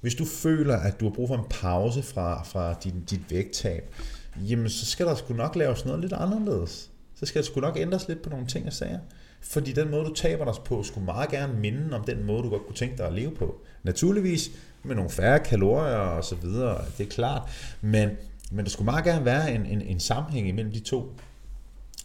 hvis 0.00 0.14
du 0.14 0.24
føler, 0.24 0.76
at 0.76 1.00
du 1.00 1.04
har 1.04 1.14
brug 1.14 1.28
for 1.28 1.36
en 1.36 1.44
pause 1.50 2.02
fra, 2.02 2.42
fra 2.42 2.74
din, 2.84 3.04
dit 3.10 3.20
vægttab, 3.30 3.94
jamen 4.36 4.68
så 4.68 4.86
skal 4.86 5.06
der 5.06 5.14
sgu 5.14 5.34
nok 5.34 5.56
laves 5.56 5.84
noget 5.84 6.00
lidt 6.00 6.12
anderledes. 6.12 6.90
Så 7.14 7.26
skal 7.26 7.42
der 7.42 7.46
sgu 7.46 7.60
nok 7.60 7.76
ændres 7.76 8.08
lidt 8.08 8.22
på 8.22 8.30
nogle 8.30 8.46
ting 8.46 8.66
og 8.66 8.72
sager. 8.72 8.98
Fordi 9.40 9.72
den 9.72 9.90
måde, 9.90 10.04
du 10.04 10.14
taber 10.14 10.44
dig 10.44 10.54
på, 10.64 10.82
skulle 10.82 11.04
meget 11.04 11.30
gerne 11.30 11.52
minde 11.52 11.96
om 11.96 12.04
den 12.04 12.24
måde, 12.24 12.42
du 12.42 12.48
godt 12.48 12.66
kunne 12.66 12.76
tænke 12.76 12.96
dig 12.98 13.06
at 13.06 13.12
leve 13.12 13.30
på. 13.30 13.60
Naturligvis 13.82 14.50
med 14.82 14.94
nogle 14.96 15.10
færre 15.10 15.38
kalorier 15.38 15.96
og 15.96 16.24
så 16.24 16.34
videre, 16.34 16.84
det 16.98 17.06
er 17.06 17.10
klart. 17.10 17.42
Men, 17.80 18.10
men 18.50 18.64
der 18.64 18.70
skulle 18.70 18.84
meget 18.84 19.04
gerne 19.04 19.24
være 19.24 19.54
en, 19.54 19.66
en, 19.66 19.82
en 19.82 20.00
sammenhæng 20.00 20.48
imellem 20.48 20.72
de 20.72 20.80
to. 20.80 21.12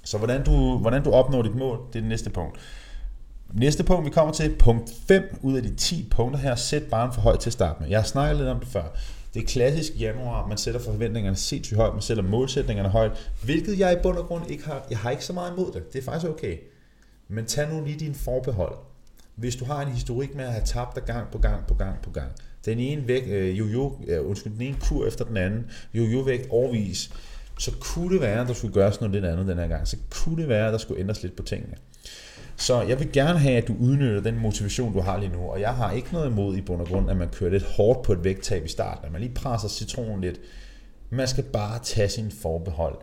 Så 0.04 0.18
hvordan 0.18 0.44
du, 0.44 0.78
hvordan 0.78 1.04
du 1.04 1.12
opnår 1.12 1.42
dit 1.42 1.56
mål, 1.56 1.78
det 1.78 1.96
er 1.96 2.02
det 2.02 2.10
næste 2.10 2.30
punkt. 2.30 2.60
Næste 3.52 3.84
punkt, 3.84 4.06
vi 4.06 4.10
kommer 4.10 4.34
til, 4.34 4.56
punkt 4.60 4.92
5 5.08 5.24
ud 5.42 5.58
af 5.58 5.64
de 5.64 5.76
10 5.76 6.08
punkter 6.12 6.40
her, 6.40 6.56
sæt 6.56 6.84
barn 6.84 7.14
for 7.14 7.22
højt 7.22 7.40
til 7.40 7.50
at 7.50 7.54
starte 7.54 7.82
med. 7.82 7.90
Jeg 7.90 8.00
har 8.00 8.06
snakket 8.06 8.38
lidt 8.38 8.50
om 8.50 8.60
det 8.60 8.68
før. 8.68 8.84
Det 9.34 9.42
er 9.44 9.48
klassisk 9.48 9.92
januar, 10.00 10.48
man 10.48 10.58
sætter 10.58 10.80
forventningerne 10.80 11.38
sindssygt 11.38 11.78
højt, 11.78 11.94
man 11.94 12.02
sætter 12.02 12.24
målsætningerne 12.24 12.90
højt, 12.90 13.32
hvilket 13.44 13.80
jeg 13.80 13.94
i 13.94 13.96
bund 14.04 14.18
og 14.18 14.26
grund 14.26 14.52
ikke 14.52 14.66
har, 14.66 14.86
jeg 14.90 14.98
har 14.98 15.12
ikke 15.12 15.26
så 15.26 15.34
meget 15.34 15.54
imod 15.54 15.72
det. 15.72 15.94
Det 15.94 16.00
er 16.00 16.04
faktisk 16.04 16.32
okay. 16.32 16.58
Men 17.28 17.46
tag 17.46 17.74
nu 17.74 17.86
lige 17.86 18.00
din 18.00 18.16
forbehold. 18.16 18.78
Hvis 19.36 19.56
du 19.56 19.66
har 19.66 19.82
en 19.82 19.92
historik 19.92 20.36
med 20.36 20.46
at 20.46 20.52
have 20.52 20.66
tabt 20.66 20.96
dig 20.96 21.04
gang 21.04 21.32
på 21.32 21.38
gang 21.38 21.68
på 21.68 21.74
gang 21.74 22.02
på 22.02 22.10
gang, 22.10 22.32
den 22.66 22.80
ene 22.80 23.08
vægt, 23.08 23.28
øh, 23.28 23.60
jo, 23.60 23.98
øh, 24.08 24.30
undskyld, 24.30 24.54
den 24.54 24.62
ene 24.62 24.78
kur 24.82 25.08
efter 25.08 25.26
den 25.26 25.38
anden, 25.38 25.66
jo 25.94 26.20
vægt 26.20 26.48
overvis, 26.50 27.12
så 27.60 27.72
kunne 27.80 28.14
det 28.14 28.22
være, 28.22 28.42
at 28.42 28.48
der 28.48 28.54
skulle 28.54 28.74
gøres 28.74 29.02
noget 29.02 29.14
lidt 29.14 29.26
andet 29.26 29.48
den 29.48 29.58
her 29.58 29.68
gang. 29.68 29.88
Så 29.88 29.98
kunne 30.10 30.42
det 30.42 30.50
være, 30.50 30.68
at 30.68 30.72
der 30.72 30.80
skulle 30.80 31.00
ændres 31.00 31.24
lidt 31.24 31.36
på 31.36 31.44
tingene. 31.44 31.76
Så 32.56 32.82
jeg 32.82 33.00
vil 33.00 33.12
gerne 33.12 33.40
have, 33.40 33.58
at 33.58 33.68
du 33.68 33.76
udnytter 33.80 34.22
den 34.22 34.40
motivation, 34.40 34.94
du 34.94 35.00
har 35.00 35.20
lige 35.20 35.32
nu. 35.32 35.40
Og 35.40 35.60
jeg 35.60 35.74
har 35.74 35.92
ikke 35.92 36.14
noget 36.14 36.30
imod 36.30 36.58
i 36.58 36.62
bund 36.62 36.82
og 36.82 36.88
grund, 36.88 37.10
at 37.10 37.18
man 37.18 37.30
kører 37.30 37.52
lidt 37.52 37.64
hårdt 37.64 38.02
på 38.02 38.14
et 38.14 38.24
vægttab 38.24 38.66
i 38.66 38.68
starten. 38.68 39.06
At 39.06 39.12
man 39.12 39.22
lige 39.22 39.34
presser 39.34 39.68
citronen 39.68 40.22
lidt. 40.22 40.40
Man 41.10 41.28
skal 41.28 41.44
bare 41.44 41.80
tage 41.80 42.10
sin 42.10 42.32
forbehold. 42.32 42.98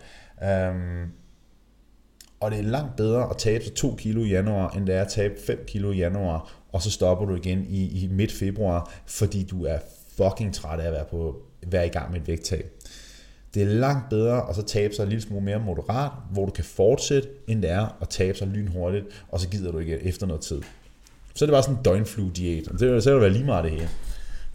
Øhm, 0.44 1.10
og 2.40 2.50
det 2.50 2.58
er 2.58 2.62
langt 2.62 2.96
bedre 2.96 3.30
at 3.30 3.36
tabe 3.36 3.64
sig 3.64 3.74
2 3.74 3.94
kilo 3.94 4.24
i 4.24 4.28
januar, 4.28 4.70
end 4.70 4.86
det 4.86 4.94
er 4.94 5.00
at 5.00 5.08
tabe 5.08 5.34
5 5.46 5.64
kilo 5.66 5.92
i 5.92 5.96
januar, 5.96 6.52
og 6.72 6.82
så 6.82 6.90
stopper 6.90 7.26
du 7.26 7.34
igen 7.34 7.66
i, 7.68 8.04
i 8.04 8.08
midt 8.10 8.32
februar, 8.32 8.92
fordi 9.06 9.44
du 9.44 9.64
er 9.64 9.78
fucking 10.16 10.54
træt 10.54 10.80
af 10.80 10.86
at 10.86 10.92
være 10.92 11.04
på, 11.04 11.42
være 11.66 11.86
i 11.86 11.90
gang 11.90 12.12
med 12.12 12.20
et 12.20 12.28
vægttab. 12.28 12.79
Det 13.54 13.62
er 13.62 13.66
langt 13.66 14.08
bedre 14.10 14.48
at 14.48 14.56
så 14.56 14.62
tabe 14.62 14.94
sig 14.94 15.02
en 15.02 15.08
lille 15.08 15.22
smule 15.22 15.44
mere 15.44 15.58
moderat, 15.58 16.10
hvor 16.32 16.44
du 16.44 16.50
kan 16.52 16.64
fortsætte, 16.64 17.28
end 17.46 17.62
det 17.62 17.70
er 17.70 17.96
at 18.00 18.08
tabe 18.08 18.38
sig 18.38 18.48
lynhurtigt, 18.48 19.06
og 19.28 19.40
så 19.40 19.48
gider 19.48 19.72
du 19.72 19.78
ikke 19.78 20.02
efter 20.02 20.26
noget 20.26 20.42
tid. 20.42 20.62
Så 21.34 21.44
er 21.44 21.46
det 21.46 21.52
bare 21.52 21.62
sådan 21.62 21.76
en 21.76 21.82
døgnflue-diæt, 21.82 22.68
og 22.68 22.80
det, 22.80 23.02
så 23.02 23.10
vil 23.10 23.14
det 23.14 23.22
være 23.22 23.32
lige 23.32 23.44
meget 23.44 23.64
det 23.64 23.72
her. 23.72 23.88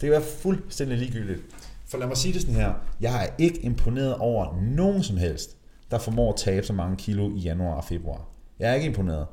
kan 0.00 0.10
være 0.10 0.22
fuldstændig 0.22 0.98
ligegyldigt. 0.98 1.40
For 1.86 1.98
lad 1.98 2.06
mig 2.06 2.16
sige 2.16 2.34
det 2.34 2.40
sådan 2.40 2.54
her, 2.54 2.72
jeg 3.00 3.24
er 3.24 3.28
ikke 3.38 3.60
imponeret 3.60 4.14
over 4.14 4.60
nogen 4.62 5.02
som 5.02 5.16
helst, 5.16 5.56
der 5.90 5.98
formår 5.98 6.32
at 6.32 6.38
tabe 6.38 6.66
så 6.66 6.72
mange 6.72 6.96
kilo 6.96 7.30
i 7.36 7.38
januar 7.38 7.74
og 7.74 7.84
februar. 7.84 8.28
Jeg 8.58 8.70
er 8.70 8.74
ikke 8.74 8.86
imponeret. 8.86 9.26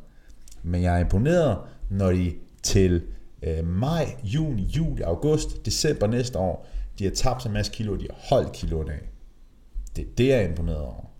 Men 0.63 0.81
jeg 0.81 0.95
er 0.95 0.99
imponeret, 0.99 1.57
når 1.89 2.11
de 2.11 2.33
til 2.63 3.03
øh, 3.43 3.67
maj, 3.67 4.15
juni, 4.23 4.61
juli, 4.61 5.01
august, 5.01 5.65
december 5.65 6.07
næste 6.07 6.39
år, 6.39 6.67
de 6.99 7.03
har 7.03 7.11
tabt 7.11 7.45
en 7.45 7.53
masse 7.53 7.71
kilo, 7.71 7.93
og 7.93 7.99
de 7.99 8.07
har 8.09 8.35
holdt 8.35 8.51
kiloen 8.51 8.89
af. 8.89 9.12
Det, 9.95 10.17
det 10.17 10.33
er 10.33 10.41
imponeret 10.41 10.81
over. 10.81 11.11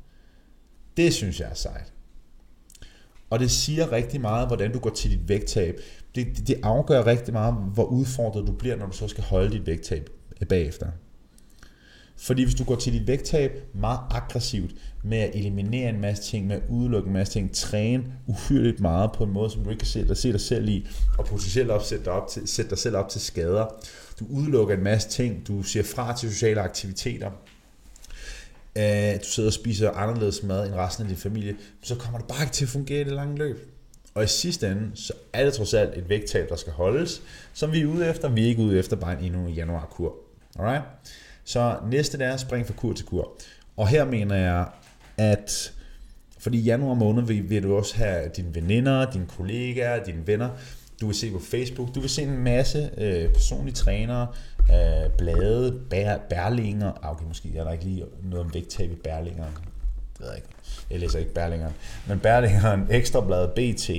Det 0.97 1.13
synes 1.13 1.39
jeg 1.39 1.49
er 1.49 1.53
sejt. 1.53 1.93
Og 3.29 3.39
det 3.39 3.51
siger 3.51 3.91
rigtig 3.91 4.21
meget, 4.21 4.47
hvordan 4.47 4.71
du 4.71 4.79
går 4.79 4.89
til 4.89 5.11
dit 5.11 5.29
vægttab. 5.29 5.79
Det, 6.15 6.27
det, 6.37 6.47
det 6.47 6.59
afgør 6.63 7.05
rigtig 7.05 7.33
meget, 7.33 7.53
hvor 7.53 7.85
udfordret 7.85 8.47
du 8.47 8.51
bliver, 8.51 8.75
når 8.75 8.85
du 8.85 8.91
så 8.91 9.07
skal 9.07 9.23
holde 9.23 9.51
dit 9.51 9.67
vægttab 9.67 10.09
bagefter. 10.49 10.87
Fordi 12.17 12.43
hvis 12.43 12.55
du 12.55 12.63
går 12.63 12.75
til 12.75 12.93
dit 12.93 13.07
vægttab 13.07 13.51
meget 13.73 13.99
aggressivt 14.11 14.71
med 15.03 15.17
at 15.17 15.35
eliminere 15.35 15.89
en 15.89 16.01
masse 16.01 16.23
ting, 16.23 16.47
med 16.47 16.55
at 16.55 16.61
udelukke 16.69 17.07
en 17.07 17.13
masse 17.13 17.33
ting, 17.33 17.51
træne 17.51 18.03
uhyrligt 18.27 18.79
meget 18.79 19.11
på 19.11 19.23
en 19.23 19.31
måde, 19.31 19.49
som 19.49 19.63
du 19.63 19.69
ikke 19.69 19.79
kan 19.79 19.87
se 19.87 20.07
dig, 20.07 20.17
se 20.17 20.31
dig 20.31 20.41
selv 20.41 20.67
i, 20.69 20.87
og 21.17 21.25
potentielt 21.25 21.69
opsætte 21.69 22.05
dig, 22.05 22.13
op 22.13 22.27
til, 22.27 22.47
sætte 22.47 22.69
dig 22.69 22.77
selv 22.77 22.95
op 22.95 23.09
til 23.09 23.21
skader. 23.21 23.65
Du 24.19 24.25
udelukker 24.29 24.75
en 24.75 24.83
masse 24.83 25.09
ting, 25.09 25.47
du 25.47 25.63
siger 25.63 25.83
fra 25.83 26.17
til 26.17 26.31
sociale 26.31 26.61
aktiviteter, 26.61 27.31
øh, 28.75 29.19
du 29.19 29.25
sidder 29.25 29.49
og 29.49 29.53
spiser 29.53 29.91
anderledes 29.91 30.43
mad 30.43 30.67
end 30.67 30.75
resten 30.75 31.03
af 31.03 31.07
din 31.07 31.17
familie, 31.17 31.55
så 31.81 31.95
kommer 31.95 32.19
det 32.19 32.27
bare 32.27 32.43
ikke 32.43 32.53
til 32.53 32.65
at 32.65 32.69
fungere 32.69 33.01
i 33.01 33.03
det 33.03 33.13
lange 33.13 33.37
løb. 33.37 33.69
Og 34.15 34.23
i 34.23 34.27
sidste 34.27 34.67
ende, 34.67 34.91
så 34.95 35.13
er 35.33 35.43
det 35.43 35.53
trods 35.53 35.73
alt 35.73 35.97
et 35.97 36.09
vægttab, 36.09 36.49
der 36.49 36.55
skal 36.55 36.73
holdes, 36.73 37.21
som 37.53 37.71
vi 37.71 37.81
er 37.81 37.85
ude 37.85 38.09
efter. 38.09 38.29
Vi 38.29 38.43
er 38.43 38.47
ikke 38.47 38.61
ude 38.61 38.79
efter 38.79 38.95
bare 38.95 39.19
en 39.19 39.25
endnu 39.25 39.47
januarkur. 39.47 40.15
Alright? 40.59 40.83
Så 41.43 41.77
næste 41.91 42.17
det 42.17 42.25
er 42.25 42.33
at 42.33 42.39
springe 42.39 42.65
fra 42.65 42.73
kur 42.73 42.93
til 42.93 43.05
kur. 43.05 43.31
Og 43.77 43.87
her 43.87 44.05
mener 44.05 44.35
jeg, 44.35 44.67
at 45.17 45.73
fordi 46.39 46.57
i 46.57 46.61
januar 46.61 46.93
måned 46.93 47.23
vil, 47.23 47.49
vil 47.49 47.63
du 47.63 47.75
også 47.75 47.95
have 47.95 48.29
dine 48.35 48.55
veninder, 48.55 49.11
dine 49.11 49.25
kollegaer, 49.37 50.03
dine 50.03 50.27
venner, 50.27 50.49
du 51.01 51.05
vil 51.05 51.15
se 51.15 51.31
på 51.31 51.39
Facebook, 51.39 51.95
du 51.95 51.99
vil 51.99 52.09
se 52.09 52.21
en 52.21 52.37
masse 52.37 52.89
øh, 52.97 53.33
personlige 53.33 53.75
trænere, 53.75 54.27
øh, 54.69 55.09
blade, 55.17 55.79
bær, 55.89 56.17
bærlinger, 56.29 56.91
ah, 57.03 57.11
okay, 57.11 57.25
måske 57.27 57.57
er 57.57 57.63
der 57.63 57.71
ikke 57.71 57.85
lige 57.85 58.05
noget 58.23 58.45
om 58.45 58.53
vægttab 58.53 58.91
i 58.91 58.95
bærlingerne. 58.95 59.51
det 60.13 60.19
ved 60.19 60.27
jeg 60.27 60.35
ikke, 60.35 60.47
jeg 60.91 60.99
læser 60.99 61.19
ikke 61.19 61.33
bærlingeren, 61.33 61.73
men 62.07 62.19
bærlingeren, 62.19 62.87
ekstrablad, 62.89 63.47
BT, 63.47 63.89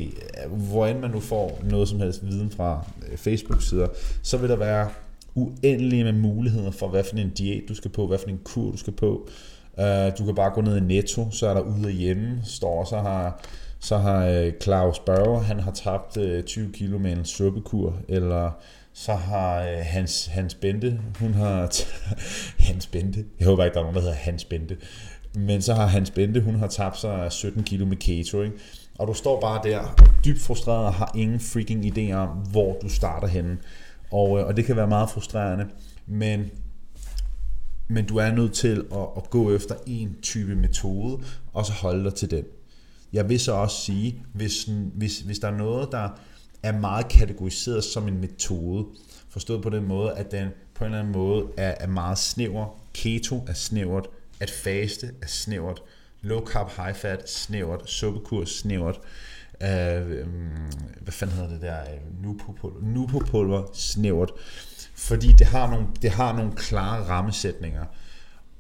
hvor 0.49 0.87
end 0.87 0.99
man 0.99 1.11
nu 1.11 1.21
får 1.21 1.61
noget 1.63 1.89
som 1.89 2.01
helst 2.01 2.27
viden 2.27 2.51
fra 2.51 2.87
øh, 3.11 3.19
Facebook-sider, 3.19 3.89
så 4.23 4.37
vil 4.37 4.49
der 4.49 4.57
være 4.57 4.89
uendelige 5.35 6.05
med 6.05 6.13
muligheder 6.13 6.71
for, 6.71 6.89
hvad 6.89 7.05
for 7.05 7.17
en 7.17 7.31
diæt 7.31 7.63
du 7.69 7.75
skal 7.75 7.91
på, 7.91 8.07
hvad 8.07 8.19
for 8.19 8.29
en 8.29 8.41
kur 8.45 8.71
du 8.71 8.77
skal 8.77 8.93
på. 8.93 9.29
Uh, 9.79 10.19
du 10.19 10.25
kan 10.25 10.35
bare 10.35 10.51
gå 10.51 10.61
ned 10.61 10.77
i 10.77 10.81
Netto, 10.81 11.31
så 11.31 11.47
er 11.47 11.55
der 11.55 11.61
ude 11.61 11.85
og 11.85 11.91
hjemme, 11.91 12.41
står 12.45 12.85
så 12.85 12.97
har 12.97 13.41
så 13.85 13.97
har 13.97 14.27
øh, 14.27 14.53
Claus 14.63 14.99
Børge, 14.99 15.43
han 15.43 15.61
har 15.61 15.71
tabt 15.71 16.19
20 16.47 16.73
kilo 16.73 16.99
med 16.99 17.13
en 17.13 17.25
suppekur, 17.25 17.95
eller 18.09 18.51
så 18.95 19.15
har 19.15 19.63
øh, 19.63 19.79
Hans, 19.83 20.27
Hans 20.27 20.55
Bente, 20.55 21.01
hun 21.19 21.35
har 21.35 21.73
Hans 22.69 22.87
Bente, 22.87 23.25
jeg 23.39 23.47
håber 23.47 23.65
ikke, 23.65 23.75
der 23.75 23.81
er 23.81 23.85
nogen, 23.85 23.97
der 23.97 24.01
hedder 24.01 24.15
Hans 24.15 24.45
Bente, 24.45 24.77
men 25.35 25.63
så 25.63 25.75
har 25.75 25.87
Hans 25.87 26.11
Bente, 26.11 26.41
hun 26.41 26.55
har 26.55 26.67
tabt 26.67 26.99
sig 26.99 27.33
17 27.33 27.63
kilo 27.63 27.87
med 27.87 27.97
keto, 27.97 28.43
ikke? 28.43 28.57
og 28.99 29.09
du 29.09 29.15
står 29.15 29.41
bare 29.41 29.61
der, 29.65 30.13
dybt 30.25 30.41
frustreret 30.41 30.87
og 30.87 30.95
har 30.95 31.13
ingen 31.17 31.41
freaking 31.41 31.99
idé 31.99 32.13
om, 32.13 32.29
hvor 32.29 32.79
du 32.83 32.89
starter 32.89 33.29
henne. 33.29 33.59
Og, 34.11 34.39
øh, 34.39 34.47
og 34.47 34.57
det 34.57 34.65
kan 34.65 34.77
være 34.77 34.89
meget 34.89 35.11
frustrerende, 35.11 35.67
men, 36.07 36.51
men 37.89 38.07
du 38.07 38.17
er 38.17 38.33
nødt 38.33 38.53
til 38.53 38.85
at, 38.93 39.07
at 39.17 39.31
gå 39.31 39.55
efter 39.55 39.75
en 39.87 40.17
type 40.23 40.55
metode, 40.55 41.19
og 41.53 41.67
så 41.67 41.73
holde 41.73 42.05
dig 42.05 42.15
til 42.15 42.31
den. 42.31 42.45
Jeg 43.13 43.29
vil 43.29 43.41
så 43.41 43.53
også 43.53 43.77
sige, 43.77 44.23
hvis, 44.33 44.69
hvis, 44.95 45.21
hvis 45.21 45.39
der 45.39 45.49
er 45.49 45.57
noget, 45.57 45.89
der 45.93 46.09
er 46.65 46.73
meget 46.73 47.09
kategoriseret 47.09 47.85
som 47.85 48.09
en 48.09 48.21
metode, 48.21 48.87
forstået 49.29 49.63
på 49.63 49.71
den 49.71 49.89
måde, 49.89 50.13
at 50.13 50.31
den 50.31 50.49
på 50.75 50.85
en 50.85 50.91
eller 50.91 50.99
anden 50.99 51.13
måde 51.13 51.47
er, 51.57 51.75
er 51.81 51.87
meget 51.87 52.19
snæver, 52.19 52.81
keto 52.95 53.45
er 53.49 53.53
snævert, 53.53 54.07
at 54.41 54.51
faste 54.51 55.07
er 55.23 55.27
snævert, 55.27 55.83
low 56.23 56.47
carb, 56.47 56.71
high 56.77 56.95
fat 56.95 57.31
snævert, 57.31 57.91
suppekurs 57.91 58.51
snævert, 58.51 59.01
øh, 59.63 60.27
mm, 60.27 60.51
hvad 61.01 61.13
fanden 61.13 61.37
hedder 61.37 61.51
det 61.51 61.63
der, 61.63 61.81
Nupo-pulver, 62.23 63.27
pulver, 63.31 63.71
snævert, 63.75 64.33
fordi 64.95 65.33
det 65.33 65.47
har 65.47 65.71
nogle, 65.71 65.87
det 66.03 66.11
har 66.11 66.37
nogle 66.37 66.53
klare 66.57 67.05
rammesætninger, 67.05 67.85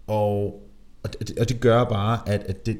og, 0.07 0.63
og, 1.03 1.13
det, 1.13 1.39
og 1.39 1.49
det 1.49 1.61
gør 1.61 1.85
bare, 1.85 2.29
at, 2.29 2.43
at 2.43 2.67
det, 2.67 2.79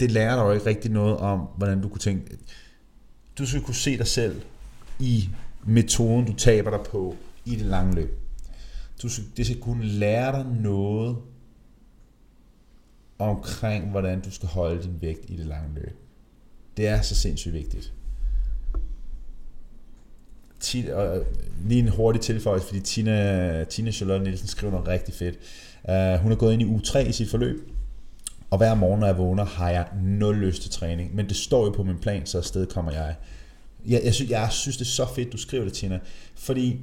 det 0.00 0.10
lærer 0.10 0.36
dig 0.36 0.42
jo 0.42 0.52
ikke 0.52 0.66
rigtig 0.66 0.90
noget 0.90 1.16
om, 1.16 1.38
hvordan 1.56 1.82
du 1.82 1.88
kunne 1.88 1.98
tænke, 1.98 2.38
du 3.38 3.46
skal 3.46 3.60
kunne 3.62 3.74
se 3.74 3.98
dig 3.98 4.06
selv 4.06 4.42
i 4.98 5.28
metoden, 5.64 6.26
du 6.26 6.34
taber 6.34 6.70
dig 6.70 6.80
på 6.90 7.16
i 7.44 7.50
det 7.50 7.66
lange 7.66 7.94
løb. 7.94 8.18
Du 9.02 9.08
skal, 9.08 9.24
det 9.36 9.46
skal 9.46 9.60
kunne 9.60 9.84
lære 9.84 10.32
dig 10.32 10.46
noget 10.60 11.16
omkring, 13.18 13.90
hvordan 13.90 14.20
du 14.20 14.30
skal 14.30 14.48
holde 14.48 14.82
din 14.82 14.98
vægt 15.00 15.30
i 15.30 15.36
det 15.36 15.46
lange 15.46 15.74
løb. 15.74 15.96
Det 16.76 16.86
er 16.86 17.00
så 17.00 17.14
sindssygt 17.14 17.54
vigtigt. 17.54 17.92
Tina, 20.60 20.94
og 20.94 21.18
øh, 21.18 21.26
lige 21.64 21.80
en 21.80 21.88
hurtig 21.88 22.22
tilføjelse, 22.22 22.66
fordi 22.66 22.80
Tina, 22.80 23.64
Tina 23.64 23.90
Charlotte 23.90 24.24
Nielsen 24.24 24.48
skriver 24.48 24.72
noget 24.72 24.88
rigtig 24.88 25.14
fedt. 25.14 25.38
Uh, 25.84 26.22
hun 26.22 26.32
er 26.32 26.36
gået 26.36 26.52
ind 26.52 26.62
i 26.62 26.64
u 26.64 26.80
3 26.80 27.08
i 27.08 27.12
sit 27.12 27.30
forløb, 27.30 27.70
og 28.50 28.58
hver 28.58 28.74
morgen, 28.74 29.00
når 29.00 29.06
jeg 29.06 29.18
vågner, 29.18 29.44
har 29.44 29.70
jeg 29.70 29.86
nul 30.02 30.36
lyst 30.36 30.62
til 30.62 30.70
træning. 30.70 31.14
Men 31.14 31.28
det 31.28 31.36
står 31.36 31.64
jo 31.64 31.70
på 31.70 31.82
min 31.82 31.98
plan, 31.98 32.26
så 32.26 32.38
afsted 32.38 32.66
kommer 32.66 32.92
jeg. 32.92 33.14
Jeg, 33.86 34.00
jeg, 34.04 34.14
synes, 34.14 34.30
jeg 34.30 34.48
synes, 34.50 34.76
det 34.76 34.84
er 34.84 34.88
så 34.88 35.06
fedt, 35.14 35.32
du 35.32 35.36
skriver 35.36 35.64
det, 35.64 35.72
Tina. 35.72 35.98
Fordi 36.34 36.80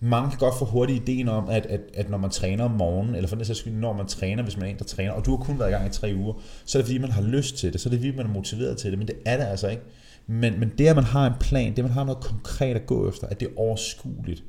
mange 0.00 0.30
kan 0.30 0.38
godt 0.38 0.58
få 0.58 0.64
hurtigt 0.64 1.02
ideen 1.02 1.28
om, 1.28 1.48
at, 1.48 1.66
at, 1.66 1.80
at 1.94 2.10
når 2.10 2.18
man 2.18 2.30
træner 2.30 2.64
om 2.64 2.70
morgenen, 2.70 3.14
eller 3.14 3.28
for 3.28 3.36
den 3.36 3.44
sags 3.44 3.58
skyld, 3.58 3.74
når 3.74 3.92
man 3.92 4.06
træner, 4.06 4.42
hvis 4.42 4.56
man 4.56 4.66
er 4.66 4.70
en, 4.70 4.78
der 4.78 4.84
træner, 4.84 5.12
og 5.12 5.26
du 5.26 5.36
har 5.36 5.44
kun 5.44 5.58
været 5.58 5.68
i 5.68 5.72
gang 5.72 5.86
i 5.86 5.90
tre 5.90 6.12
uger, 6.16 6.34
så 6.64 6.78
er 6.78 6.82
det 6.82 6.86
fordi, 6.86 6.98
man 6.98 7.10
har 7.10 7.22
lyst 7.22 7.56
til 7.56 7.72
det, 7.72 7.80
så 7.80 7.88
er 7.88 7.90
det 7.90 7.98
fordi, 7.98 8.16
man 8.16 8.26
er 8.26 8.30
motiveret 8.30 8.76
til 8.76 8.90
det, 8.90 8.98
men 8.98 9.08
det 9.08 9.16
er 9.24 9.36
det 9.36 9.44
altså 9.44 9.68
ikke. 9.68 9.82
Men, 10.26 10.60
men 10.60 10.72
det, 10.78 10.86
at 10.86 10.96
man 10.96 11.04
har 11.04 11.26
en 11.26 11.32
plan, 11.40 11.70
det, 11.70 11.78
at 11.78 11.84
man 11.84 11.92
har 11.92 12.04
noget 12.04 12.24
konkret 12.24 12.76
at 12.76 12.86
gå 12.86 13.08
efter, 13.08 13.26
at 13.26 13.40
det 13.40 13.48
er 13.48 13.52
overskueligt, 13.60 14.44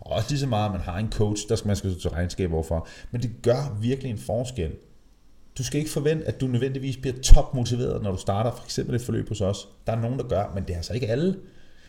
og 0.00 0.12
også 0.12 0.30
lige 0.30 0.40
så 0.40 0.46
meget, 0.46 0.64
at 0.66 0.72
man 0.72 0.80
har 0.80 0.98
en 0.98 1.12
coach, 1.12 1.48
der 1.48 1.56
skal 1.56 1.66
man 1.66 1.76
skal 1.76 2.00
til 2.00 2.10
regnskab 2.10 2.52
overfor, 2.52 2.88
men 3.10 3.22
det 3.22 3.30
gør 3.42 3.78
virkelig 3.80 4.10
en 4.10 4.18
forskel. 4.18 4.70
Du 5.58 5.64
skal 5.64 5.78
ikke 5.78 5.90
forvente, 5.90 6.24
at 6.24 6.40
du 6.40 6.46
nødvendigvis 6.46 6.96
bliver 6.96 7.16
topmotiveret, 7.22 8.02
når 8.02 8.10
du 8.10 8.18
starter 8.18 8.50
for 8.52 8.64
eksempel 8.64 8.94
et 8.94 9.02
forløb 9.02 9.28
hos 9.28 9.40
os. 9.40 9.68
Der 9.86 9.92
er 9.92 10.00
nogen, 10.00 10.18
der 10.18 10.24
gør, 10.24 10.52
men 10.54 10.64
det 10.64 10.72
er 10.72 10.76
altså 10.76 10.94
ikke 10.94 11.08
alle. 11.08 11.36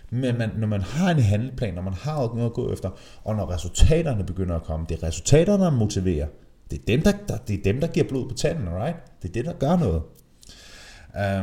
Men 0.09 0.37
man, 0.37 0.49
når 0.57 0.67
man 0.67 0.81
har 0.81 1.11
en 1.11 1.19
handleplan, 1.19 1.73
når 1.73 1.81
man 1.81 1.93
har 1.93 2.15
noget 2.15 2.45
at 2.45 2.53
gå 2.53 2.73
efter, 2.73 2.89
og 3.23 3.35
når 3.35 3.51
resultaterne 3.51 4.23
begynder 4.23 4.55
at 4.55 4.63
komme, 4.63 4.85
det 4.89 5.03
er 5.03 5.07
resultaterne, 5.07 5.63
der 5.63 5.71
motiverer. 5.71 6.27
Det 6.71 6.79
er 6.79 6.83
dem, 6.87 7.01
der, 7.01 7.11
der, 7.27 7.37
det 7.37 7.59
er 7.59 7.63
dem, 7.63 7.79
der 7.79 7.87
giver 7.87 8.07
blod 8.07 8.29
på 8.29 8.35
tanden, 8.35 8.69
right? 8.69 8.97
Det 9.21 9.29
er 9.29 9.33
det, 9.33 9.45
der 9.45 9.53
gør 9.53 9.77
noget. 9.77 10.01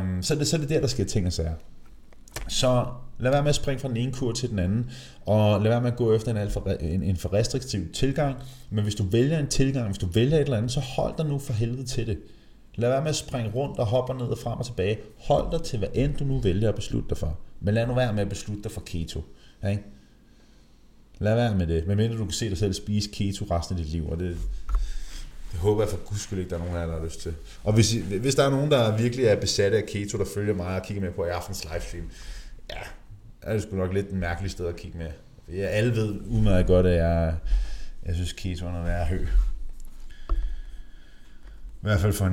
Um, 0.01 0.23
så, 0.23 0.33
er 0.33 0.37
det, 0.37 0.47
så 0.47 0.55
er 0.55 0.59
det 0.59 0.69
der, 0.69 0.79
der 0.79 0.87
sker 0.87 1.05
ting 1.05 1.27
og 1.27 1.33
sager. 1.33 1.53
Så 2.47 2.85
lad 3.19 3.31
være 3.31 3.41
med 3.41 3.49
at 3.49 3.55
springe 3.55 3.79
fra 3.79 3.87
den 3.87 3.97
ene 3.97 4.11
kur 4.11 4.31
til 4.31 4.49
den 4.49 4.59
anden, 4.59 4.91
og 5.25 5.61
lad 5.61 5.71
være 5.71 5.81
med 5.81 5.91
at 5.91 5.97
gå 5.97 6.13
efter 6.13 6.31
en, 6.31 6.37
alt 6.37 6.51
for, 6.51 6.67
en, 6.79 7.03
en 7.03 7.17
for 7.17 7.33
restriktiv 7.33 7.91
tilgang. 7.93 8.35
Men 8.69 8.83
hvis 8.83 8.95
du 8.95 9.03
vælger 9.03 9.39
en 9.39 9.47
tilgang, 9.47 9.85
hvis 9.87 9.97
du 9.97 10.05
vælger 10.05 10.37
et 10.37 10.41
eller 10.41 10.57
andet, 10.57 10.71
så 10.71 10.79
hold 10.79 11.17
dig 11.17 11.25
nu 11.25 11.39
for 11.39 11.53
helvede 11.53 11.85
til 11.85 12.07
det. 12.07 12.19
Lad 12.75 12.89
være 12.89 13.01
med 13.01 13.09
at 13.09 13.15
springe 13.15 13.51
rundt 13.51 13.79
og 13.79 13.85
hoppe 13.85 14.13
ned 14.13 14.25
og 14.25 14.37
frem 14.37 14.59
og 14.59 14.65
tilbage. 14.65 14.97
Hold 15.27 15.51
dig 15.51 15.63
til, 15.63 15.79
hvad 15.79 15.89
end 15.93 16.15
du 16.15 16.23
nu 16.23 16.39
vælger 16.39 16.69
at 16.69 16.75
beslutte 16.75 17.09
dig 17.09 17.17
for. 17.17 17.39
Men 17.59 17.73
lad 17.73 17.87
nu 17.87 17.93
være 17.93 18.13
med 18.13 18.21
at 18.21 18.29
beslutte 18.29 18.63
dig 18.63 18.71
for 18.71 18.81
keto. 18.81 19.23
Ikke? 19.69 19.83
Lad 21.19 21.35
være 21.35 21.55
med 21.55 21.67
det, 21.67 21.87
medmindre 21.87 22.17
du 22.17 22.23
kan 22.23 22.31
se 22.31 22.49
dig 22.49 22.57
selv 22.57 22.73
spise 22.73 23.09
keto 23.13 23.45
resten 23.51 23.77
af 23.77 23.83
dit 23.83 23.91
liv, 23.91 24.09
og 24.09 24.19
det, 24.19 24.37
det 25.51 25.59
håber 25.59 25.81
jeg 25.81 25.89
for 25.89 25.97
guds 25.97 26.21
skyld 26.21 26.39
ikke, 26.39 26.49
der 26.49 26.55
er 26.55 26.59
nogen 26.59 26.75
af 26.75 26.79
jer, 26.79 26.87
der 26.87 26.97
har 26.99 27.05
lyst 27.05 27.21
til. 27.21 27.33
Og 27.63 27.73
hvis, 27.73 27.91
hvis 28.21 28.35
der 28.35 28.43
er 28.43 28.49
nogen, 28.49 28.71
der 28.71 28.97
virkelig 28.97 29.25
er 29.25 29.35
besatte 29.35 29.77
af 29.77 29.83
keto, 29.85 30.17
der 30.17 30.25
følger 30.33 30.53
mig 30.53 30.75
og 30.75 30.83
kigger 30.83 31.03
med 31.03 31.11
på 31.11 31.25
i 31.25 31.29
aftens 31.29 31.67
livestream, 31.71 32.09
ja, 32.69 32.79
er 33.41 33.53
det 33.53 33.61
sgu 33.61 33.75
nok 33.75 33.93
lidt 33.93 34.09
en 34.09 34.19
mærkelig 34.19 34.51
sted 34.51 34.67
at 34.67 34.75
kigge 34.75 34.97
med. 34.97 35.09
Jeg 35.57 35.69
alle 35.69 35.95
ved 35.95 36.19
udmærket 36.27 36.67
godt, 36.67 36.85
at 36.85 36.97
jeg, 36.97 37.35
jeg 38.05 38.15
synes 38.15 38.33
keto 38.33 38.65
er 38.65 38.71
noget 38.71 39.07
høj. 39.07 39.17
I 41.81 41.83
hvert 41.83 41.99
fald 41.99 42.13
for 42.13 42.25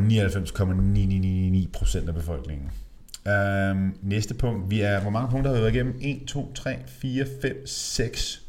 99,999% 2.02 2.08
af 2.08 2.14
befolkningen. 2.14 2.70
Øhm, 3.28 3.98
næste 4.02 4.34
punkt. 4.34 4.70
Vi 4.70 4.80
er, 4.80 5.00
hvor 5.00 5.10
mange 5.10 5.30
punkter 5.30 5.50
har 5.50 5.56
vi 5.56 5.62
været 5.62 5.74
igennem? 5.74 5.98
1, 6.00 6.22
2, 6.26 6.52
3, 6.54 6.76
4, 6.86 7.26
5, 7.42 7.66
6, 7.66 8.42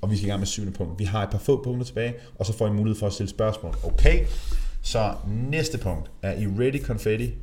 og 0.00 0.10
vi 0.10 0.16
skal 0.16 0.26
i 0.26 0.30
gang 0.30 0.40
med 0.40 0.46
syvende 0.46 0.72
punkt. 0.72 0.98
Vi 0.98 1.04
har 1.04 1.22
et 1.22 1.30
par 1.30 1.38
få 1.38 1.62
punkter 1.64 1.84
tilbage, 1.84 2.14
og 2.38 2.46
så 2.46 2.52
får 2.52 2.66
I 2.66 2.70
mulighed 2.70 2.98
for 2.98 3.06
at 3.06 3.12
stille 3.12 3.30
spørgsmål. 3.30 3.76
Okay, 3.84 4.26
så 4.82 5.14
næste 5.50 5.78
punkt. 5.78 6.10
Er 6.22 6.32
I 6.32 6.46
ready, 6.46 6.82
confetti? 6.82 7.34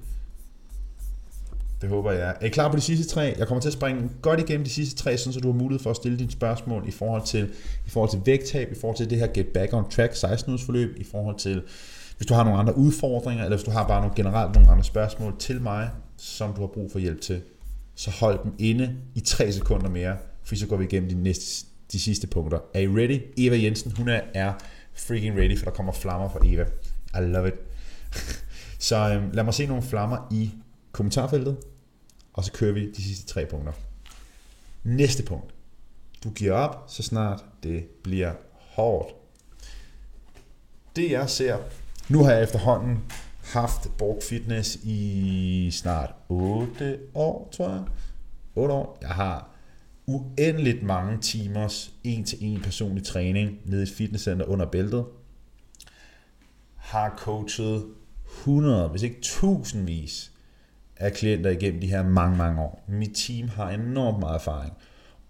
Det 1.81 1.89
håber 1.89 2.11
jeg. 2.11 2.35
Er 2.41 2.45
I 2.45 2.49
klar 2.49 2.69
på 2.69 2.75
de 2.75 2.81
sidste 2.81 3.13
tre? 3.13 3.35
Jeg 3.37 3.47
kommer 3.47 3.61
til 3.61 3.69
at 3.69 3.73
springe 3.73 4.09
godt 4.21 4.39
igennem 4.39 4.63
de 4.63 4.69
sidste 4.69 4.95
tre, 4.95 5.17
sådan 5.17 5.33
så 5.33 5.39
du 5.39 5.51
har 5.51 5.57
mulighed 5.57 5.83
for 5.83 5.89
at 5.89 5.95
stille 5.95 6.19
dine 6.19 6.31
spørgsmål 6.31 6.83
i 6.87 6.91
forhold 6.91 7.25
til, 7.25 7.49
i 7.85 7.89
forhold 7.89 8.09
til 8.09 8.21
vægttab, 8.25 8.71
i 8.71 8.75
forhold 8.75 8.97
til 8.97 9.09
det 9.09 9.17
her 9.17 9.27
get 9.27 9.47
back 9.47 9.73
on 9.73 9.89
track 9.89 10.15
16 10.15 10.59
forløb, 10.59 10.97
i 10.97 11.03
forhold 11.03 11.37
til, 11.37 11.61
hvis 12.17 12.27
du 12.27 12.33
har 12.33 12.43
nogle 12.43 12.59
andre 12.59 12.77
udfordringer, 12.77 13.43
eller 13.43 13.57
hvis 13.57 13.65
du 13.65 13.71
har 13.71 13.87
bare 13.87 14.01
nogle 14.01 14.15
generelt 14.15 14.55
nogle 14.55 14.71
andre 14.71 14.83
spørgsmål 14.83 15.35
til 15.39 15.61
mig, 15.61 15.89
som 16.17 16.53
du 16.53 16.59
har 16.59 16.67
brug 16.67 16.91
for 16.91 16.99
hjælp 16.99 17.21
til, 17.21 17.41
så 17.95 18.11
hold 18.11 18.39
dem 18.43 18.53
inde 18.59 18.95
i 19.15 19.19
3 19.19 19.51
sekunder 19.51 19.89
mere, 19.89 20.17
for 20.43 20.55
så 20.55 20.67
går 20.67 20.77
vi 20.77 20.83
igennem 20.83 21.09
de, 21.09 21.15
næste, 21.15 21.65
de 21.91 21.99
sidste 21.99 22.27
punkter. 22.27 22.59
Er 22.73 22.79
I 22.79 22.87
ready? 22.87 23.21
Eva 23.37 23.55
Jensen, 23.55 23.91
hun 23.91 24.07
er, 24.09 24.21
er 24.33 24.53
freaking 24.93 25.37
ready, 25.37 25.57
for 25.57 25.65
der 25.65 25.71
kommer 25.71 25.93
flammer 25.93 26.29
fra 26.29 26.39
Eva. 26.45 26.65
I 27.15 27.21
love 27.21 27.47
it. 27.47 27.53
så 28.87 29.13
øhm, 29.13 29.31
lad 29.31 29.43
mig 29.43 29.53
se 29.53 29.65
nogle 29.65 29.83
flammer 29.83 30.27
i 30.31 30.51
kommentarfeltet, 30.91 31.57
og 32.33 32.43
så 32.43 32.51
kører 32.51 32.73
vi 32.73 32.91
de 32.91 33.03
sidste 33.03 33.27
tre 33.27 33.45
punkter. 33.45 33.71
Næste 34.83 35.23
punkt. 35.23 35.53
Du 36.23 36.29
giver 36.29 36.53
op, 36.53 36.83
så 36.87 37.03
snart 37.03 37.45
det 37.63 37.85
bliver 38.03 38.33
hårdt. 38.75 39.15
Det 40.95 41.11
jeg 41.11 41.29
ser, 41.29 41.57
nu 42.09 42.23
har 42.23 42.31
jeg 42.31 42.43
efterhånden 42.43 43.03
haft 43.43 43.97
Borg 43.97 44.23
Fitness 44.23 44.75
i 44.83 45.69
snart 45.71 46.13
8 46.29 46.99
år, 47.13 47.49
tror 47.51 47.69
jeg. 47.69 47.83
8 48.55 48.73
år. 48.73 48.97
Jeg 49.01 49.09
har 49.09 49.49
uendeligt 50.07 50.83
mange 50.83 51.17
timers 51.17 51.93
en-til-en 52.03 52.61
personlig 52.61 53.03
træning 53.03 53.59
nede 53.65 53.81
i 53.81 53.83
et 53.83 53.89
fitnesscenter 53.89 54.45
under 54.45 54.65
bæltet. 54.65 55.05
Har 56.75 57.15
coachet 57.17 57.85
100, 58.25 58.89
hvis 58.89 59.03
ikke 59.03 59.21
tusindvis 59.21 60.31
af 60.97 61.13
klienter 61.13 61.49
igennem 61.49 61.81
de 61.81 61.87
her 61.87 62.03
mange, 62.03 62.37
mange 62.37 62.61
år. 62.61 62.83
Mit 62.87 63.15
team 63.15 63.47
har 63.47 63.69
enormt 63.69 64.19
meget 64.19 64.35
erfaring. 64.35 64.73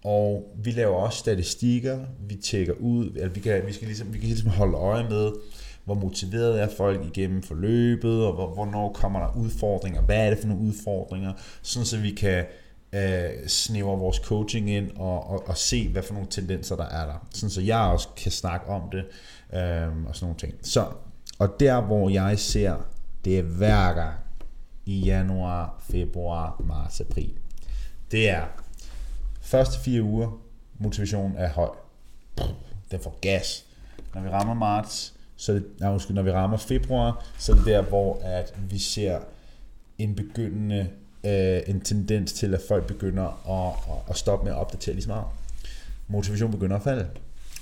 Og 0.04 0.56
vi 0.64 0.72
laver 0.72 0.96
også 0.96 1.18
statistikker, 1.18 2.00
vi 2.28 2.36
tjekker 2.36 2.74
ud, 2.74 3.06
altså 3.06 3.30
vi 3.30 3.40
kan, 3.40 3.68
vi 3.68 3.74
skal 3.74 3.88
ligesom, 3.88 4.14
vi 4.14 4.20
kan 4.20 4.28
ligesom 4.28 4.50
holde 4.50 4.78
øje 4.78 5.10
med, 5.10 5.32
hvor 5.86 5.96
motiveret 5.96 6.62
er 6.62 6.68
folk 6.78 7.06
igennem 7.06 7.44
forløbet, 7.44 8.26
og 8.26 8.34
hvor, 8.34 8.54
hvornår 8.54 8.94
kommer 8.94 9.20
der 9.20 9.38
udfordringer, 9.38 10.02
hvad 10.02 10.26
er 10.26 10.30
det 10.30 10.40
for 10.40 10.48
nogle 10.48 10.64
udfordringer, 10.64 11.34
sådan 11.62 11.86
så 11.86 11.98
vi 11.98 12.12
kan 12.12 12.46
øh, 12.94 13.48
snævre 13.48 13.98
vores 13.98 14.18
coaching 14.18 14.70
ind 14.70 14.92
og, 14.98 15.30
og, 15.30 15.48
og 15.48 15.58
se, 15.58 15.90
hvad 15.90 16.04
for 16.04 16.14
nogle 16.14 16.30
tendenser 16.30 16.76
der 16.76 16.86
er 16.86 17.06
der, 17.06 17.28
sådan 17.34 17.50
så 17.50 17.62
jeg 17.62 17.80
også 17.80 18.08
kan 18.18 18.32
snakke 18.32 18.68
om 18.68 18.90
det 18.92 19.06
øh, 19.54 20.06
og 20.06 20.16
sådan 20.16 20.26
nogle 20.26 20.38
ting. 20.38 20.54
Så, 20.62 20.86
og 21.40 21.60
der 21.60 21.82
hvor 21.82 22.10
jeg 22.10 22.40
ser, 22.40 22.76
det 23.26 23.40
er 23.40 23.44
hver 23.44 23.94
gang, 23.94 24.16
i 24.86 25.00
januar, 25.00 25.84
februar, 25.90 26.62
marts, 26.66 27.02
april. 27.02 27.34
Det 28.12 28.30
er 28.30 28.46
første 29.42 29.80
fire 29.80 30.02
uger, 30.02 30.42
motivationen 30.80 31.38
er 31.38 31.50
høj. 31.50 31.70
Den 32.92 33.00
får 33.00 33.18
gas. 33.22 33.66
Når 34.14 34.22
vi 34.22 34.30
rammer 34.30 34.54
marts, 34.54 35.14
så 35.36 35.54
det, 35.54 35.66
nej, 35.80 35.92
måske, 35.92 36.14
når 36.14 36.22
vi 36.22 36.32
rammer 36.32 36.58
februar, 36.58 37.26
så 37.38 37.52
er 37.52 37.56
det 37.56 37.66
der, 37.66 37.82
hvor 37.82 38.20
at 38.24 38.54
vi 38.70 38.80
ser 38.80 39.20
en 39.98 40.16
begyndende 40.16 40.90
øh, 41.28 41.62
en 41.68 41.82
tendens 41.82 42.34
til, 42.34 42.54
at 42.54 42.62
folk 42.68 42.88
begynder 42.88 43.24
at, 43.50 43.94
at, 43.94 44.10
at 44.10 44.18
stoppe 44.18 44.46
med 44.46 44.54
at 44.54 44.58
opdatere 44.58 44.96
lige 44.96 45.04
så 45.04 45.10
meget. 45.10 45.26
Motivation 46.08 46.52
begynder 46.52 46.76
at 46.76 46.84
falde. 46.84 47.08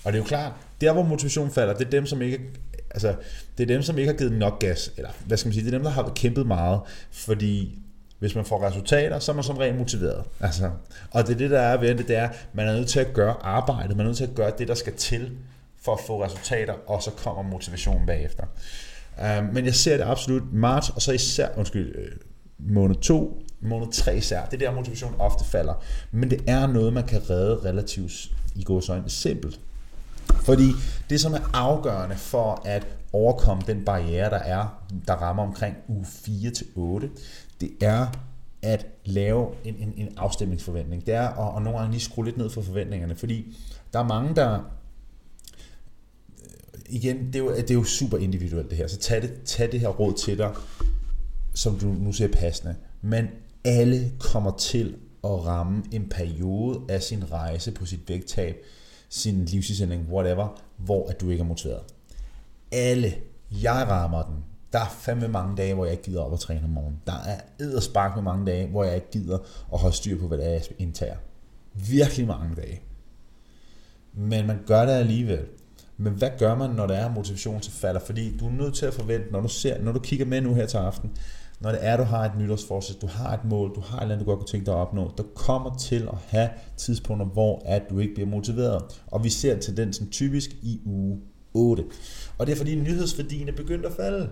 Og 0.03 0.13
det 0.13 0.19
er 0.19 0.23
jo 0.23 0.27
klart, 0.27 0.51
der 0.81 0.93
hvor 0.93 1.03
motivation 1.03 1.51
falder, 1.51 1.73
det 1.73 1.85
er 1.85 1.89
dem, 1.89 2.05
som 2.05 2.21
ikke 2.21 2.39
altså, 2.91 3.15
det 3.57 3.63
er 3.63 3.67
dem, 3.67 3.81
som 3.81 3.97
ikke 3.97 4.11
har 4.11 4.17
givet 4.17 4.31
nok 4.33 4.59
gas, 4.59 4.91
eller 4.97 5.09
hvad 5.25 5.37
skal 5.37 5.47
man 5.47 5.53
sige, 5.53 5.65
det 5.65 5.73
er 5.73 5.77
dem, 5.77 5.83
der 5.83 5.91
har 5.91 6.11
kæmpet 6.15 6.47
meget, 6.47 6.79
fordi 7.11 7.79
hvis 8.19 8.35
man 8.35 8.45
får 8.45 8.67
resultater, 8.67 9.19
så 9.19 9.31
er 9.31 9.35
man 9.35 9.43
som 9.43 9.57
regel 9.57 9.75
motiveret. 9.75 10.23
Altså, 10.39 10.71
og 11.11 11.27
det 11.27 11.33
er 11.33 11.37
det, 11.37 11.49
der 11.49 11.59
er 11.59 11.77
ved 11.77 11.95
det, 11.95 12.07
det 12.07 12.15
er, 12.15 12.29
man 12.53 12.67
er 12.67 12.73
nødt 12.73 12.87
til 12.87 12.99
at 12.99 13.13
gøre 13.13 13.35
arbejdet, 13.41 13.97
man 13.97 14.05
er 14.05 14.09
nødt 14.09 14.17
til 14.17 14.23
at 14.23 14.35
gøre 14.35 14.51
det, 14.57 14.67
der 14.67 14.75
skal 14.75 14.93
til 14.93 15.31
for 15.81 15.93
at 15.93 15.99
få 16.07 16.23
resultater, 16.23 16.73
og 16.87 17.03
så 17.03 17.11
kommer 17.11 17.41
motivationen 17.41 18.05
bagefter. 18.05 18.43
Um, 19.39 19.49
men 19.53 19.65
jeg 19.65 19.75
ser 19.75 19.97
det 19.97 20.03
absolut 20.03 20.53
marts, 20.53 20.89
og 20.89 21.01
så 21.01 21.11
især, 21.11 21.47
undskyld, 21.57 21.95
øh, 21.95 22.11
måned 22.57 22.95
2, 22.95 23.44
måned 23.61 23.91
3 23.91 24.17
især. 24.17 24.45
Det 24.45 24.53
er 24.53 24.69
der, 24.69 24.75
motivation 24.75 25.15
ofte 25.19 25.45
falder. 25.45 25.83
Men 26.11 26.29
det 26.29 26.41
er 26.47 26.67
noget, 26.67 26.93
man 26.93 27.03
kan 27.03 27.29
redde 27.29 27.55
relativt 27.65 28.31
i 28.55 28.63
gåsøjne 28.63 29.09
simpelt. 29.09 29.59
Fordi 30.43 30.71
det, 31.09 31.21
som 31.21 31.33
er 31.33 31.49
afgørende 31.53 32.15
for 32.15 32.61
at 32.65 32.87
overkomme 33.13 33.63
den 33.67 33.85
barriere, 33.85 34.29
der 34.29 34.37
er, 34.37 34.83
der 35.07 35.13
rammer 35.13 35.43
omkring 35.43 35.75
uge 35.87 36.05
4 36.05 36.51
til 36.51 36.67
8, 36.75 37.09
det 37.61 37.71
er 37.81 38.07
at 38.61 38.87
lave 39.05 39.47
en, 39.63 39.75
en, 39.75 39.93
en 39.97 40.09
afstemningsforventning. 40.17 41.05
Det 41.05 41.13
er 41.13 41.27
at, 41.27 41.57
at 41.57 41.63
nogle 41.63 41.79
gange 41.79 41.91
lige 41.91 42.01
skrue 42.01 42.25
lidt 42.25 42.37
ned 42.37 42.49
for 42.49 42.61
forventningerne, 42.61 43.15
fordi 43.15 43.57
der 43.93 43.99
er 43.99 44.03
mange, 44.03 44.35
der 44.35 44.53
øh, 44.53 44.59
igen, 46.89 47.27
det 47.27 47.35
er, 47.35 47.39
jo, 47.39 47.55
det 47.55 47.69
er 47.69 47.75
jo 47.75 47.83
super 47.83 48.17
individuelt 48.17 48.69
det 48.69 48.77
her, 48.77 48.87
så 48.87 48.97
tag 48.97 49.21
det, 49.21 49.41
tag 49.45 49.71
det 49.71 49.79
her 49.79 49.87
råd 49.87 50.13
til 50.13 50.37
dig, 50.37 50.51
som 51.53 51.79
du 51.79 51.85
nu 51.85 52.13
ser 52.13 52.27
passende. 52.27 52.75
Men 53.01 53.27
alle 53.65 54.11
kommer 54.19 54.57
til 54.57 54.95
at 55.23 55.45
ramme 55.45 55.83
en 55.91 56.09
periode 56.09 56.81
af 56.89 57.03
sin 57.03 57.31
rejse 57.31 57.71
på 57.71 57.85
sit 57.85 58.09
vægttab, 58.09 58.55
sin 59.09 59.45
livsindlæng, 59.45 60.07
whatever, 60.11 60.61
hvor 60.77 61.09
at 61.09 61.21
du 61.21 61.29
ikke 61.29 61.41
er 61.41 61.45
motiveret. 61.47 61.83
Alle, 62.71 63.13
jeg 63.51 63.85
rammer 63.89 64.23
den. 64.23 64.35
Der 64.73 64.79
er 64.79 64.89
fandme 64.99 65.27
mange 65.27 65.57
dage, 65.57 65.73
hvor 65.73 65.85
jeg 65.85 65.91
ikke 65.91 66.03
gider 66.03 66.21
op 66.21 66.33
at 66.33 66.39
træne 66.39 66.63
om 66.63 66.69
morgenen. 66.69 66.99
Der 67.07 67.23
er 67.25 67.39
edderspark 67.59 68.15
med 68.15 68.23
mange 68.23 68.45
dage, 68.45 68.67
hvor 68.67 68.83
jeg 68.83 68.95
ikke 68.95 69.11
gider 69.11 69.37
at 69.73 69.79
holde 69.79 69.95
styr 69.95 70.19
på, 70.19 70.27
hvad 70.27 70.37
det 70.37 70.47
er, 70.47 70.51
jeg 70.51 70.63
indtager. 70.79 71.15
Virkelig 71.73 72.27
mange 72.27 72.55
dage. 72.55 72.81
Men 74.13 74.47
man 74.47 74.59
gør 74.67 74.85
det 74.85 74.93
alligevel. 74.93 75.45
Men 75.97 76.13
hvad 76.13 76.29
gør 76.39 76.55
man, 76.55 76.69
når 76.69 76.87
der 76.87 76.95
er 76.95 77.09
motivation 77.09 77.61
til 77.61 77.73
falder? 77.73 77.99
Fordi 77.99 78.37
du 78.37 78.47
er 78.47 78.51
nødt 78.51 78.75
til 78.75 78.85
at 78.85 78.93
forvente, 78.93 79.31
når 79.31 79.41
du, 79.41 79.47
ser, 79.47 79.81
når 79.81 79.91
du 79.91 79.99
kigger 79.99 80.25
med 80.25 80.41
nu 80.41 80.53
her 80.53 80.65
til 80.65 80.77
aften, 80.77 81.11
når 81.65 81.71
det 81.71 81.79
er, 81.85 81.97
du 81.97 82.03
har 82.03 82.25
et 82.25 82.31
nytårsforsæt, 82.39 83.01
du 83.01 83.07
har 83.07 83.33
et 83.33 83.45
mål, 83.45 83.75
du 83.75 83.79
har 83.79 83.97
et 83.97 84.01
eller 84.01 84.15
andet, 84.15 84.27
du 84.27 84.31
godt 84.31 84.39
kunne 84.39 84.47
tænke 84.47 84.65
dig 84.65 84.73
at 84.73 84.77
opnå, 84.77 85.11
der 85.17 85.23
kommer 85.35 85.77
til 85.77 86.07
at 86.11 86.17
have 86.27 86.49
tidspunkter, 86.77 87.25
hvor 87.25 87.61
at 87.65 87.81
du 87.89 87.99
ikke 87.99 88.13
bliver 88.13 88.29
motiveret. 88.29 88.81
Og 89.07 89.23
vi 89.23 89.29
ser 89.29 89.59
tendensen 89.59 90.09
typisk 90.09 90.49
i 90.61 90.81
uge 90.85 91.19
8. 91.53 91.83
Og 92.37 92.47
det 92.47 92.53
er 92.53 92.57
fordi 92.57 92.75
nyhedsværdien 92.75 93.47
er 93.47 93.53
begyndt 93.53 93.85
at 93.85 93.91
falde. 93.91 94.29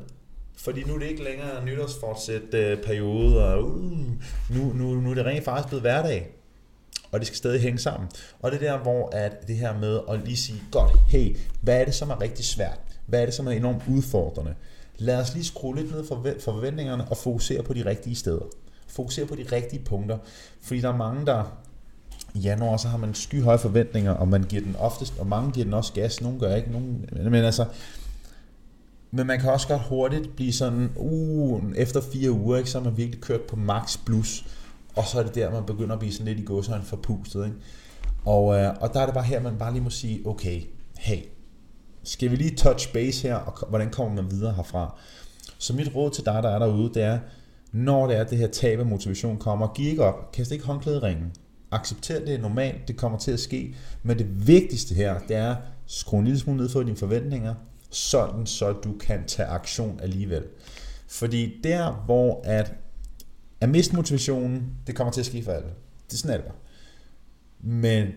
Fordi 0.58 0.84
nu 0.84 0.96
er 0.96 1.00
det 1.00 1.06
ikke 1.06 1.24
længere 1.24 1.66
nytårsfortsæt 1.66 2.54
øh, 2.54 2.84
periode, 2.84 3.46
og 3.46 3.64
uh, 3.64 3.92
nu, 4.50 4.74
nu, 4.76 4.94
nu 5.02 5.10
er 5.10 5.16
det 5.16 5.26
rent 5.26 5.46
faktisk 5.46 5.68
blevet 5.68 5.84
hverdag. 5.84 6.36
Og 7.12 7.20
det 7.20 7.28
skal 7.28 7.38
stadig 7.38 7.62
hænge 7.62 7.80
sammen. 7.80 8.10
Og 8.40 8.52
det 8.52 8.64
er 8.64 8.72
der, 8.72 8.84
hvor 8.84 9.10
at 9.16 9.48
det 9.48 9.56
her 9.56 9.80
med 9.80 10.00
at 10.10 10.20
lige 10.26 10.38
sige, 10.38 10.62
godt, 10.72 10.92
hey, 11.08 11.38
hvad 11.62 11.82
er 11.82 11.86
det, 11.86 11.94
som 11.94 12.10
er 12.10 12.22
rigtig 12.22 12.46
svært? 12.46 12.80
Hvad 13.06 13.22
er 13.22 13.26
det, 13.26 13.34
som 13.34 13.48
er 13.48 13.52
enormt 13.52 13.84
udfordrende? 13.90 14.56
Lad 14.98 15.22
os 15.22 15.34
lige 15.34 15.46
skrue 15.46 15.76
lidt 15.76 15.92
ned 15.92 16.08
for 16.08 16.26
forventningerne 16.40 17.08
og 17.08 17.18
fokusere 17.18 17.64
på 17.64 17.74
de 17.74 17.86
rigtige 17.86 18.16
steder. 18.16 18.46
Fokusere 18.88 19.26
på 19.26 19.36
de 19.36 19.46
rigtige 19.52 19.84
punkter. 19.84 20.18
Fordi 20.62 20.82
der 20.82 20.90
er 20.90 20.98
mange, 20.98 21.26
der 21.26 21.44
i 22.34 22.40
januar, 22.40 22.78
så 22.78 22.88
har 22.88 22.98
man 22.98 23.14
skyhøje 23.14 23.58
forventninger, 23.58 24.12
og 24.12 24.28
man 24.28 24.44
giver 24.44 24.62
den 24.62 24.76
oftest, 24.80 25.14
og 25.20 25.28
mange 25.28 25.52
giver 25.52 25.64
den 25.64 25.74
også 25.74 25.94
gas, 25.94 26.22
nogle 26.22 26.40
gør 26.40 26.56
ikke, 26.56 26.72
nogen, 26.72 27.10
men 27.12 27.36
altså, 27.36 27.66
men 29.12 29.28
man 29.28 29.40
kan 29.40 29.52
også 29.52 29.68
godt 29.68 29.82
hurtigt 29.82 30.36
blive 30.36 30.54
sådan, 30.54 30.90
uh, 30.96 31.62
efter 31.76 32.02
fire 32.02 32.32
uger, 32.32 32.58
ikke, 32.58 32.70
så 32.70 32.80
har 32.80 32.86
man 32.86 32.98
virkelig 32.98 33.22
kørt 33.22 33.42
på 33.42 33.56
max 33.56 33.98
plus, 34.06 34.46
og 34.96 35.04
så 35.06 35.20
er 35.20 35.24
det 35.24 35.36
der, 35.36 35.52
man 35.52 35.66
begynder 35.66 35.94
at 35.94 36.00
blive 36.00 36.14
sådan 36.14 36.26
lidt 36.26 36.40
i 36.40 36.44
godsøjne 36.44 36.84
forpustet. 36.84 37.46
Ikke? 37.46 37.58
Og, 38.26 38.56
øh, 38.56 38.74
og 38.82 38.94
der 38.94 39.00
er 39.00 39.06
det 39.06 39.14
bare 39.14 39.24
her, 39.24 39.42
man 39.42 39.58
bare 39.58 39.74
lige 39.74 39.84
må 39.84 39.90
sige, 39.90 40.28
okay, 40.28 40.62
hey, 40.98 41.18
skal 42.04 42.32
vi 42.32 42.36
lige 42.36 42.56
touch 42.56 42.94
base 42.94 43.28
her, 43.28 43.36
og 43.36 43.68
hvordan 43.70 43.90
kommer 43.90 44.22
man 44.22 44.32
videre 44.32 44.54
herfra? 44.54 44.98
Så 45.58 45.74
mit 45.74 45.96
råd 45.96 46.12
til 46.12 46.26
dig, 46.26 46.44
der 46.44 46.50
er 46.50 46.60
derude, 46.60 46.94
det 46.94 47.04
er, 47.04 47.20
når 47.72 48.08
det 48.08 48.18
er, 48.18 48.22
at 48.22 48.30
det 48.30 48.38
her 48.38 48.48
tab 48.48 48.80
af 48.80 48.86
motivation 48.86 49.38
kommer, 49.38 49.74
giv 49.76 49.88
ikke 49.88 50.04
op, 50.04 50.32
kast 50.32 50.52
ikke 50.52 50.66
håndklæde 50.66 51.02
ringen. 51.02 51.34
Accepter 51.72 52.20
det 52.20 52.34
er 52.34 52.42
normalt, 52.42 52.88
det 52.88 52.98
kommer 52.98 53.18
til 53.18 53.32
at 53.32 53.40
ske, 53.40 53.76
men 54.04 54.18
det 54.18 54.48
vigtigste 54.48 54.96
her, 54.96 55.20
det 55.20 55.36
er, 55.36 55.56
skru 55.86 56.20
en 56.20 56.26
lille 56.26 56.40
smule 56.40 56.58
ned 56.58 56.70
for 56.70 56.84
dine 56.84 56.98
forventninger, 56.98 57.56
sådan 57.90 58.46
så 58.46 58.72
du 58.72 58.94
kan 58.98 59.26
tage 59.28 59.48
aktion 59.48 60.00
alligevel. 60.00 60.44
Fordi 61.08 61.62
der, 61.64 61.92
hvor 61.92 62.42
at, 62.44 62.74
at 63.62 63.70
miste 63.70 63.96
motivationen, 63.96 64.74
det 64.88 64.96
kommer 64.96 65.14
til 65.14 65.22
at 65.22 65.26
ske 65.26 65.44
for 65.44 65.52
alle. 65.52 65.68
Det 66.08 66.14
er 66.14 66.18
sådan 66.18 66.40
det. 66.40 66.52
Men 67.62 68.08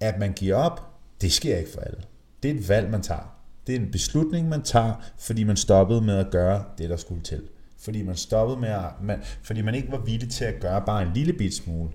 at 0.00 0.18
man 0.18 0.32
giver 0.32 0.56
op, 0.56 0.80
det 1.20 1.32
sker 1.32 1.56
ikke 1.56 1.70
for 1.70 1.80
alle. 1.80 1.98
Det 2.46 2.54
er 2.54 2.60
et 2.60 2.68
valg, 2.68 2.90
man 2.90 3.02
tager. 3.02 3.36
Det 3.66 3.76
er 3.76 3.80
en 3.80 3.90
beslutning, 3.90 4.48
man 4.48 4.62
tager, 4.62 4.94
fordi 5.18 5.44
man 5.44 5.56
stoppede 5.56 6.00
med 6.00 6.16
at 6.16 6.30
gøre 6.30 6.64
det, 6.78 6.90
der 6.90 6.96
skulle 6.96 7.22
til. 7.22 7.42
Fordi 7.78 8.02
man 8.02 8.16
stoppede 8.16 8.60
med 8.60 8.68
at, 8.68 8.84
man, 9.02 9.18
fordi 9.42 9.62
man 9.62 9.74
ikke 9.74 9.92
var 9.92 9.98
villig 9.98 10.30
til 10.30 10.44
at 10.44 10.54
gøre 10.60 10.82
bare 10.86 11.02
en 11.02 11.12
lille 11.14 11.32
bit 11.32 11.54
smule. 11.54 11.90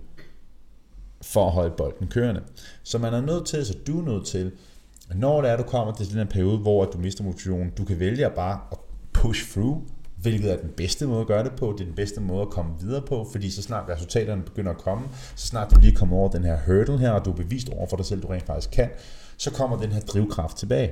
for 1.21 1.45
at 1.45 1.51
holde 1.51 1.73
bolden 1.77 2.07
kørende. 2.07 2.41
Så 2.83 2.97
man 2.97 3.13
er 3.13 3.21
nødt 3.21 3.45
til, 3.45 3.65
så 3.65 3.77
du 3.87 3.99
er 4.01 4.05
nødt 4.05 4.25
til, 4.25 4.51
når 5.15 5.41
det 5.41 5.51
er, 5.51 5.57
du 5.57 5.63
kommer 5.63 5.93
til 5.93 6.09
den 6.09 6.17
her 6.17 6.25
periode, 6.25 6.57
hvor 6.57 6.85
du 6.85 6.97
mister 6.97 7.23
motivationen, 7.23 7.69
du 7.69 7.85
kan 7.85 7.99
vælge 7.99 8.25
at 8.25 8.33
bare 8.33 8.59
push 9.13 9.51
through, 9.51 9.81
hvilket 10.21 10.51
er 10.51 10.57
den 10.57 10.69
bedste 10.77 11.07
måde 11.07 11.21
at 11.21 11.27
gøre 11.27 11.43
det 11.43 11.51
på. 11.51 11.75
Det 11.77 11.81
er 11.81 11.85
den 11.85 11.95
bedste 11.95 12.21
måde 12.21 12.41
at 12.41 12.49
komme 12.49 12.71
videre 12.79 13.01
på, 13.01 13.27
fordi 13.31 13.51
så 13.51 13.61
snart 13.61 13.89
resultaterne 13.89 14.41
begynder 14.41 14.71
at 14.71 14.77
komme, 14.77 15.07
så 15.35 15.47
snart 15.47 15.71
du 15.75 15.79
lige 15.79 15.95
kommer 15.95 16.17
over 16.17 16.29
den 16.29 16.43
her 16.43 16.57
hurdle 16.65 16.97
her, 16.97 17.11
og 17.11 17.25
du 17.25 17.31
er 17.31 17.35
bevist 17.35 17.69
over 17.69 17.87
for 17.87 17.97
dig 17.97 18.05
selv, 18.05 18.21
du 18.21 18.27
rent 18.27 18.45
faktisk 18.45 18.71
kan, 18.71 18.89
så 19.37 19.51
kommer 19.51 19.81
den 19.81 19.91
her 19.91 19.99
drivkraft 19.99 20.57
tilbage. 20.57 20.91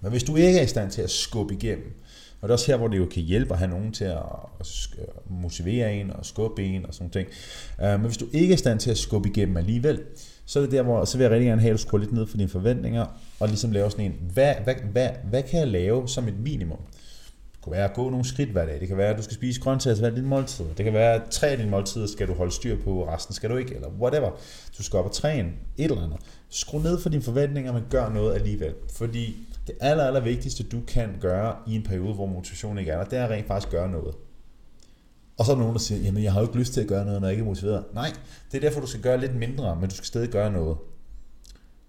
Men 0.00 0.10
hvis 0.10 0.22
du 0.22 0.36
ikke 0.36 0.58
er 0.58 0.62
i 0.62 0.66
stand 0.66 0.90
til 0.90 1.02
at 1.02 1.10
skubbe 1.10 1.54
igennem, 1.54 2.00
og 2.40 2.48
det 2.48 2.52
er 2.52 2.54
også 2.54 2.66
her, 2.66 2.76
hvor 2.76 2.88
det 2.88 2.98
jo 2.98 3.06
kan 3.06 3.22
hjælpe 3.22 3.52
at 3.52 3.58
have 3.58 3.70
nogen 3.70 3.92
til 3.92 4.04
at 4.04 4.22
motivere 5.30 5.94
en 5.94 6.10
og 6.10 6.26
skubbe 6.26 6.64
en 6.64 6.86
og 6.86 6.94
sådan 6.94 7.10
ting. 7.10 7.28
Øh, 7.82 7.90
men 7.90 8.00
hvis 8.00 8.16
du 8.16 8.26
ikke 8.32 8.52
er 8.52 8.54
i 8.54 8.58
stand 8.58 8.80
til 8.80 8.90
at 8.90 8.98
skubbe 8.98 9.28
igennem 9.28 9.56
alligevel, 9.56 10.00
så 10.46 10.58
er 10.58 10.62
det 10.62 10.72
der, 10.72 10.82
hvor 10.82 11.04
så 11.04 11.16
vil 11.16 11.24
jeg 11.24 11.30
rigtig 11.30 11.46
gerne 11.46 11.60
have, 11.60 11.70
at 11.70 11.78
du 11.78 11.82
skruer 11.82 12.00
lidt 12.00 12.12
ned 12.12 12.26
for 12.26 12.36
dine 12.36 12.48
forventninger, 12.48 13.06
og 13.40 13.48
ligesom 13.48 13.72
lave 13.72 13.90
sådan 13.90 14.04
en, 14.04 14.14
hvad, 14.32 14.54
hvad, 14.64 14.74
hvad, 14.92 15.08
hvad 15.30 15.42
kan 15.42 15.60
jeg 15.60 15.68
lave 15.68 16.08
som 16.08 16.28
et 16.28 16.38
minimum? 16.38 16.78
Det 17.64 17.70
kan 17.70 17.76
være 17.76 17.88
at 17.90 17.94
gå 17.94 18.10
nogle 18.10 18.24
skridt 18.24 18.50
hver 18.50 18.66
dag. 18.66 18.80
Det 18.80 18.88
kan 18.88 18.96
være, 18.96 19.10
at 19.10 19.18
du 19.18 19.22
skal 19.22 19.34
spise 19.34 19.60
grøntsager 19.60 19.94
til 19.94 20.04
hver 20.04 20.14
din 20.14 20.26
måltid. 20.26 20.64
Det 20.76 20.84
kan 20.84 20.94
være, 20.94 21.14
at 21.14 21.22
tre 21.30 21.46
af 21.46 21.56
dine 21.58 21.70
måltider 21.70 22.06
skal 22.06 22.28
du 22.28 22.34
holde 22.34 22.52
styr 22.52 22.76
på, 22.84 23.08
resten 23.08 23.34
skal 23.34 23.50
du 23.50 23.56
ikke, 23.56 23.74
eller 23.74 23.88
whatever. 23.88 24.30
Du 24.78 24.82
skal 24.82 24.98
op 24.98 25.04
og 25.04 25.12
træne, 25.12 25.48
et 25.76 25.90
eller 25.90 26.04
andet. 26.04 26.18
Skru 26.48 26.78
ned 26.78 27.00
for 27.00 27.08
dine 27.08 27.22
forventninger, 27.22 27.72
men 27.72 27.82
gør 27.90 28.08
noget 28.08 28.34
alligevel. 28.34 28.74
Fordi 28.92 29.36
det 29.66 29.74
aller, 29.80 30.04
aller 30.04 30.20
vigtigste, 30.20 30.62
du 30.62 30.80
kan 30.88 31.16
gøre 31.20 31.56
i 31.66 31.74
en 31.74 31.82
periode, 31.82 32.14
hvor 32.14 32.26
motivationen 32.26 32.78
ikke 32.78 32.90
er 32.90 32.98
der, 32.98 33.04
det 33.04 33.18
er 33.18 33.28
rent 33.28 33.46
faktisk 33.46 33.68
at 33.68 33.72
gøre 33.72 33.90
noget. 33.90 34.14
Og 35.38 35.44
så 35.44 35.52
er 35.52 35.56
der 35.56 35.60
nogen, 35.60 35.74
der 35.74 35.80
siger, 35.80 36.00
jamen 36.00 36.22
jeg 36.22 36.32
har 36.32 36.40
jo 36.40 36.46
ikke 36.46 36.58
lyst 36.58 36.72
til 36.72 36.80
at 36.80 36.86
gøre 36.88 37.04
noget, 37.04 37.20
når 37.20 37.28
jeg 37.28 37.32
ikke 37.32 37.42
er 37.42 37.48
motiveret. 37.48 37.84
Nej, 37.94 38.12
det 38.52 38.56
er 38.56 38.60
derfor, 38.60 38.80
du 38.80 38.86
skal 38.86 39.00
gøre 39.00 39.20
lidt 39.20 39.36
mindre, 39.36 39.76
men 39.80 39.88
du 39.88 39.94
skal 39.94 40.06
stadig 40.06 40.28
gøre 40.28 40.52
noget. 40.52 40.76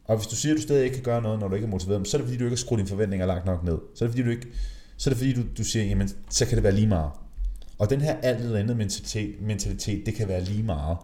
Og 0.06 0.18
hvis 0.18 0.28
du 0.28 0.36
siger, 0.36 0.54
at 0.54 0.58
du 0.58 0.62
stadig 0.62 0.84
ikke 0.84 0.96
kan 0.96 1.04
gøre 1.04 1.22
noget, 1.22 1.40
når 1.40 1.48
du 1.48 1.56
ikke 1.56 1.66
er 1.66 1.72
motiveret, 1.72 2.08
så 2.08 2.18
er 2.18 2.22
det 2.22 2.28
fordi, 2.28 2.38
du 2.38 2.44
ikke 2.44 2.56
har 2.56 2.58
skruet 2.58 2.80
dine 2.80 2.90
forventninger 2.90 3.26
langt 3.26 3.46
nok 3.46 3.64
ned. 3.64 3.78
Så 3.96 4.06
er 4.06 4.08
det 4.08 4.14
fordi, 4.16 4.24
du, 4.24 4.30
ikke, 4.30 4.48
så 4.98 5.10
er 5.10 5.14
det 5.14 5.18
fordi, 5.18 5.34
du, 5.34 5.44
du 5.58 5.64
siger, 5.64 5.86
jamen 5.86 6.10
så 6.30 6.46
kan 6.46 6.56
det 6.56 6.64
være 6.64 6.76
lige 6.76 6.88
meget. 6.88 7.12
Og 7.78 7.90
den 7.90 8.02
her 8.02 8.18
alt 8.18 8.42
eller 8.42 8.60
andet 8.60 8.78
mentalitet, 8.78 9.42
mentalitet, 9.42 10.06
det 10.06 10.14
kan 10.14 10.28
være 10.28 10.44
lige 10.44 10.64
meget. 10.64 10.98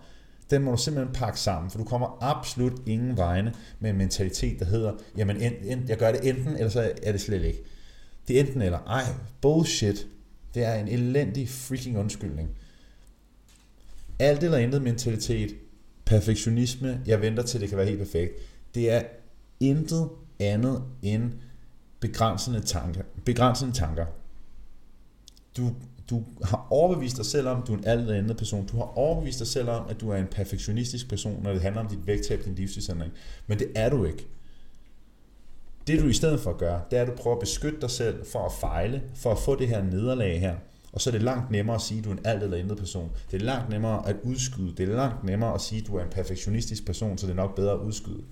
Den 0.49 0.61
må 0.61 0.71
du 0.71 0.77
simpelthen 0.77 1.13
pakke 1.13 1.39
sammen, 1.39 1.71
for 1.71 1.77
du 1.77 1.83
kommer 1.83 2.17
absolut 2.21 2.81
ingen 2.85 3.17
vegne 3.17 3.53
med 3.79 3.89
en 3.89 3.97
mentalitet, 3.97 4.59
der 4.59 4.65
hedder, 4.65 4.93
jamen 5.17 5.41
en, 5.41 5.53
en, 5.63 5.85
jeg 5.87 5.97
gør 5.97 6.11
det 6.11 6.29
enten, 6.29 6.55
eller 6.57 6.69
så 6.69 6.91
er 7.03 7.11
det 7.11 7.21
slet 7.21 7.43
ikke. 7.43 7.59
Det 8.27 8.35
er 8.35 8.43
enten 8.43 8.61
eller. 8.61 8.79
Ej, 8.79 9.03
bullshit. 9.41 10.07
Det 10.53 10.63
er 10.63 10.73
en 10.73 10.87
elendig 10.87 11.49
freaking 11.49 11.97
undskyldning. 11.97 12.49
Alt 14.19 14.43
eller 14.43 14.57
intet 14.57 14.81
mentalitet, 14.81 15.55
perfektionisme, 16.05 17.01
jeg 17.05 17.21
venter 17.21 17.43
til 17.43 17.61
det 17.61 17.69
kan 17.69 17.77
være 17.77 17.87
helt 17.87 17.99
perfekt, 17.99 18.33
det 18.75 18.91
er 18.91 19.01
intet 19.59 20.09
andet 20.39 20.83
end 21.01 21.31
begrænsende 22.01 22.61
tanker. 22.61 23.01
Begrænsende 23.25 23.73
tanker. 23.73 24.05
Du, 25.57 25.71
du 26.09 26.23
har 26.43 26.67
overbevist 26.69 27.17
dig 27.17 27.25
selv 27.25 27.47
om, 27.47 27.61
at 27.61 27.67
du 27.67 27.73
er 27.73 27.77
en 27.77 27.85
alt 27.85 28.11
andet 28.11 28.37
person. 28.37 28.65
Du 28.65 28.77
har 28.77 28.97
overbevist 28.97 29.39
dig 29.39 29.47
selv 29.47 29.69
om, 29.69 29.85
at 29.89 30.01
du 30.01 30.09
er 30.09 30.17
en 30.17 30.27
perfektionistisk 30.27 31.09
person, 31.09 31.43
når 31.43 31.53
det 31.53 31.61
handler 31.61 31.81
om 31.81 31.87
dit 31.87 32.07
vægttab, 32.07 32.45
din 32.45 32.55
livsstilsændring. 32.55 33.13
Men 33.47 33.59
det 33.59 33.67
er 33.75 33.89
du 33.89 34.05
ikke. 34.05 34.27
Det 35.87 35.99
du 35.99 36.07
i 36.07 36.13
stedet 36.13 36.39
for 36.39 36.51
at 36.51 36.57
gøre, 36.57 36.81
det 36.91 36.99
er, 36.99 37.01
at 37.01 37.07
du 37.07 37.13
prøver 37.15 37.35
at 37.35 37.39
beskytte 37.39 37.81
dig 37.81 37.89
selv 37.89 38.25
for 38.25 38.45
at 38.45 38.51
fejle, 38.51 39.03
for 39.15 39.31
at 39.31 39.39
få 39.39 39.55
det 39.55 39.67
her 39.67 39.83
nederlag 39.83 40.39
her. 40.39 40.55
Og 40.93 41.01
så 41.01 41.09
er 41.09 41.11
det 41.11 41.21
langt 41.21 41.51
nemmere 41.51 41.75
at 41.75 41.81
sige, 41.81 41.99
at 41.99 42.05
du 42.05 42.09
er 42.09 42.13
en 42.13 42.25
alt 42.25 42.43
eller 42.43 42.57
intet 42.57 42.77
person. 42.77 43.11
Det 43.31 43.41
er 43.41 43.45
langt 43.45 43.69
nemmere 43.69 44.09
at 44.09 44.15
udskyde. 44.23 44.73
Det 44.77 44.89
er 44.89 44.95
langt 44.95 45.23
nemmere 45.23 45.53
at 45.53 45.61
sige, 45.61 45.81
at 45.81 45.87
du 45.87 45.95
er 45.95 46.03
en 46.03 46.09
perfektionistisk 46.09 46.85
person, 46.85 47.17
så 47.17 47.25
det 47.25 47.31
er 47.31 47.35
nok 47.35 47.55
bedre 47.55 47.73
at 47.73 47.79
udskyde. 47.79 48.23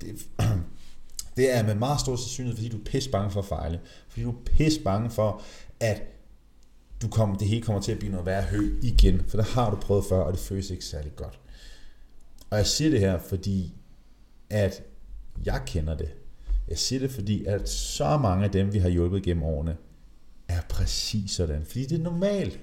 Det, 0.00 0.26
det 1.36 1.56
er 1.56 1.62
med 1.62 1.74
meget 1.74 2.00
stor 2.00 2.16
sandsynlighed, 2.16 2.56
fordi 2.56 2.68
du 2.68 2.78
er 2.78 2.84
pisse 2.84 3.10
bange 3.10 3.30
for 3.30 3.40
at 3.40 3.46
fejle. 3.46 3.80
Fordi 4.08 4.22
du 4.22 4.30
er 4.30 4.36
pisse 4.44 4.80
bange 4.80 5.10
for, 5.10 5.42
at 5.80 6.02
du 7.02 7.08
kommer, 7.08 7.38
det 7.38 7.48
hele 7.48 7.62
kommer 7.62 7.82
til 7.82 7.92
at 7.92 7.98
blive 7.98 8.12
noget 8.12 8.26
værre 8.26 8.42
hø 8.42 8.78
igen. 8.82 9.22
For 9.28 9.36
det 9.36 9.46
har 9.46 9.70
du 9.70 9.76
prøvet 9.76 10.04
før, 10.08 10.20
og 10.20 10.32
det 10.32 10.40
føles 10.40 10.70
ikke 10.70 10.84
særlig 10.84 11.16
godt. 11.16 11.38
Og 12.50 12.58
jeg 12.58 12.66
siger 12.66 12.90
det 12.90 13.00
her, 13.00 13.18
fordi 13.18 13.74
at 14.50 14.82
jeg 15.44 15.62
kender 15.66 15.96
det. 15.96 16.08
Jeg 16.68 16.78
siger 16.78 17.00
det, 17.00 17.10
fordi 17.10 17.44
at 17.44 17.68
så 17.68 18.18
mange 18.18 18.44
af 18.44 18.50
dem, 18.50 18.72
vi 18.72 18.78
har 18.78 18.88
hjulpet 18.88 19.22
gennem 19.22 19.42
årene, 19.42 19.76
er 20.48 20.60
præcis 20.68 21.30
sådan. 21.30 21.64
Fordi 21.64 21.86
det 21.86 21.98
er 21.98 22.02
normalt. 22.02 22.60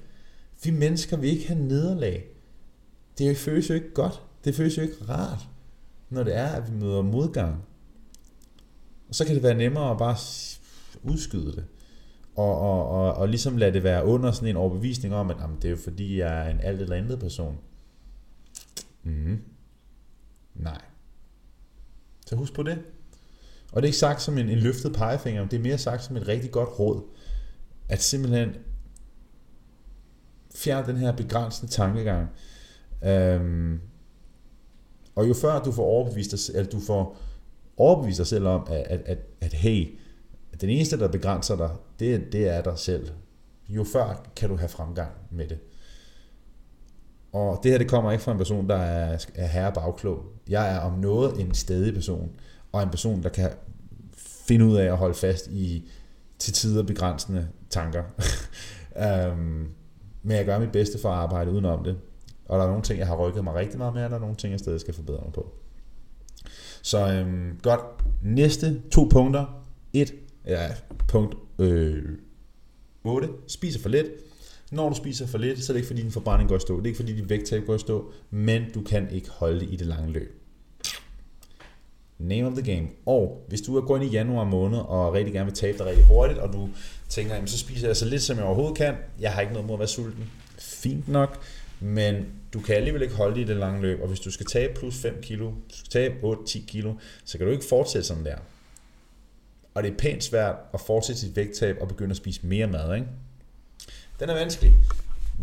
Vi 0.63 0.71
mennesker 0.71 1.17
vil 1.17 1.29
ikke 1.29 1.47
have 1.47 1.59
nederlag. 1.59 2.25
Det 3.17 3.37
føles 3.37 3.69
jo 3.69 3.73
ikke 3.73 3.93
godt. 3.93 4.21
Det 4.45 4.55
føles 4.55 4.77
jo 4.77 4.81
ikke 4.81 5.05
rart, 5.09 5.47
når 6.09 6.23
det 6.23 6.35
er, 6.35 6.47
at 6.47 6.71
vi 6.71 6.77
møder 6.77 7.01
modgang. 7.01 7.63
Og 9.11 9.15
så 9.15 9.25
kan 9.25 9.35
det 9.35 9.43
være 9.43 9.53
nemmere 9.53 9.91
at 9.91 9.97
bare 9.97 10.17
udskyde 11.03 11.51
det. 11.51 11.65
Og, 12.35 12.59
og, 12.59 12.89
og, 12.89 13.13
og 13.13 13.29
ligesom 13.29 13.57
lade 13.57 13.73
det 13.73 13.83
være 13.83 14.05
under 14.05 14.31
sådan 14.31 14.49
en 14.49 14.55
overbevisning 14.55 15.15
om, 15.15 15.29
at 15.29 15.37
jamen, 15.41 15.55
det 15.55 15.65
er 15.65 15.69
jo 15.69 15.77
fordi, 15.83 16.19
jeg 16.19 16.47
er 16.47 16.49
en 16.49 16.59
alt 16.59 16.81
eller 16.81 16.95
andet 16.95 17.19
person. 17.19 17.57
Mm. 19.03 19.41
Nej. 20.55 20.81
Så 22.25 22.35
husk 22.35 22.53
på 22.53 22.63
det. 22.63 22.79
Og 23.71 23.81
det 23.81 23.87
er 23.87 23.89
ikke 23.89 23.97
sagt 23.97 24.21
som 24.21 24.37
en, 24.37 24.49
en 24.49 24.59
løftet 24.59 24.93
pegefinger, 24.93 25.47
det 25.47 25.57
er 25.57 25.63
mere 25.63 25.77
sagt 25.77 26.03
som 26.03 26.17
et 26.17 26.27
rigtig 26.27 26.51
godt 26.51 26.79
råd. 26.79 27.03
At 27.89 28.01
simpelthen 28.01 28.49
fjerne 30.55 30.87
den 30.87 30.97
her 30.97 31.11
begrænsende 31.11 31.71
tankegang. 31.71 32.29
Øhm, 33.03 33.79
og 35.15 35.27
jo 35.27 35.33
før 35.33 35.63
du 35.63 35.71
får 35.71 35.83
overbevist 35.83 36.31
dig, 36.31 36.55
eller 36.55 36.71
du 36.71 36.79
får 36.79 37.17
overbevise 37.81 38.17
dig 38.17 38.27
selv 38.27 38.47
om, 38.47 38.67
at, 38.69 38.83
at, 38.89 39.01
at, 39.05 39.17
at 39.41 39.53
hey, 39.53 39.99
den 40.61 40.69
eneste, 40.69 40.99
der 40.99 41.07
begrænser 41.07 41.55
dig, 41.55 41.69
det, 41.99 42.33
det 42.33 42.47
er 42.47 42.61
dig 42.61 42.79
selv. 42.79 43.09
Jo 43.69 43.83
før 43.83 44.25
kan 44.35 44.49
du 44.49 44.55
have 44.55 44.69
fremgang 44.69 45.11
med 45.31 45.47
det. 45.47 45.59
Og 47.33 47.59
det 47.63 47.71
her, 47.71 47.77
det 47.77 47.89
kommer 47.89 48.11
ikke 48.11 48.23
fra 48.23 48.31
en 48.31 48.37
person, 48.37 48.69
der 48.69 48.75
er, 48.75 49.25
er 49.35 49.47
herre 49.47 49.71
bagklog. 49.73 50.23
Jeg 50.49 50.75
er 50.75 50.79
om 50.79 50.99
noget 50.99 51.41
en 51.41 51.53
stedig 51.53 51.93
person 51.93 52.31
og 52.71 52.83
en 52.83 52.89
person, 52.89 53.23
der 53.23 53.29
kan 53.29 53.51
finde 54.47 54.65
ud 54.65 54.75
af 54.75 54.85
at 54.85 54.97
holde 54.97 55.13
fast 55.13 55.47
i 55.47 55.89
til 56.39 56.53
tider 56.53 56.83
begrænsende 56.83 57.47
tanker. 57.69 58.03
um, 59.31 59.37
men 60.23 60.37
jeg 60.37 60.45
gør 60.45 60.59
mit 60.59 60.71
bedste 60.71 60.99
for 60.99 61.09
at 61.09 61.15
arbejde 61.15 61.51
udenom 61.51 61.83
det. 61.83 61.97
Og 62.45 62.57
der 62.57 62.63
er 62.63 62.69
nogle 62.69 62.83
ting, 62.83 62.99
jeg 62.99 63.07
har 63.07 63.15
rykket 63.15 63.43
mig 63.43 63.53
rigtig 63.53 63.77
meget 63.77 63.93
med, 63.93 64.03
og 64.03 64.09
der 64.09 64.15
er 64.15 64.19
nogle 64.19 64.35
ting, 64.35 64.51
jeg 64.51 64.59
stadig 64.59 64.79
skal 64.79 64.93
forbedre 64.93 65.21
mig 65.23 65.33
på. 65.33 65.53
Så 66.81 67.07
øhm, 67.13 67.59
godt. 67.61 67.81
Næste 68.23 68.81
to 68.91 69.07
punkter. 69.11 69.63
Et, 69.93 70.13
ja, 70.47 70.67
punkt 71.07 71.35
øh, 71.59 72.03
8. 73.03 73.27
Spiser 73.47 73.79
for 73.79 73.89
lidt. 73.89 74.07
Når 74.71 74.89
du 74.89 74.95
spiser 74.95 75.27
for 75.27 75.37
lidt, 75.37 75.63
så 75.63 75.71
er 75.71 75.73
det 75.73 75.79
ikke 75.79 75.87
fordi 75.87 76.01
din 76.01 76.11
forbrænding 76.11 76.49
går 76.49 76.55
i 76.55 76.59
stå. 76.59 76.77
Det 76.77 76.83
er 76.83 76.87
ikke 76.87 76.97
fordi 76.97 77.15
dit 77.15 77.29
vægttab 77.29 77.65
går 77.65 77.75
i 77.75 77.79
stå, 77.79 78.11
men 78.29 78.63
du 78.73 78.81
kan 78.81 79.09
ikke 79.11 79.29
holde 79.29 79.59
det 79.59 79.69
i 79.71 79.75
det 79.75 79.87
lange 79.87 80.11
løb. 80.11 80.37
Name 82.19 82.47
of 82.47 82.53
the 82.53 82.75
game. 82.75 82.87
Og 83.05 83.45
hvis 83.47 83.61
du 83.61 83.77
er 83.77 83.81
gået 83.81 84.01
ind 84.01 84.11
i 84.11 84.13
januar 84.13 84.43
måned 84.43 84.79
og 84.79 85.13
rigtig 85.13 85.33
gerne 85.33 85.45
vil 85.45 85.55
tabe 85.55 85.77
dig 85.77 85.85
rigtig 85.85 86.05
hurtigt, 86.05 86.39
og 86.39 86.53
du 86.53 86.69
tænker, 87.09 87.33
jamen, 87.33 87.47
så 87.47 87.57
spiser 87.57 87.87
jeg 87.87 87.95
så 87.97 88.05
lidt 88.05 88.21
som 88.21 88.37
jeg 88.37 88.45
overhovedet 88.45 88.77
kan, 88.77 88.95
jeg 89.19 89.33
har 89.33 89.41
ikke 89.41 89.53
noget 89.53 89.67
mod 89.67 89.75
at 89.75 89.79
være 89.79 89.87
sulten, 89.87 90.29
fint 90.57 91.07
nok, 91.07 91.43
men 91.81 92.25
du 92.53 92.59
kan 92.59 92.75
alligevel 92.75 93.01
ikke 93.01 93.15
holde 93.15 93.35
det 93.35 93.41
i 93.41 93.47
det 93.47 93.55
lange 93.55 93.81
løb, 93.81 94.01
og 94.01 94.07
hvis 94.07 94.19
du 94.19 94.31
skal 94.31 94.45
tabe 94.45 94.73
plus 94.73 94.97
5 94.97 95.21
kilo, 95.21 95.45
du 95.45 95.75
skal 95.75 95.89
tabe 95.89 96.15
8-10 96.23 96.65
kilo, 96.65 96.93
så 97.25 97.37
kan 97.37 97.47
du 97.47 97.53
ikke 97.53 97.65
fortsætte 97.69 98.07
sådan 98.07 98.25
der. 98.25 98.37
Og 99.73 99.83
det 99.83 99.91
er 99.91 99.97
pænt 99.97 100.23
svært 100.23 100.55
at 100.73 100.81
fortsætte 100.81 101.21
sit 101.21 101.35
vægttab 101.35 101.77
og 101.81 101.87
begynde 101.87 102.11
at 102.11 102.17
spise 102.17 102.39
mere 102.43 102.67
mad, 102.67 102.95
ikke? 102.95 103.07
Den 104.19 104.29
er 104.29 104.33
vanskelig 104.33 104.73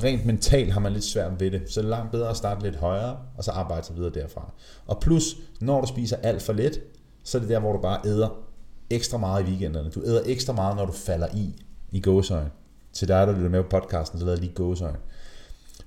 rent 0.03 0.27
mentalt 0.27 0.73
har 0.73 0.81
man 0.81 0.93
lidt 0.93 1.05
svært 1.05 1.41
ved 1.41 1.51
det, 1.51 1.63
så 1.67 1.81
det 1.81 1.87
er 1.87 1.91
langt 1.91 2.13
bedre 2.13 2.31
at 2.31 2.37
starte 2.37 2.63
lidt 2.63 2.77
højere, 2.77 3.19
og 3.37 3.45
så 3.45 3.51
arbejde 3.51 3.87
sig 3.87 3.97
videre 3.97 4.11
derfra. 4.11 4.53
Og 4.87 5.01
plus, 5.01 5.37
når 5.61 5.81
du 5.81 5.87
spiser 5.87 6.17
alt 6.17 6.43
for 6.43 6.53
lidt, 6.53 6.81
så 7.25 7.39
er 7.39 7.41
det 7.41 7.51
der, 7.51 7.61
hvor 7.61 7.73
du 7.73 7.79
bare 7.79 8.01
æder 8.07 8.29
ekstra 8.91 9.19
meget 9.19 9.43
i 9.43 9.51
weekenderne. 9.51 9.91
Du 9.91 10.03
æder 10.03 10.23
ekstra 10.27 10.53
meget, 10.53 10.77
når 10.77 10.87
du 10.87 10.93
falder 10.93 11.29
i, 11.35 11.55
i 11.93 12.01
gåsøjne. 12.01 12.51
Til 12.93 13.09
dig, 13.09 13.27
der 13.27 13.33
lytter 13.33 13.51
med 13.51 13.63
på 13.63 13.69
podcasten, 13.69 14.19
så 14.19 14.25
lader 14.25 14.39
lige 14.39 14.53
gåsøjne. 14.55 14.99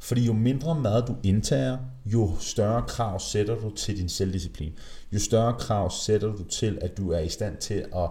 Fordi 0.02 0.26
jo 0.26 0.34
mindre 0.34 0.76
mad 0.76 1.02
du 1.06 1.16
indtager, 1.24 1.78
jo 2.06 2.32
større 2.40 2.84
krav 2.88 3.20
sætter 3.20 3.56
du 3.56 3.70
til 3.70 3.98
din 3.98 4.10
selvdisciplin. 4.10 4.74
Jo 5.12 5.20
større 5.20 5.54
krav 5.60 5.92
sætter 5.92 6.28
du 6.28 6.44
til, 6.44 6.80
at 6.82 6.98
du 6.98 7.12
er 7.12 7.20
i 7.20 7.30
stand 7.30 7.58
til 7.58 7.86
at 7.96 8.10